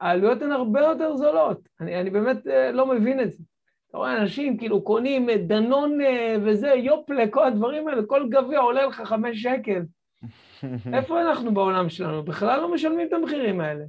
העלויות 0.00 0.42
הן 0.42 0.52
הרבה 0.52 0.80
יותר 0.80 1.16
זולות. 1.16 1.68
אני, 1.80 2.00
אני 2.00 2.10
באמת 2.10 2.38
לא 2.72 2.86
מבין 2.86 3.20
את 3.20 3.32
זה. 3.32 3.44
אתה 3.92 3.98
רואה 3.98 4.22
אנשים 4.22 4.56
כאילו 4.56 4.82
קונים 4.82 5.30
דנון 5.30 6.00
אה, 6.00 6.36
וזה, 6.42 6.68
יופלה, 6.68 7.24
כל 7.30 7.44
הדברים 7.44 7.88
האלה, 7.88 8.02
כל 8.06 8.28
גביע 8.28 8.58
עולה 8.58 8.86
לך 8.86 9.00
חמש 9.00 9.42
שקל. 9.42 9.82
איפה 10.96 11.20
אנחנו 11.22 11.54
בעולם 11.54 11.88
שלנו? 11.88 12.22
בכלל 12.22 12.60
לא 12.60 12.74
משלמים 12.74 13.08
את 13.08 13.12
המחירים 13.12 13.60
האלה. 13.60 13.84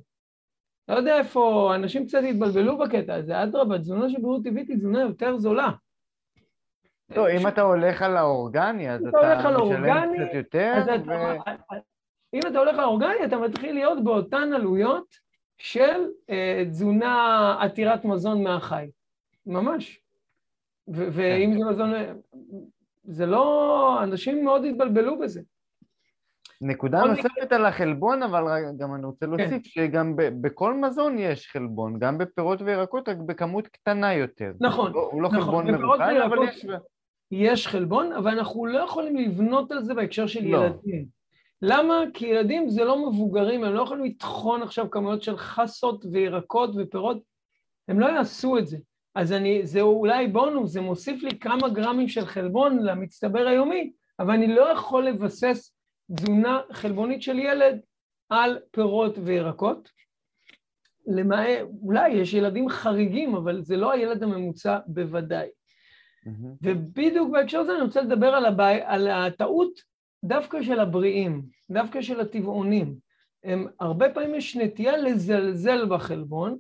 לא 0.88 0.96
יודע 0.96 1.18
איפה, 1.18 1.72
אנשים 1.76 2.06
קצת 2.06 2.20
התבלבלו 2.30 2.78
בקטע 2.78 3.16
הזה, 3.16 3.44
אדרבה, 3.44 3.80
תזונה 3.80 4.10
של 4.10 4.22
בריאות 4.22 4.44
טבעית 4.44 4.70
היא 4.70 4.78
תזונה 4.78 5.02
יותר 5.02 5.38
זולה. 5.38 5.70
לא, 7.16 7.30
אם 7.30 7.48
אתה 7.48 7.62
הולך 7.62 8.02
על 8.02 8.18
האורגני, 8.18 8.92
אז 8.92 9.08
אתה 9.08 9.18
משלם 9.50 10.10
קצת 10.14 10.34
יותר. 10.34 10.74
אם 12.34 12.40
אתה 12.48 12.60
הולך 12.60 12.74
על 12.74 12.84
האורגני, 12.84 13.26
אתה 13.26 13.38
מתחיל 13.38 13.74
להיות 13.74 14.04
באותן 14.04 14.54
עלויות 14.54 15.08
של 15.58 16.08
אה, 16.30 16.64
תזונה 16.70 17.56
עתירת 17.60 18.06
מזון 18.06 18.44
מהחי. 18.44 18.86
ממש. 19.46 20.00
ואם 20.88 21.54
כן. 21.54 21.60
זה 21.60 21.72
מזון... 21.72 21.94
זה 23.04 23.26
לא... 23.26 24.00
אנשים 24.04 24.46
מאוד 24.46 24.66
התבלבלו 24.66 25.20
בזה. 25.20 25.42
נקודה 26.62 27.04
נוספת 27.04 27.52
על 27.52 27.66
החלבון, 27.66 28.24
אבל 28.24 28.44
גם 28.78 28.96
אני 28.96 29.06
רוצה 29.06 29.26
כן. 29.26 29.32
להוסיף 29.32 29.66
שגם 29.66 30.14
בכל 30.18 30.74
מזון 30.74 31.20
יש 31.20 31.48
חלבון, 31.48 32.00
גם 32.00 32.18
בפירות 32.18 32.62
וירקות, 32.62 33.10
רק 33.10 33.18
בכמות 33.18 33.68
קטנה 33.68 34.14
יותר. 34.14 34.52
נכון, 34.60 34.92
הוא 34.94 35.22
לא 35.22 35.30
נכון. 35.30 35.42
חלבון 35.42 35.68
מבוקר, 35.68 36.26
אבל 36.26 36.38
יש... 36.48 36.66
יש 37.32 37.68
חלבון, 37.68 38.14
אבל 38.14 38.32
אנחנו 38.32 38.66
לא 38.66 38.80
יכולים 38.80 39.16
לבנות 39.16 39.72
על 39.72 39.84
זה 39.84 39.94
בהקשר 39.94 40.28
של 40.28 40.48
לא. 40.48 40.58
ילדים. 40.58 41.06
למה? 41.62 42.04
כי 42.14 42.26
ילדים 42.26 42.70
זה 42.70 42.84
לא 42.84 43.08
מבוגרים, 43.10 43.64
הם 43.64 43.74
לא 43.74 43.82
יכולים 43.82 44.06
לטחון 44.06 44.64
עכשיו 44.64 44.90
כמויות 44.92 45.24
של 45.24 45.38
חסות 45.38 46.06
וירקות 46.12 46.70
ופירות, 46.78 47.18
הם 47.88 48.00
לא 48.00 48.06
יעשו 48.06 48.58
את 48.58 48.68
זה. 48.68 48.78
אז 49.16 49.32
אני, 49.32 49.66
זה 49.68 49.82
אולי 49.82 50.28
בונוס, 50.28 50.72
זה 50.72 50.82
מוסיף 50.82 51.24
לי 51.24 51.40
כמה 51.40 51.70
גרמים 51.70 52.08
של 52.08 52.26
חלבון 52.26 52.84
למצטבר 52.84 53.48
היומי, 53.48 53.92
אבל 54.20 54.32
אני 54.34 54.48
לא 54.48 54.72
יכול 54.72 55.06
לבסס 55.06 55.76
תזונה 56.16 56.62
חלבונית 56.72 57.22
של 57.22 57.40
ילד 57.40 57.80
על 58.30 58.60
פירות 58.72 59.18
וירקות. 59.24 59.90
למעט, 61.08 61.48
אולי 61.82 62.10
יש 62.10 62.34
ילדים 62.34 62.70
חריגים, 62.70 63.36
אבל 63.36 63.62
זה 63.62 63.78
לא 63.78 63.92
הילד 63.92 64.24
הממוצע 64.24 64.80
בוודאי. 64.88 65.48
מהמם. 66.26 66.54
ובדיוק 66.62 67.32
בהקשר 67.32 67.60
הזה 67.60 67.74
אני 67.76 67.82
רוצה 67.82 68.02
לדבר 68.02 68.28
על, 68.28 68.46
הבעי, 68.46 68.82
על 68.86 69.08
הטעות 69.08 69.80
דווקא 70.24 70.64
של 70.64 70.80
הבריאים, 70.80 71.42
דווקא 71.72 72.02
של 72.02 72.20
הטבעונים. 72.20 72.96
הם, 73.44 73.68
הרבה 73.80 74.10
פעמים 74.10 74.36
יש 74.36 74.56
נטייה 74.56 74.98
לזלזל 74.98 75.86
בחלבון, 75.86 76.58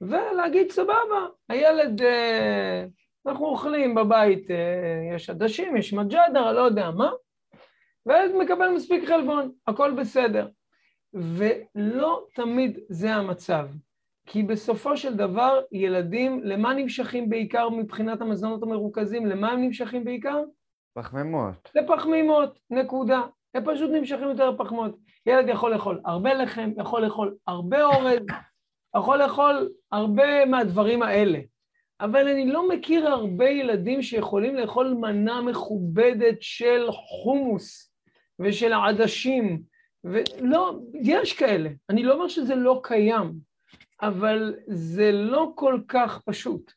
ולהגיד, 0.00 0.70
סבבה, 0.70 1.26
הילד, 1.48 2.02
אה, 2.02 2.84
אנחנו 3.26 3.46
אוכלים 3.46 3.94
בבית, 3.94 4.50
אה, 4.50 5.14
יש 5.14 5.30
עדשים, 5.30 5.76
יש 5.76 5.92
מג'דר, 5.92 6.52
לא 6.52 6.60
יודע 6.60 6.90
מה, 6.90 7.10
והילד 8.06 8.34
מקבל 8.34 8.68
מספיק 8.68 9.08
חלבון, 9.08 9.52
הכל 9.66 9.92
בסדר. 9.92 10.48
ולא 11.14 12.26
תמיד 12.34 12.78
זה 12.88 13.14
המצב. 13.14 13.68
כי 14.26 14.42
בסופו 14.42 14.96
של 14.96 15.16
דבר 15.16 15.60
ילדים, 15.72 16.40
למה 16.44 16.74
נמשכים 16.74 17.28
בעיקר 17.28 17.68
מבחינת 17.68 18.20
המזונות 18.20 18.62
המרוכזים? 18.62 19.26
למה 19.26 19.50
הם 19.50 19.60
נמשכים 19.60 20.04
בעיקר? 20.04 20.42
פחמימות. 20.94 21.70
לפחמימות, 21.74 22.58
נקודה. 22.70 23.22
הם 23.54 23.64
פשוט 23.64 23.90
נמשכים 23.90 24.28
יותר 24.28 24.50
לפחמימות. 24.50 24.96
ילד 25.26 25.48
יכול 25.48 25.72
לאכול 25.72 26.00
הרבה 26.04 26.34
לחם, 26.34 26.70
יכול 26.76 27.02
לאכול 27.02 27.36
הרבה 27.46 27.84
אורז, 27.84 28.26
יכול 28.96 29.18
לאכול 29.18 29.68
הרבה 29.92 30.46
מהדברים 30.46 31.02
האלה. 31.02 31.38
אבל 32.00 32.28
אני 32.28 32.46
לא 32.46 32.68
מכיר 32.68 33.08
הרבה 33.08 33.48
ילדים 33.48 34.02
שיכולים 34.02 34.54
לאכול 34.56 34.96
מנה 35.00 35.42
מכובדת 35.42 36.36
של 36.40 36.86
חומוס 36.90 37.92
ושל 38.38 38.72
עדשים, 38.72 39.62
ולא, 40.04 40.78
יש 40.94 41.32
כאלה. 41.32 41.70
אני 41.90 42.02
לא 42.02 42.14
אומר 42.14 42.28
שזה 42.28 42.54
לא 42.54 42.80
קיים, 42.82 43.32
אבל 44.02 44.54
זה 44.66 45.12
לא 45.12 45.52
כל 45.54 45.80
כך 45.88 46.22
פשוט. 46.26 46.72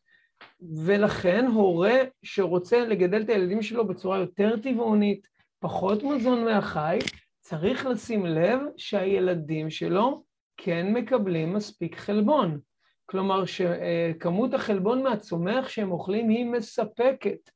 ולכן 0.86 1.46
הורה 1.46 2.00
שרוצה 2.24 2.80
לגדל 2.80 3.22
את 3.22 3.30
הילדים 3.30 3.62
שלו 3.62 3.88
בצורה 3.88 4.18
יותר 4.18 4.58
טבעונית, 4.64 5.28
פחות 5.60 6.04
מזון 6.04 6.46
מהחי, 6.46 6.98
צריך 7.40 7.86
לשים 7.86 8.26
לב 8.26 8.60
שהילדים 8.78 9.70
שלו 9.70 10.24
כן 10.58 10.94
מקבלים 10.94 11.54
מספיק 11.54 11.98
חלבון. 11.98 12.60
כלומר, 13.06 13.44
שכמות 13.46 14.54
החלבון 14.54 15.04
מהצומח 15.04 15.70
שהם 15.70 15.92
אוכלים 15.92 16.30
היא 16.30 16.46
מספקת. 16.46 17.50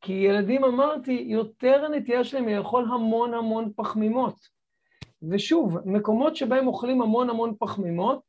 כי 0.00 0.12
ילדים, 0.12 0.64
אמרתי, 0.64 1.24
יותר 1.26 1.84
הנטייה 1.84 2.24
שלהם 2.24 2.46
היא 2.46 2.56
לאכול 2.56 2.84
המון 2.84 3.34
המון 3.34 3.72
פחמימות. 3.76 4.34
ושוב, 5.30 5.78
מקומות 5.84 6.36
שבהם 6.36 6.66
אוכלים 6.66 7.02
המון 7.02 7.30
המון 7.30 7.54
פחמימות, 7.58 8.20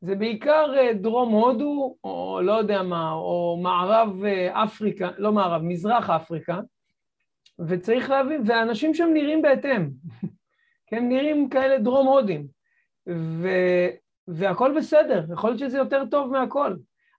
זה 0.00 0.14
בעיקר 0.14 0.74
אה, 0.78 0.94
דרום 0.94 1.32
הודו, 1.32 1.96
או 2.04 2.40
לא 2.42 2.52
יודע 2.52 2.82
מה, 2.82 3.12
או 3.12 3.58
מערב 3.62 4.24
אה, 4.24 4.64
אפריקה, 4.64 5.10
לא 5.18 5.32
מערב, 5.32 5.62
מזרח 5.62 6.10
אפריקה, 6.10 6.60
וצריך 7.58 8.10
להבין, 8.10 8.42
והאנשים 8.46 8.94
שם 8.94 9.08
נראים 9.14 9.42
בהתאם, 9.42 9.90
כי 10.86 10.96
הם 10.96 11.08
נראים 11.08 11.48
כאלה 11.48 11.78
דרום 11.78 12.06
הודים, 12.06 12.46
ו, 13.08 13.48
והכל 14.28 14.72
בסדר, 14.76 15.24
יכול 15.32 15.50
להיות 15.50 15.60
שזה 15.60 15.78
יותר 15.78 16.02
טוב 16.10 16.32
מהכל, 16.32 16.76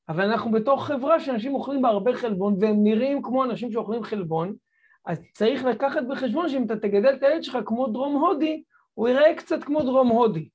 אבל 0.09 0.23
אנחנו 0.31 0.51
בתוך 0.51 0.85
חברה 0.85 1.19
שאנשים 1.19 1.55
אוכלים 1.55 1.81
בה 1.81 1.89
הרבה 1.89 2.13
חלבון, 2.13 2.55
והם 2.59 2.83
נראים 2.83 3.21
כמו 3.21 3.43
אנשים 3.43 3.71
שאוכלים 3.71 4.03
חלבון, 4.03 4.55
אז 5.05 5.21
צריך 5.33 5.65
לקחת 5.65 6.03
בחשבון 6.09 6.49
שאם 6.49 6.65
אתה 6.65 6.75
תגדל 6.75 7.13
את 7.13 7.23
הילד 7.23 7.43
שלך 7.43 7.57
כמו 7.65 7.88
דרום 7.88 8.15
הודי, 8.15 8.63
הוא 8.93 9.07
ייראה 9.07 9.35
קצת 9.35 9.63
כמו 9.63 9.83
דרום 9.83 10.07
הודי. 10.07 10.49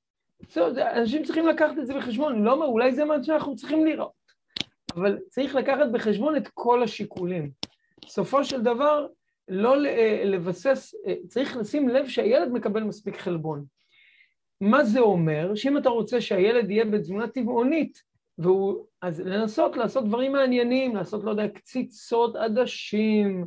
אנשים 0.97 1.25
צריכים 1.25 1.47
לקחת 1.47 1.79
את 1.79 1.87
זה 1.87 1.95
בחשבון, 1.95 2.45
לא 2.45 2.53
אומר, 2.53 2.67
אולי 2.67 2.93
זה 2.93 3.05
מה 3.05 3.23
שאנחנו 3.23 3.57
צריכים 3.57 3.87
לראות, 3.87 4.13
אבל 4.95 5.19
צריך 5.29 5.55
לקחת 5.55 5.87
בחשבון 5.93 6.37
את 6.37 6.49
כל 6.55 6.83
השיקולים. 6.83 7.51
בסופו 8.05 8.45
של 8.45 8.63
דבר, 8.63 9.07
לא 9.49 9.77
לבסס, 10.25 10.95
צריך 11.29 11.57
לשים 11.57 11.89
לב 11.89 12.07
שהילד 12.07 12.53
מקבל 12.53 12.83
מספיק 12.83 13.17
חלבון. 13.17 13.65
מה 14.63 14.85
זה 14.85 15.01
אומר? 15.01 15.55
שאם 15.55 15.79
אתה 15.79 15.89
רוצה 15.89 16.21
שהילד 16.21 16.71
יהיה 16.71 16.85
בתזונה 16.85 17.29
טבעונית, 17.29 18.03
והוא, 18.39 18.87
אז 19.03 19.21
לנסות 19.21 19.77
לעשות 19.77 20.05
דברים 20.05 20.33
מעניינים, 20.33 20.97
לעשות, 20.97 21.25
לא 21.25 21.31
יודע, 21.31 21.49
קציצות 21.49 22.37
עדשים, 22.37 23.47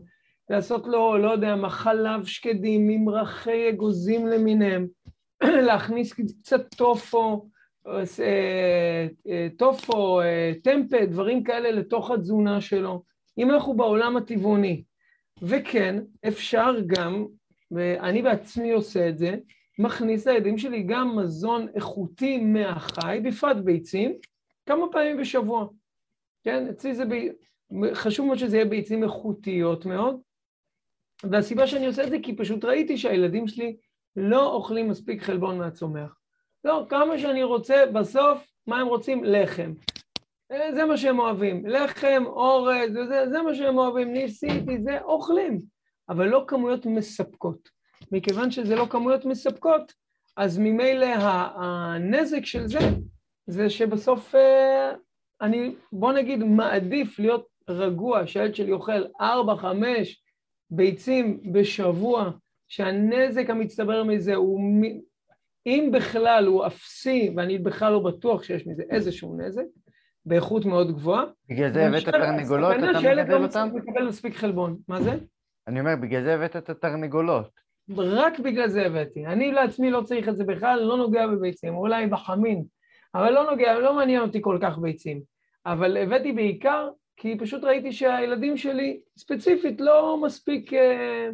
לעשות 0.50 0.88
לו, 0.88 1.18
לא 1.18 1.32
יודע, 1.32 1.56
מה, 1.56 1.70
חלב 1.70 2.26
שקדים, 2.26 2.88
ממרחי 2.88 3.70
אגוזים 3.70 4.28
למיניהם, 4.28 4.88
להכניס 5.68 6.14
קצת 6.14 6.76
טופו, 6.76 7.50
אה, 7.88 8.04
אה, 9.28 9.48
טופו, 9.58 10.22
אה, 10.22 10.52
טמפה, 10.64 11.06
דברים 11.06 11.44
כאלה 11.44 11.72
לתוך 11.72 12.12
התזונה 12.12 12.62
שלו, 12.62 13.04
אם 13.38 13.52
אנחנו 13.52 13.74
בעולם 13.74 14.18
הטבעוני. 14.18 14.84
וכן, 15.42 16.00
אפשר 16.28 16.76
גם, 16.88 17.26
ואני 17.72 18.22
בעצמי 18.22 18.72
עושה 18.72 19.10
את 19.10 19.18
זה, 19.18 19.36
מכניס 19.80 20.28
לילדים 20.28 20.58
שלי 20.58 20.84
גם 20.84 21.16
מזון 21.16 21.68
איכותי 21.76 22.38
מהחי, 22.38 23.20
בפרט 23.24 23.58
ביצים, 23.58 24.14
כמה 24.66 24.86
פעמים 24.92 25.18
בשבוע. 25.18 25.68
כן, 26.44 26.68
אצלי 26.68 26.96
זה 26.96 27.06
ב... 27.06 27.14
חשוב 27.94 28.26
מאוד 28.26 28.38
שזה 28.38 28.58
יהיה 28.58 28.66
ביצים 28.66 29.04
איכותיות 29.04 29.86
מאוד, 29.86 30.20
והסיבה 31.24 31.68
שאני 31.68 31.86
עושה 31.86 32.04
את 32.04 32.10
זה 32.10 32.18
כי 32.24 32.36
פשוט 32.36 32.66
ראיתי 32.66 32.98
שהילדים 32.98 33.48
שלי 33.48 33.76
לא 34.16 34.54
אוכלים 34.54 34.90
מספיק 34.90 35.24
חלבון 35.24 35.58
מהצומח. 35.58 36.16
לא, 36.64 36.86
כמה 36.90 37.18
שאני 37.18 37.44
רוצה, 37.44 37.86
בסוף, 37.94 38.48
מה 38.68 38.80
הם 38.80 38.88
רוצים? 38.88 39.24
לחם. 39.24 39.74
אה, 40.52 40.76
זה 40.76 40.86
מה 40.86 40.98
שהם 40.98 41.20
אוהבים. 41.20 41.66
לחם, 41.66 42.24
אורז, 42.26 42.94
זה, 42.94 43.30
זה 43.30 43.42
מה 43.42 43.56
שהם 43.56 43.78
אוהבים. 43.78 44.14
ניסיתי, 44.14 44.82
זה, 44.84 45.02
אוכלים. 45.02 45.62
אבל 46.10 46.28
לא 46.28 46.46
כמויות 46.48 46.86
מספקות. 46.86 47.75
מכיוון 48.12 48.52
שזה 48.52 48.76
לא 48.76 48.86
כמויות 48.90 49.26
מספקות, 49.26 49.94
אז 50.38 50.58
ממילא 50.58 51.08
הנזק 51.56 52.46
של 52.46 52.68
זה, 52.68 52.80
זה 53.48 53.70
שבסוף 53.70 54.36
אה, 54.36 54.94
אני, 55.42 55.76
בוא 55.92 56.14
נגיד, 56.14 56.44
מעדיף 56.44 57.20
להיות 57.20 57.48
רגוע, 57.70 58.28
שהילד 58.28 58.56
שלי 58.56 58.72
אוכל 58.72 59.04
ארבע, 59.22 59.56
חמש 59.56 60.24
ביצים 60.70 61.40
בשבוע, 61.52 62.32
שהנזק 62.68 63.50
המצטבר 63.50 64.04
מזה 64.04 64.36
הוא, 64.36 64.60
אם 65.66 65.90
בכלל 65.94 66.46
הוא 66.46 66.68
אפסי, 66.68 67.34
ואני 67.38 67.58
בכלל 67.58 67.92
לא 67.92 68.00
בטוח 68.00 68.44
שיש 68.44 68.68
מזה 68.68 68.84
איזשהו 68.90 69.38
נזק, 69.38 69.64
באיכות 70.26 70.66
מאוד 70.66 70.92
גבוהה. 70.92 71.24
בגלל 71.50 71.74
זה 71.74 71.88
הבאת 71.88 72.06
תרנגולות, 72.06 72.76
אתה 72.76 73.00
מגדל 73.00 73.44
אותן? 73.44 73.46
הסכנה 73.46 73.66
לקבל 73.66 74.08
מספיק 74.08 74.36
חלבון. 74.36 74.78
מה 74.88 75.02
זה? 75.02 75.18
אני 75.68 75.80
אומר, 75.80 75.96
בגלל 76.02 76.24
זה 76.24 76.36
הבאת 76.36 76.56
את 76.56 76.70
התרנגולות. 76.70 77.65
רק 77.98 78.40
בגלל 78.40 78.70
זה 78.70 78.86
הבאתי. 78.86 79.26
אני 79.26 79.52
לעצמי 79.52 79.92
לא 79.92 80.02
צריך 80.02 80.30
את 80.30 80.38
זה 80.38 80.44
בכלל, 80.44 80.80
לא 80.80 80.98
נוגע 80.98 81.28
בביצים, 81.28 81.76
אולי 81.76 82.08
בחמין, 82.08 82.64
אבל 83.16 83.34
לא 83.34 83.52
נוגע, 83.52 83.80
לא 83.80 83.94
מעניין 83.94 84.22
אותי 84.22 84.40
כל 84.42 84.58
כך 84.62 84.78
ביצים. 84.78 85.22
אבל 85.66 85.98
הבאתי 85.98 86.32
בעיקר 86.32 86.90
כי 87.18 87.38
פשוט 87.40 87.64
ראיתי 87.64 87.92
שהילדים 87.92 88.58
שלי 88.58 89.00
ספציפית 89.18 89.82
לא 89.82 90.18
מספיק, 90.24 90.74
אה, 90.74 91.30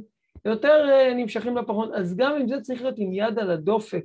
יותר 0.46 0.90
אה, 0.90 1.14
נמשכים 1.14 1.58
לפחות, 1.58 1.92
אז 1.94 2.16
גם 2.16 2.36
עם 2.36 2.48
זה 2.48 2.62
צריך 2.62 2.82
להיות 2.82 2.96
עם 2.98 3.14
יד 3.14 3.40
על 3.40 3.52
הדופק, 3.52 4.04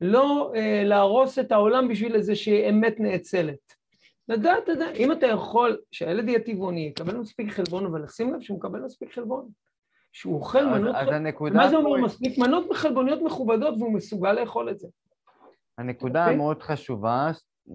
לא 0.00 0.52
אה, 0.56 0.82
להרוס 0.84 1.38
את 1.38 1.52
העולם 1.52 1.88
בשביל 1.88 2.14
איזושהי 2.14 2.68
אמת 2.68 3.00
נאצלת. 3.00 3.76
לדעת, 4.28 4.68
יודע, 4.68 4.90
אם 4.92 5.12
אתה 5.12 5.26
יכול, 5.26 5.78
שהילד 5.92 6.28
יהיה 6.28 6.40
טבעוני, 6.40 6.80
יקבל 6.80 7.16
מספיק 7.16 7.52
חלבון, 7.52 7.86
אבל 7.86 8.02
לשים 8.02 8.34
לב 8.34 8.40
שהוא 8.40 8.58
מקבל 8.58 8.80
מספיק 8.80 9.12
חלבון. 9.12 9.48
שהוא 10.16 10.34
אוכל 10.34 10.58
אז, 10.58 10.80
מנות... 10.80 10.94
אז 10.94 11.08
הנקודה... 11.08 11.56
מה 11.56 11.68
זה 11.68 11.76
אומר 11.76 12.04
מספיק? 12.04 12.38
מנות 12.38 12.72
חלבוניות 12.72 13.22
מכובדות 13.22 13.74
והוא 13.78 13.94
מסוגל 13.94 14.32
לאכול 14.32 14.70
את 14.70 14.78
זה. 14.78 14.88
הנקודה 15.78 16.18
okay. 16.18 16.22
אוקיי? 16.22 16.34
המאוד 16.34 16.62
חשובה 16.62 17.30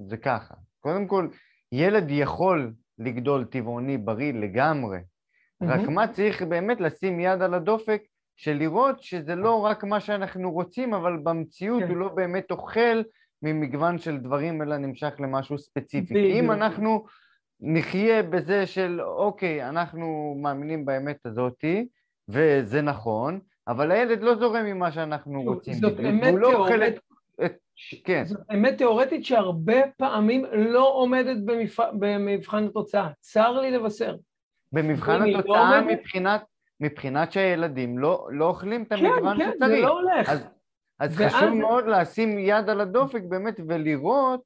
זה 0.08 0.18
ככה, 0.18 0.54
קודם 0.80 1.08
כל, 1.08 1.28
ילד 1.72 2.12
יכול 2.12 2.74
לגדול 3.00 3.46
טבעוני 3.46 3.98
בריא 3.98 4.34
לגמרי, 4.34 4.98
mm-hmm. 4.98 5.66
רק 5.68 5.89
מה 5.89 6.08
צריך 6.08 6.42
באמת 6.42 6.82
לשים 6.82 7.20
יד 7.20 7.42
על 7.42 7.54
הדופק 7.54 8.02
של 8.36 8.54
לראות 8.54 9.04
שזה 9.04 9.36
לא 9.36 9.66
רק 9.66 9.84
מה 9.84 10.00
שאנחנו 10.00 10.52
רוצים, 10.52 10.94
אבל 10.94 11.18
במציאות 11.24 11.82
okay. 11.82 11.86
כן. 11.86 11.92
הוא 11.92 11.98
לא 11.98 12.10
באמת 12.10 12.52
אוכל 12.52 13.02
ממגוון 13.42 13.98
של 13.98 14.18
דברים, 14.18 14.62
אלא 14.62 14.78
נמשך 14.78 15.14
למשהו 15.20 15.58
ספציפי. 15.58 16.14
כי 16.14 16.39
אם 16.39 16.52
אנחנו 16.52 17.06
נחיה 17.60 18.24
בזה 18.24 18.66
של 18.66 19.02
אוקיי, 19.02 19.70
אנחנו 19.70 20.36
מאמינים 20.42 20.86
באמת 20.86 21.26
הזאתי, 21.26 21.88
וזה 22.30 22.82
נכון, 22.82 23.39
אבל 23.67 23.91
הילד 23.91 24.22
לא 24.22 24.36
זורם 24.36 24.65
ממה 24.65 24.91
שאנחנו 24.91 25.41
רוצים. 25.41 25.74
זאת 25.74 25.99
אמת 25.99 26.34
לא 26.38 26.49
תיאורטית. 26.49 26.99
כן. 28.03 28.24
זאת 28.26 28.39
אמת 28.53 28.78
תיאורטית 28.78 29.26
שהרבה 29.26 29.82
פעמים 29.97 30.45
לא 30.51 30.93
עומדת 30.93 31.38
במבח... 31.45 31.80
במבחן 31.99 32.63
התוצאה. 32.63 33.09
צר 33.19 33.51
לי 33.51 33.72
לבשר. 33.72 34.15
במבחן 34.72 35.22
לא 35.22 35.39
התוצאה 35.39 35.82
לא 35.82 35.88
מבחינת, 35.88 36.43
מבחינת 36.80 37.32
שהילדים 37.32 37.97
לא, 37.97 38.28
לא 38.32 38.45
אוכלים 38.45 38.84
את 38.84 38.91
המגוון 38.91 39.38
כן, 39.38 39.51
שצריך. 39.55 39.59
כן, 39.59 39.67
זה 39.67 39.82
לא 39.82 39.99
הולך. 39.99 40.30
אז, 40.30 40.47
אז 40.99 41.22
ואז... 41.22 41.34
חשוב 41.34 41.49
מאוד 41.49 41.88
לשים 41.88 42.39
יד 42.39 42.69
על 42.69 42.82
הדופק 42.82 43.22
באמת 43.30 43.59
ולראות 43.67 44.41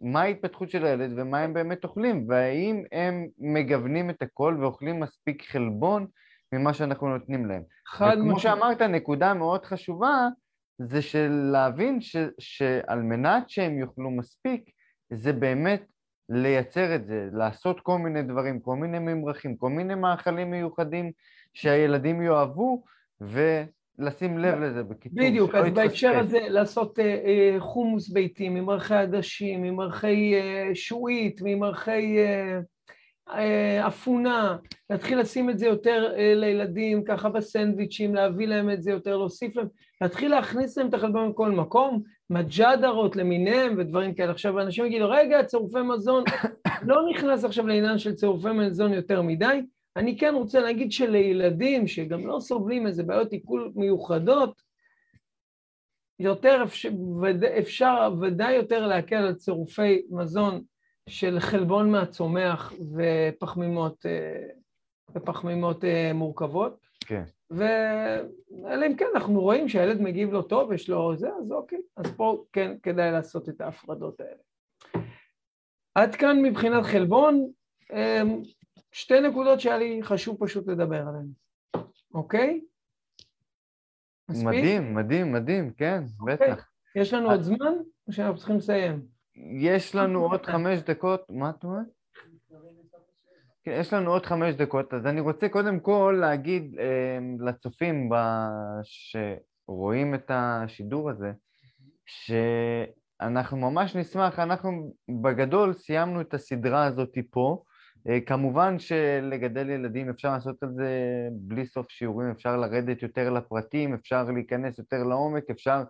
מה 0.00 0.22
ההתפתחות 0.22 0.70
של 0.70 0.84
הילד 0.84 1.12
ומה 1.16 1.38
הם 1.38 1.54
באמת 1.54 1.84
אוכלים, 1.84 2.26
והאם 2.28 2.84
הם 2.92 3.26
מגוונים 3.38 4.10
את 4.10 4.22
הכל 4.22 4.56
ואוכלים 4.60 5.00
מספיק 5.00 5.50
חלבון 5.50 6.06
ממה 6.54 6.74
שאנחנו 6.74 7.08
נותנים 7.08 7.46
להם. 7.46 7.62
חד 7.86 8.06
משמעית. 8.06 8.28
וכמו 8.28 8.40
שאמרת, 8.40 8.82
נקודה 8.82 9.34
מאוד 9.34 9.64
חשובה 9.64 10.28
זה 10.78 11.02
של 11.02 11.28
להבין 11.52 12.00
ש, 12.00 12.16
שעל 12.38 13.02
מנת 13.02 13.50
שהם 13.50 13.78
יאכלו 13.78 14.10
מספיק, 14.10 14.70
זה 15.12 15.32
באמת 15.32 15.82
לייצר 16.28 16.94
את 16.94 17.06
זה, 17.06 17.28
לעשות 17.32 17.80
כל 17.80 17.98
מיני 17.98 18.22
דברים, 18.22 18.60
כל 18.60 18.76
מיני 18.76 18.98
ממרחים, 18.98 19.56
כל 19.56 19.70
מיני 19.70 19.94
מאכלים 19.94 20.50
מיוחדים 20.50 21.12
שהילדים 21.54 22.22
יאהבו, 22.22 22.82
ולשים 23.20 24.38
לב 24.38 24.58
לזה 24.58 24.82
בקיצור. 24.82 25.28
בדיוק, 25.28 25.54
אז 25.54 25.72
בהקשר 25.72 26.18
הזה 26.18 26.38
לעשות 26.48 26.98
uh, 26.98 27.02
uh, 27.02 27.60
חומוס 27.60 28.08
ביתי, 28.08 28.48
ממרחי 28.48 28.94
עדשים, 28.94 29.62
ממרחי 29.62 30.34
uh, 30.34 30.74
שועית, 30.74 31.40
ממרחי... 31.44 32.18
אה, 32.18 32.60
אפונה, 33.88 34.56
להתחיל 34.90 35.18
לשים 35.18 35.50
את 35.50 35.58
זה 35.58 35.66
יותר 35.66 36.12
אה, 36.16 36.34
לילדים, 36.34 37.04
ככה 37.04 37.28
בסנדוויצ'ים, 37.28 38.14
להביא 38.14 38.46
להם 38.46 38.70
את 38.70 38.82
זה 38.82 38.90
יותר, 38.90 39.16
להוסיף 39.16 39.56
להם, 39.56 39.66
להתחיל 40.00 40.30
להכניס 40.30 40.78
להם 40.78 40.88
את 40.88 40.94
החלבון 40.94 41.32
בכל 41.32 41.50
מקום, 41.50 42.02
מג'דרות 42.30 43.16
למיניהם 43.16 43.74
ודברים 43.78 44.14
כאלה. 44.14 44.32
עכשיו, 44.32 44.60
אנשים 44.60 44.86
יגידו, 44.86 45.10
רגע, 45.10 45.44
צירופי 45.44 45.82
מזון, 45.82 46.24
לא 46.88 47.02
נכנס 47.10 47.44
עכשיו 47.44 47.66
לעניין 47.66 47.98
של 47.98 48.14
צירופי 48.14 48.50
מזון 48.50 48.92
יותר 48.92 49.22
מדי. 49.22 49.62
אני 49.96 50.18
כן 50.18 50.34
רוצה 50.34 50.60
להגיד 50.60 50.92
שלילדים 50.92 51.86
שגם 51.86 52.26
לא 52.26 52.40
סובלים 52.40 52.86
איזה 52.86 53.02
בעיות 53.02 53.32
עיכול 53.32 53.72
מיוחדות, 53.74 54.62
יותר 56.18 56.62
אפשר, 56.64 56.90
אפשר 57.58 58.14
ודאי 58.20 58.54
יותר 58.54 58.86
להקל 58.86 59.16
על 59.16 59.34
צירופי 59.34 60.02
מזון 60.10 60.62
של 61.08 61.40
חלבון 61.40 61.90
מהצומח 61.90 62.72
ופחמימות, 62.96 64.06
אה, 64.06 64.46
ופחמימות 65.14 65.84
אה, 65.84 66.12
מורכבות. 66.14 66.86
כן. 67.06 67.24
ואלא 67.50 68.86
אם 68.86 68.96
כן 68.96 69.06
אנחנו 69.14 69.40
רואים 69.40 69.68
שהילד 69.68 70.00
מגיב 70.00 70.32
לא 70.32 70.42
טוב, 70.42 70.72
יש 70.72 70.88
לו 70.88 71.16
זה, 71.16 71.28
אז 71.42 71.52
אוקיי, 71.52 71.78
אז 71.96 72.06
פה 72.16 72.44
כן 72.52 72.76
כדאי 72.82 73.12
לעשות 73.12 73.48
את 73.48 73.60
ההפרדות 73.60 74.20
האלה. 74.20 74.42
עד 75.94 76.14
כאן 76.14 76.42
מבחינת 76.42 76.84
חלבון, 76.84 77.50
אה, 77.92 78.22
שתי 78.92 79.20
נקודות 79.20 79.60
שהיה 79.60 79.78
לי 79.78 80.00
חשוב 80.02 80.36
פשוט 80.40 80.68
לדבר 80.68 81.04
עליהן, 81.08 81.26
אוקיי? 82.14 82.60
מספיק? 84.30 84.46
מדהים, 84.46 84.94
מדהים, 84.94 85.32
מדהים, 85.32 85.72
כן, 85.72 86.02
אוקיי. 86.20 86.34
בטח. 86.34 86.68
יש 86.96 87.14
לנו 87.14 87.30
עוד 87.30 87.42
זמן 87.42 87.72
או 88.08 88.12
שאנחנו 88.12 88.36
צריכים 88.36 88.56
לסיים? 88.56 89.06
יש 89.60 89.94
לנו 89.94 90.22
עוד 90.22 90.46
חמש 90.46 90.78
דקות, 90.78 91.20
מה 91.30 91.50
את 91.50 91.64
אומרת? 91.64 91.86
כן, 93.64 93.76
יש 93.80 93.92
לנו 93.92 94.10
עוד 94.10 94.26
חמש 94.26 94.54
דקות, 94.54 94.94
אז 94.94 95.06
אני 95.06 95.20
רוצה 95.20 95.48
קודם 95.48 95.80
כל 95.80 96.16
להגיד 96.20 96.78
אה, 96.78 97.18
לצופים 97.40 98.10
שרואים 98.82 100.14
את 100.14 100.30
השידור 100.34 101.10
הזה, 101.10 101.32
שאנחנו 102.06 103.56
ממש 103.56 103.96
נשמח, 103.96 104.38
אנחנו 104.38 104.94
בגדול 105.22 105.72
סיימנו 105.72 106.20
את 106.20 106.34
הסדרה 106.34 106.84
הזאת 106.84 107.18
פה. 107.30 107.62
אה, 108.08 108.20
כמובן 108.20 108.78
שלגדל 108.78 109.70
ילדים 109.70 110.10
אפשר 110.10 110.32
לעשות 110.32 110.62
על 110.62 110.68
זה 110.72 110.88
בלי 111.32 111.66
סוף 111.66 111.86
שיעורים, 111.90 112.30
אפשר 112.30 112.56
לרדת 112.56 113.02
יותר 113.02 113.30
לפרטים, 113.30 113.94
אפשר 113.94 114.24
להיכנס 114.24 114.78
יותר 114.78 115.02
לעומק, 115.02 115.50
אפשר 115.50 115.82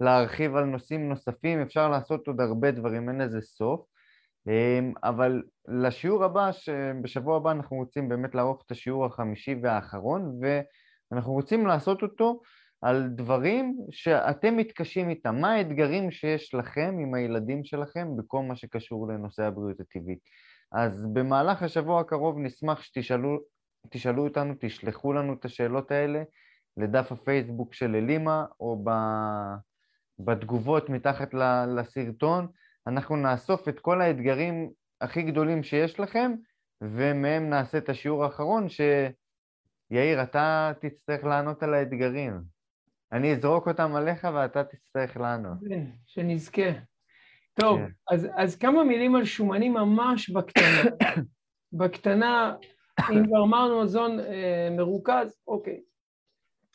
להרחיב 0.00 0.56
על 0.56 0.64
נושאים 0.64 1.08
נוספים, 1.08 1.62
אפשר 1.62 1.88
לעשות 1.88 2.26
עוד 2.26 2.40
הרבה 2.40 2.70
דברים, 2.70 3.08
אין 3.08 3.20
לזה 3.20 3.40
סוף. 3.40 3.80
אמ, 4.48 4.92
אבל 5.04 5.42
לשיעור 5.68 6.24
הבא, 6.24 6.50
בשבוע 7.02 7.36
הבא 7.36 7.50
אנחנו 7.50 7.76
רוצים 7.76 8.08
באמת 8.08 8.34
לערוך 8.34 8.62
את 8.66 8.70
השיעור 8.70 9.06
החמישי 9.06 9.54
והאחרון, 9.62 10.40
ואנחנו 11.10 11.32
רוצים 11.32 11.66
לעשות 11.66 12.02
אותו 12.02 12.40
על 12.82 13.08
דברים 13.08 13.76
שאתם 13.90 14.56
מתקשים 14.56 15.10
איתם. 15.10 15.36
מה 15.40 15.52
האתגרים 15.52 16.10
שיש 16.10 16.54
לכם 16.54 16.96
עם 17.02 17.14
הילדים 17.14 17.64
שלכם 17.64 18.08
בכל 18.16 18.42
מה 18.42 18.56
שקשור 18.56 19.08
לנושא 19.08 19.42
הבריאות 19.42 19.80
הטבעית. 19.80 20.18
אז 20.72 21.06
במהלך 21.12 21.62
השבוע 21.62 22.00
הקרוב 22.00 22.38
נשמח 22.38 22.82
שתשאלו 22.82 23.38
תשאלו 23.90 24.24
אותנו, 24.24 24.54
תשלחו 24.60 25.12
לנו 25.12 25.34
את 25.34 25.44
השאלות 25.44 25.90
האלה 25.90 26.22
לדף 26.76 27.12
הפייסבוק 27.12 27.74
של 27.74 27.94
אלימה 27.94 28.44
או 28.60 28.84
ב... 28.84 28.90
בתגובות 30.18 30.90
מתחת 30.90 31.34
לסרטון, 31.76 32.46
אנחנו 32.86 33.16
נאסוף 33.16 33.68
את 33.68 33.80
כל 33.80 34.00
האתגרים 34.00 34.70
הכי 35.00 35.22
גדולים 35.22 35.62
שיש 35.62 36.00
לכם, 36.00 36.32
ומהם 36.80 37.50
נעשה 37.50 37.78
את 37.78 37.88
השיעור 37.88 38.24
האחרון, 38.24 38.66
שיאיר, 38.68 40.22
אתה 40.22 40.72
תצטרך 40.80 41.24
לענות 41.24 41.62
על 41.62 41.74
האתגרים. 41.74 42.40
אני 43.12 43.32
אזרוק 43.32 43.68
אותם 43.68 43.94
עליך 43.94 44.28
ואתה 44.34 44.64
תצטרך 44.64 45.16
לענות. 45.16 45.58
כן, 45.68 45.84
שנזכה. 46.06 46.70
טוב, 47.60 47.78
כן. 47.78 47.90
אז, 48.10 48.28
אז 48.36 48.56
כמה 48.56 48.84
מילים 48.84 49.14
על 49.14 49.24
שומנים 49.24 49.72
ממש 49.72 50.30
בקטנה. 50.30 50.90
בקטנה, 51.78 52.54
אם 53.10 53.26
כבר 53.26 53.42
אמרנו 53.44 53.82
מזון 53.82 54.20
אה, 54.20 54.68
מרוכז, 54.70 55.38
אוקיי. 55.48 55.80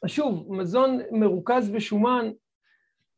שוב, 0.07 0.53
מזון 0.53 0.99
מרוכז 1.11 1.69
בשומן 1.69 2.31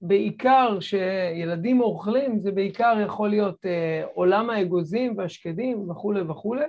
בעיקר 0.02 0.80
שילדים 0.80 1.82
אוכלים, 1.82 2.40
זה 2.40 2.52
בעיקר 2.52 2.98
יכול 3.06 3.30
להיות 3.30 3.66
אה, 3.66 4.04
עולם 4.14 4.50
האגוזים 4.50 5.18
והשקדים 5.18 5.90
וכולי 5.90 6.22
וכולי, 6.22 6.66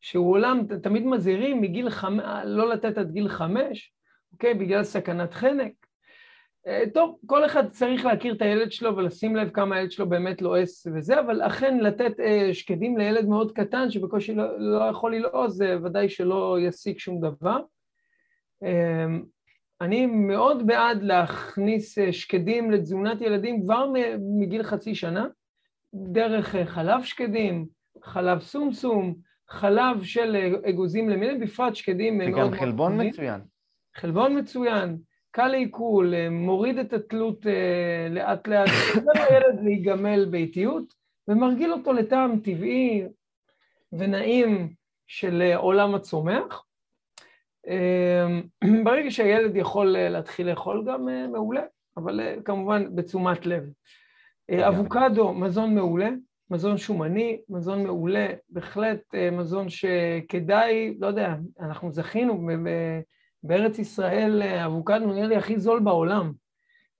שהוא 0.00 0.30
עולם, 0.32 0.66
תמיד 0.82 1.06
מזהירים 1.06 1.60
מגיל 1.60 1.90
חמש, 1.90 2.24
לא 2.44 2.68
לתת 2.70 2.98
עד 2.98 3.10
גיל 3.10 3.28
חמש, 3.28 3.92
אוקיי? 4.32 4.54
בגלל 4.54 4.84
סכנת 4.84 5.34
חנק. 5.34 5.72
אה, 6.66 6.84
טוב, 6.94 7.18
כל 7.26 7.46
אחד 7.46 7.70
צריך 7.70 8.04
להכיר 8.04 8.34
את 8.34 8.42
הילד 8.42 8.72
שלו 8.72 8.96
ולשים 8.96 9.36
לב 9.36 9.50
כמה 9.50 9.76
הילד 9.76 9.90
שלו 9.90 10.08
באמת 10.08 10.42
לועס 10.42 10.86
וזה, 10.94 11.20
אבל 11.20 11.42
אכן 11.42 11.78
לתת 11.78 12.20
אה, 12.20 12.54
שקדים 12.54 12.98
לילד 12.98 13.28
מאוד 13.28 13.52
קטן 13.52 13.90
שבקושי 13.90 14.34
לא, 14.34 14.44
לא 14.58 14.84
יכול 14.84 15.14
ללעוז, 15.14 15.56
זה 15.56 15.76
ודאי 15.84 16.08
שלא 16.08 16.56
ישיג 16.60 16.98
שום 16.98 17.20
דבר. 17.20 17.60
אני 19.82 20.06
מאוד 20.06 20.66
בעד 20.66 21.02
להכניס 21.02 21.98
אה, 21.98 22.12
שקדים 22.12 22.70
לתזונת 22.70 23.20
ילדים 23.20 23.62
כבר 23.62 23.86
מגיל 24.40 24.62
חצי 24.62 24.94
שנה, 24.94 25.26
דרך 25.94 26.54
אה, 26.54 26.66
חלב 26.66 27.02
שקדים, 27.02 27.66
חלב 28.02 28.40
סומסום, 28.40 29.14
חלב 29.48 30.02
של 30.02 30.36
אה, 30.36 30.70
אגוזים 30.70 31.08
למיניהם, 31.08 31.40
בפרט 31.40 31.76
שקדים 31.76 32.18
מאוד 32.18 32.30
מאוד... 32.30 32.48
וגם 32.48 32.60
חלבון 32.60 33.06
מצוין. 33.06 33.40
חלבון 33.96 34.38
מצוין, 34.38 34.98
קל 35.30 35.48
לעיכול, 35.48 36.14
מוריד 36.30 36.78
את 36.78 36.92
התלות 36.92 37.46
לאט 38.10 38.48
לאט, 38.48 38.68
עוזר 38.94 39.12
לילד 39.30 39.64
להיגמל 39.64 40.24
באיטיות, 40.30 40.94
ומרגיל 41.28 41.72
אותו 41.72 41.92
לטעם 41.92 42.40
טבעי 42.40 43.04
ונעים 43.92 44.72
של 45.06 45.52
עולם 45.56 45.94
הצומח. 45.94 46.64
אמ, 47.68 48.42
ברגע 48.84 49.10
שהילד 49.10 49.56
יכול 49.56 49.96
אה, 49.96 50.08
להתחיל 50.08 50.50
לאכול 50.50 50.84
גם 50.86 51.08
אה, 51.08 51.28
מעולה, 51.28 51.62
אבל 51.96 52.20
אה, 52.20 52.34
כמובן 52.44 52.96
בתשומת 52.96 53.46
לב. 53.46 53.64
אבוקדו, 54.68 55.32
מזון 55.32 55.74
מעולה, 55.74 56.10
מזון 56.50 56.76
שומני, 56.78 57.40
מזון 57.48 57.82
מעולה, 57.82 58.26
בהחלט 58.48 59.14
מזון 59.32 59.66
שכדאי, 59.68 60.94
לא 61.00 61.06
יודע, 61.06 61.34
אנחנו 61.60 61.90
זכינו 61.90 62.48
בארץ 63.42 63.78
ישראל, 63.78 64.42
אבוקדו 64.42 65.06
נראה 65.06 65.26
לי 65.26 65.36
הכי 65.36 65.60
זול 65.60 65.80
בעולם, 65.80 66.32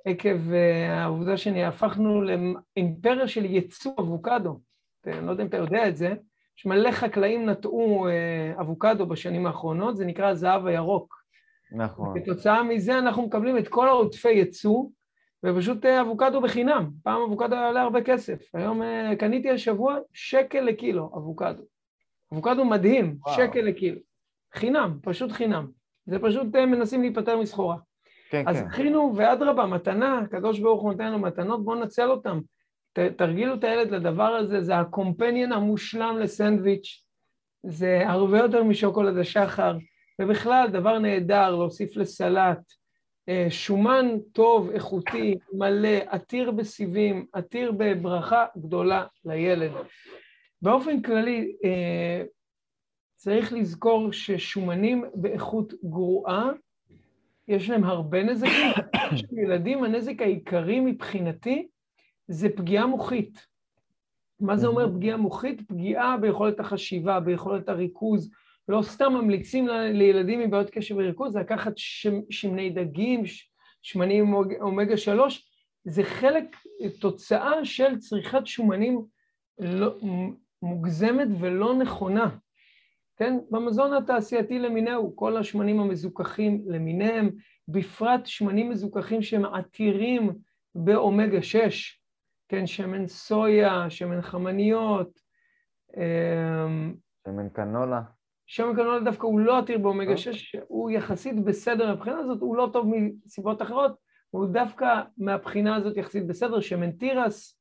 עקב 0.04 0.52
העובדה 0.90 1.36
שהפכנו 1.36 2.22
לאימפריה 2.22 3.28
של 3.28 3.44
ייצוא 3.44 3.92
אבוקדו. 3.98 4.60
אני 5.06 5.26
לא 5.26 5.30
יודע 5.30 5.42
אם 5.42 5.48
אתה 5.48 5.56
יודע 5.56 5.88
את 5.88 5.96
זה, 5.96 6.14
יש 6.59 6.66
מלא 6.66 6.90
חקלאים 6.90 7.48
נטעו 7.48 8.09
אה, 8.09 8.61
אבוקדו 8.61 9.07
בשנים 9.07 9.46
האחרונות, 9.46 9.96
זה 9.96 10.05
נקרא 10.05 10.28
הזהב 10.28 10.66
הירוק. 10.66 11.22
נכון. 11.72 12.20
כתוצאה 12.20 12.62
מזה 12.62 12.98
אנחנו 12.98 13.22
מקבלים 13.22 13.59
את 13.59 13.68
כל 13.68 13.88
העודפי 13.88 14.28
ייצוא, 14.28 14.84
ופשוט 15.44 15.84
אה, 15.86 16.00
אבוקדו 16.00 16.40
בחינם. 16.40 16.90
פעם 17.03 17.22
אבוקדו 17.22 17.57
עלה 17.57 17.82
הרבה 17.82 18.03
כסף. 18.03 18.55
היום 18.55 18.82
אה, 18.82 19.16
קניתי 19.18 19.50
השבוע 19.50 19.98
שקל 20.12 20.61
לקילו 20.61 21.11
אבוקדו. 21.16 21.62
אבוקדו 22.32 22.64
מדהים, 22.64 23.16
וואו. 23.26 23.36
שקל 23.36 23.61
לקילו. 23.61 24.00
חינם, 24.55 24.98
פשוט 25.03 25.32
חינם. 25.32 25.66
זה 26.07 26.18
פשוט 26.18 26.57
מנסים 26.57 27.00
להיפטר 27.00 27.38
מסחורה. 27.38 27.76
כן, 28.30 28.44
אז 28.48 28.57
כן. 28.57 28.68
זכינו, 28.68 29.12
ואדרבה, 29.16 29.66
מתנה, 29.66 30.18
הקדוש 30.18 30.59
ברוך 30.61 30.82
הוא 30.82 30.92
נותן 30.92 31.07
לנו 31.07 31.18
מתנות, 31.18 31.64
בואו 31.64 31.76
ננצל 31.76 32.11
אותן. 32.11 32.38
ת, 32.93 32.99
תרגילו 32.99 33.55
את 33.55 33.64
הילד 33.64 33.90
לדבר 33.90 34.22
הזה, 34.22 34.61
זה 34.62 34.78
הקומפניאן 34.78 35.53
המושלם 35.53 36.18
לסנדוויץ', 36.18 37.05
זה 37.66 38.03
הרבה 38.07 38.38
יותר 38.38 38.64
משוקולד 38.64 39.18
השחר, 39.18 39.76
ובכלל, 40.20 40.68
דבר 40.72 40.99
נהדר 40.99 41.51
להוסיף 41.51 41.97
לסלט. 41.97 42.59
אה, 43.28 43.47
שומן 43.51 44.09
טוב, 44.32 44.70
איכותי, 44.70 45.34
מלא, 45.53 45.99
עתיר 46.07 46.51
בסיבים, 46.51 47.26
עתיר 47.32 47.72
בברכה 47.76 48.47
גדולה 48.59 49.07
לילד. 49.24 49.70
באופן 50.62 51.03
כללי, 51.03 51.57
אה, 51.64 52.22
צריך 53.16 53.53
לזכור 53.53 54.12
ששומנים 54.12 55.05
באיכות 55.14 55.72
גרועה, 55.84 56.51
יש 57.49 57.70
להם 57.70 57.84
הרבה 57.84 58.22
נזקים. 58.22 58.70
ילדים, 59.45 59.84
הנזק 59.84 60.22
העיקרי 60.22 60.80
מבחינתי 60.80 61.68
זה 62.33 62.49
פגיעה 62.57 62.87
מוחית. 62.87 63.47
מה 64.41 64.57
זה 64.57 64.66
אומר 64.66 64.93
פגיעה 64.95 65.16
מוחית? 65.16 65.62
פגיעה 65.68 66.16
ביכולת 66.16 66.61
החשיבה, 66.61 67.20
ביכולת 67.20 67.68
הריכוז. 67.68 68.30
לא 68.68 68.83
סתם 68.83 69.12
ממליצים 69.12 69.68
לילדים 69.68 70.41
עם 70.41 70.51
בעיות 70.51 70.70
קשב 70.70 70.97
וריכוז 70.97 71.37
לקחת 71.37 71.72
שמני 72.30 72.70
דגים, 72.70 73.22
שמנים 73.83 74.35
אומגה 74.61 74.97
3, 74.97 75.51
זה 75.85 76.03
חלק, 76.03 76.57
תוצאה 77.01 77.64
של 77.64 77.99
צריכת 77.99 78.47
שומנים 78.47 79.05
לא, 79.59 79.99
מוגזמת 80.62 81.28
ולא 81.41 81.74
נכונה. 81.74 82.37
כן? 83.16 83.39
במזון 83.51 83.95
התעשייתי 83.95 84.59
למיניהו, 84.59 85.16
כל 85.16 85.37
השמנים 85.37 85.80
המזוכחים 85.80 86.62
למיניהם, 86.66 87.30
בפרט 87.68 88.26
שמנים 88.26 88.70
מזוכחים 88.70 89.22
שהם 89.22 89.45
עתירים 89.45 90.33
באומגה 90.74 91.43
6, 91.43 92.01
כן? 92.53 92.66
שמן 92.66 93.07
סויה, 93.07 93.90
שמן 93.90 94.22
חמניות, 94.22 95.20
אמ, 95.96 96.94
שמן 97.26 97.48
קנולה. 97.48 98.03
שמן 98.46 98.74
קנולה 98.74 99.00
דווקא 99.00 99.26
הוא 99.26 99.40
לא 99.40 99.59
עתיר 99.59 99.78
באומגה 99.78 100.11
אה. 100.11 100.16
6, 100.16 100.57
הוא 100.68 100.90
יחסית 100.90 101.44
בסדר 101.44 101.94
מבחינה 101.94 102.18
הזאת, 102.18 102.40
הוא 102.40 102.57
לא 102.57 102.70
טוב 102.72 102.86
מסיבות 103.24 103.62
אחרות, 103.62 103.96
הוא 104.30 104.46
דווקא 104.46 105.03
מהבחינה 105.18 105.76
הזאת 105.76 105.96
יחסית 105.96 106.26
בסדר, 106.26 106.61
שמן 106.61 106.90
תירס, 106.90 107.61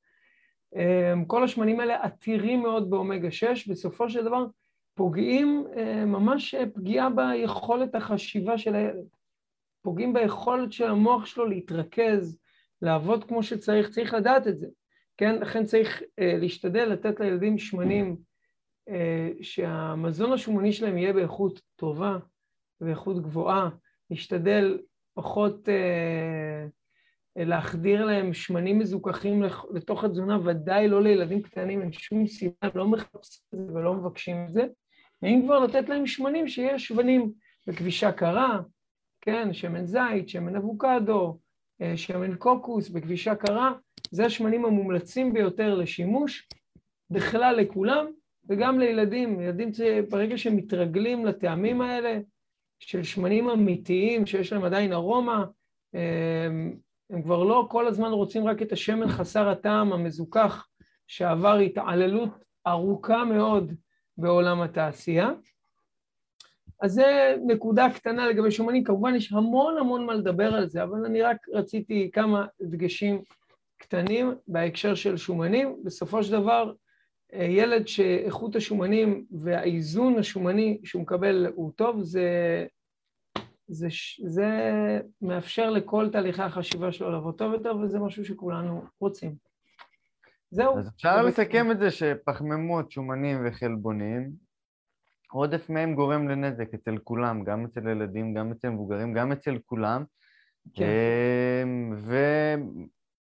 אמ, 0.75 1.25
כל 1.25 1.43
השמנים 1.43 1.79
האלה 1.79 2.03
עתירים 2.03 2.61
מאוד 2.61 2.89
באומגה 2.89 3.31
6, 3.31 3.67
בסופו 3.67 4.09
של 4.09 4.23
דבר 4.23 4.45
פוגעים 4.95 5.65
אה, 5.77 6.05
ממש 6.05 6.55
אה, 6.55 6.63
פגיעה 6.73 7.09
ביכולת 7.09 7.95
החשיבה 7.95 8.57
של 8.57 8.75
הילד. 8.75 9.05
פוגעים 9.81 10.13
ביכולת 10.13 10.71
של 10.71 10.87
המוח 10.87 11.25
שלו 11.25 11.45
להתרכז, 11.45 12.37
לעבוד 12.81 13.23
כמו 13.23 13.43
שצריך, 13.43 13.89
צריך 13.89 14.13
לדעת 14.13 14.47
את 14.47 14.57
זה, 14.57 14.67
כן? 15.21 15.41
לכן 15.41 15.65
צריך 15.65 16.01
אה, 16.19 16.37
להשתדל 16.37 16.85
לתת 16.85 17.19
לילדים 17.19 17.57
שמנים, 17.57 18.17
אה, 18.89 19.29
שהמזון 19.41 20.33
השומני 20.33 20.73
שלהם 20.73 20.97
יהיה 20.97 21.13
באיכות 21.13 21.61
טובה, 21.75 22.17
באיכות 22.81 23.23
גבוהה, 23.23 23.69
להשתדל 24.09 24.79
פחות 25.13 25.69
אה, 25.69 26.65
להחדיר 27.35 28.05
להם 28.05 28.33
שמנים 28.33 28.79
מזוכחים 28.79 29.43
לתוך 29.73 30.03
התזונה, 30.03 30.39
ודאי 30.43 30.87
לא 30.87 31.03
לילדים 31.03 31.41
קטנים, 31.41 31.81
אין 31.81 31.91
שום 31.91 32.27
סיבה, 32.27 32.67
לא 32.75 32.87
מחפשים 32.87 33.43
את 33.53 33.67
זה 33.67 33.73
ולא 33.73 33.93
מבקשים 33.93 34.45
את 34.47 34.53
זה. 34.53 34.67
ואם 35.21 35.41
כבר 35.45 35.59
לתת 35.59 35.89
להם 35.89 36.07
שמנים, 36.07 36.47
שיהיה 36.47 36.79
שוונים 36.79 37.31
בכבישה 37.67 38.11
קרה, 38.11 38.61
כן, 39.21 39.53
שמן 39.53 39.85
זית, 39.85 40.29
שמן 40.29 40.55
אבוקדו, 40.55 41.39
אה, 41.81 41.97
שמן 41.97 42.35
קוקוס 42.35 42.89
בכבישה 42.89 43.35
קרה, 43.35 43.73
זה 44.11 44.25
השמנים 44.25 44.65
המומלצים 44.65 45.33
ביותר 45.33 45.75
לשימוש, 45.75 46.47
בכלל 47.09 47.55
לכולם, 47.55 48.05
וגם 48.49 48.79
לילדים. 48.79 49.41
ילדים, 49.41 49.71
ברגע 50.09 50.37
שהם 50.37 50.55
מתרגלים 50.55 51.25
לטעמים 51.25 51.81
האלה, 51.81 52.19
של 52.79 53.03
שמנים 53.03 53.49
אמיתיים, 53.49 54.25
שיש 54.25 54.53
להם 54.53 54.63
עדיין 54.63 54.93
ארומה, 54.93 55.45
אה, 55.95 56.47
הם 57.09 57.21
כבר 57.21 57.43
לא 57.43 57.67
כל 57.69 57.87
הזמן 57.87 58.11
רוצים 58.11 58.47
רק 58.47 58.61
את 58.61 58.71
השמן 58.71 59.07
חסר 59.07 59.49
הטעם 59.49 59.93
המזוכח 59.93 60.67
שעבר 61.07 61.55
התעללות 61.55 62.29
ארוכה 62.67 63.25
מאוד 63.25 63.73
בעולם 64.17 64.61
התעשייה. 64.61 65.31
אז 66.81 66.91
זה 66.91 67.35
נקודה 67.47 67.87
קטנה 67.95 68.27
לגבי 68.27 68.51
שומנים, 68.51 68.83
כמובן 68.83 69.15
יש 69.15 69.33
המון 69.33 69.77
המון 69.77 70.05
מה 70.05 70.13
לדבר 70.13 70.53
על 70.53 70.69
זה, 70.69 70.83
אבל 70.83 71.05
אני 71.05 71.21
רק 71.21 71.37
רציתי 71.53 72.09
כמה 72.13 72.45
דגשים 72.61 73.21
קטנים 73.81 74.33
בהקשר 74.47 74.95
של 74.95 75.17
שומנים. 75.17 75.75
בסופו 75.83 76.23
של 76.23 76.31
דבר, 76.31 76.73
אה, 77.33 77.43
ילד 77.43 77.87
שאיכות 77.87 78.55
השומנים 78.55 79.25
והאיזון 79.31 80.19
השומני 80.19 80.81
שהוא 80.83 81.01
מקבל 81.01 81.47
הוא 81.55 81.71
טוב, 81.75 82.01
זה, 82.01 82.65
זה, 83.67 83.87
זה 84.25 84.49
מאפשר 85.21 85.69
לכל 85.69 86.09
תהליכי 86.11 86.41
החשיבה 86.41 86.91
שלו 86.91 87.11
לעבוד 87.11 87.37
טוב 87.37 87.53
יותר, 87.53 87.75
וזה 87.75 87.99
משהו 87.99 88.25
שכולנו 88.25 88.83
רוצים. 88.99 89.35
זהו. 90.51 90.79
אז 90.79 90.89
אפשר 90.95 91.21
לסכם 91.21 91.71
את 91.71 91.79
זה 91.79 91.91
שפחמימות, 91.91 92.91
שומנים 92.91 93.37
וחלבונים, 93.45 94.31
עודף 95.31 95.69
מהם 95.69 95.95
גורם 95.95 96.29
לנזק 96.29 96.73
אצל 96.73 96.97
כולם, 96.97 97.43
גם 97.43 97.65
אצל 97.65 97.87
ילדים, 97.87 98.33
גם 98.33 98.51
אצל 98.51 98.69
מבוגרים, 98.69 99.13
גם 99.13 99.31
אצל 99.31 99.57
כולם. 99.65 100.03
כן. 100.73 100.85
אמ, 101.63 101.95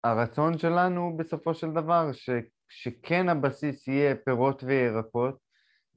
והרצון 0.03 0.57
שלנו 0.57 1.17
בסופו 1.17 1.53
של 1.53 1.71
דבר, 1.71 2.09
ש, 2.13 2.29
שכן 2.69 3.29
הבסיס 3.29 3.87
יהיה 3.87 4.15
פירות 4.15 4.63
וירקות, 4.63 5.35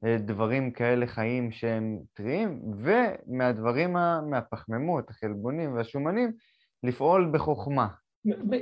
אה, 0.05 0.17
דברים 0.19 0.71
כאלה 0.71 1.07
חיים 1.07 1.53
שהם 1.53 1.99
טריים, 2.13 2.63
ומהדברים, 2.79 3.97
ה- 3.97 4.21
מהפחמימות, 4.31 5.11
החלבונים 5.11 5.75
והשומנים, 5.75 6.33
לפעול 6.83 7.31
בחוכמה. 7.33 7.87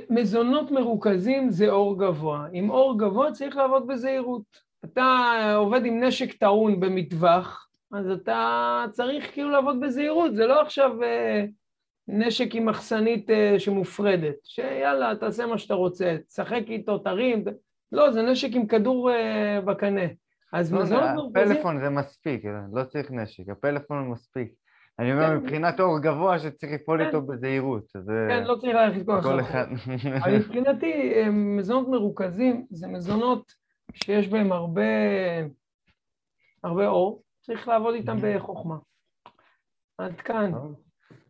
מזונות 0.09 0.71
מרוכזים 0.71 1.49
זה 1.49 1.69
אור 1.69 1.99
גבוה. 1.99 2.47
עם 2.51 2.69
אור 2.69 2.99
גבוה 2.99 3.31
צריך 3.31 3.55
לעבוד 3.55 3.87
בזהירות. 3.87 4.43
אתה 4.85 5.05
עובד 5.55 5.85
עם 5.85 6.03
נשק 6.03 6.33
טעון 6.33 6.79
במטווח, 6.79 7.67
אז 7.91 8.09
אתה 8.09 8.85
צריך 8.91 9.33
כאילו 9.33 9.49
לעבוד 9.49 9.79
בזהירות, 9.79 10.35
זה 10.35 10.45
לא 10.47 10.61
עכשיו 10.61 11.03
אה, 11.03 11.45
נשק 12.07 12.55
עם 12.55 12.65
מחסנית 12.65 13.29
אה, 13.29 13.55
שמופרדת, 13.59 14.35
שיאללה, 14.43 15.15
תעשה 15.15 15.45
מה 15.45 15.57
שאתה 15.57 15.73
רוצה, 15.73 16.15
תשחק 16.27 16.63
איתו, 16.67 16.97
תרים, 16.97 17.45
לא, 17.91 18.11
זה 18.11 18.21
נשק 18.21 18.49
עם 18.53 18.67
כדור 18.67 19.11
אה, 19.11 19.59
בקנה. 19.65 20.01
אז 20.53 20.73
לא, 20.73 20.81
מזונות 20.81 21.03
זה- 21.03 21.13
מרוכזים... 21.15 21.51
הפלאפון 21.51 21.79
זה 21.83 21.89
מספיק, 21.89 22.43
לא 22.73 22.83
צריך 22.83 23.11
נשק, 23.11 23.49
הפלאפון 23.49 24.09
מספיק. 24.09 24.53
אני 24.99 25.13
אומר 25.13 25.27
כן. 25.27 25.35
מבחינת 25.37 25.79
אור 25.79 25.99
גבוה 25.99 26.39
שצריך 26.39 26.71
לפעול 26.73 26.99
כן. 26.99 27.05
איתו 27.07 27.21
בזהירות, 27.21 27.83
זה 27.97 28.25
כן, 28.29 28.43
לא 28.43 28.55
צריך 28.55 28.75
ללכת 28.75 29.05
כל 29.05 29.19
כל. 29.23 29.39
אחד. 29.39 29.65
אבל 30.23 30.35
מבחינתי, 30.37 31.13
אה, 31.15 31.29
מזונות 31.31 31.87
מרוכזים 31.87 32.65
זה 32.69 32.87
מזונות 32.87 33.51
שיש 33.93 34.27
בהם 34.27 34.51
הרבה, 34.51 34.81
הרבה 36.63 36.87
אור, 36.87 37.23
צריך 37.41 37.67
לעבוד 37.67 37.95
איתם 37.95 38.17
בחוכמה. 38.21 38.75
עד 39.97 40.21
כאן. 40.21 40.51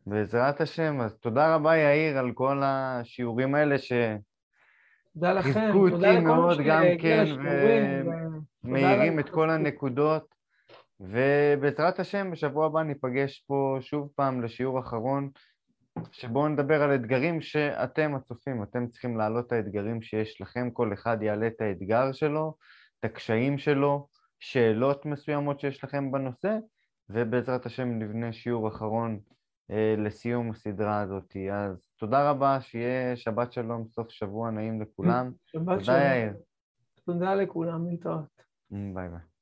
בעזרת 0.08 0.62
השם, 0.62 1.02
אז 1.02 1.18
תודה 1.18 1.56
רבה 1.56 1.78
יאיר 1.78 2.18
על 2.18 2.32
כל 2.32 2.62
השיעורים 2.64 3.56
האלה 3.56 3.76
תודה 5.14 5.34
לכם, 5.34 5.72
תודה 5.90 6.12
אותי 6.12 6.26
מאוד 6.26 6.58
גם 6.68 6.84
כן, 7.02 7.24
לשיעורים, 7.24 8.08
ו- 8.08 8.68
שמאירים 8.68 9.14
תודה 9.14 9.30
את 9.30 9.30
כל. 9.30 9.50
הנקודות, 9.50 10.36
ובעזרת 11.00 12.00
השם 12.00 12.32
בשבוע 12.32 12.66
הבא 12.66 12.84
ניפגש 12.84 13.44
פה 13.48 13.78
שוב 13.82 14.10
פעם 14.16 14.44
לשיעור 14.44 14.80
אחרון, 14.80 15.30
שבו 16.12 16.48
נדבר 16.48 16.84
על 16.84 16.96
אתגרים 16.96 17.42
שאתם 17.42 18.16
הצופים, 18.16 18.64
אתם 18.64 18.88
צריכים 18.88 19.18
להעלות 19.18 19.48
את 19.48 19.52
האתגרים 19.52 20.02
שיש 20.02 20.42
לכם, 20.42 20.70
כל 20.72 20.94
אחד 20.94 21.18
יעלה 21.22 21.48
את 21.48 21.62
האתגר 21.62 22.12
שלו, 22.12 22.56
את 23.00 23.06
הקשיים 23.06 23.58
שלו, 23.58 24.08
שאלות 24.40 25.06
מסוימות 25.06 25.60
שיש 25.60 25.84
לכם 25.84 26.12
בנושא, 26.12 26.58
ובעזרת 27.10 27.66
השם 27.66 28.00
נבנה 28.00 28.34
שיעור 28.34 28.68
אחרון 28.68 29.20
לסיום 29.98 30.52
הסדרה 30.52 31.02
הזאת. 31.02 31.36
אז 31.54 31.90
תודה 32.00 32.30
רבה, 32.30 32.62
שיהיה 32.62 33.16
שבת 33.16 33.54
שלום, 33.54 33.88
סוף 33.88 34.10
שבוע 34.10 34.52
נעים 34.52 34.82
לכולם. 34.82 35.32
שבת 35.46 35.64
תודה 35.66 35.84
שלום. 35.84 35.98
יאיר. 35.98 36.34
תודה 37.06 37.36
לכולם, 37.36 37.88
להתראות. 37.88 38.42
ביי 38.72 39.10
ביי. 39.10 39.35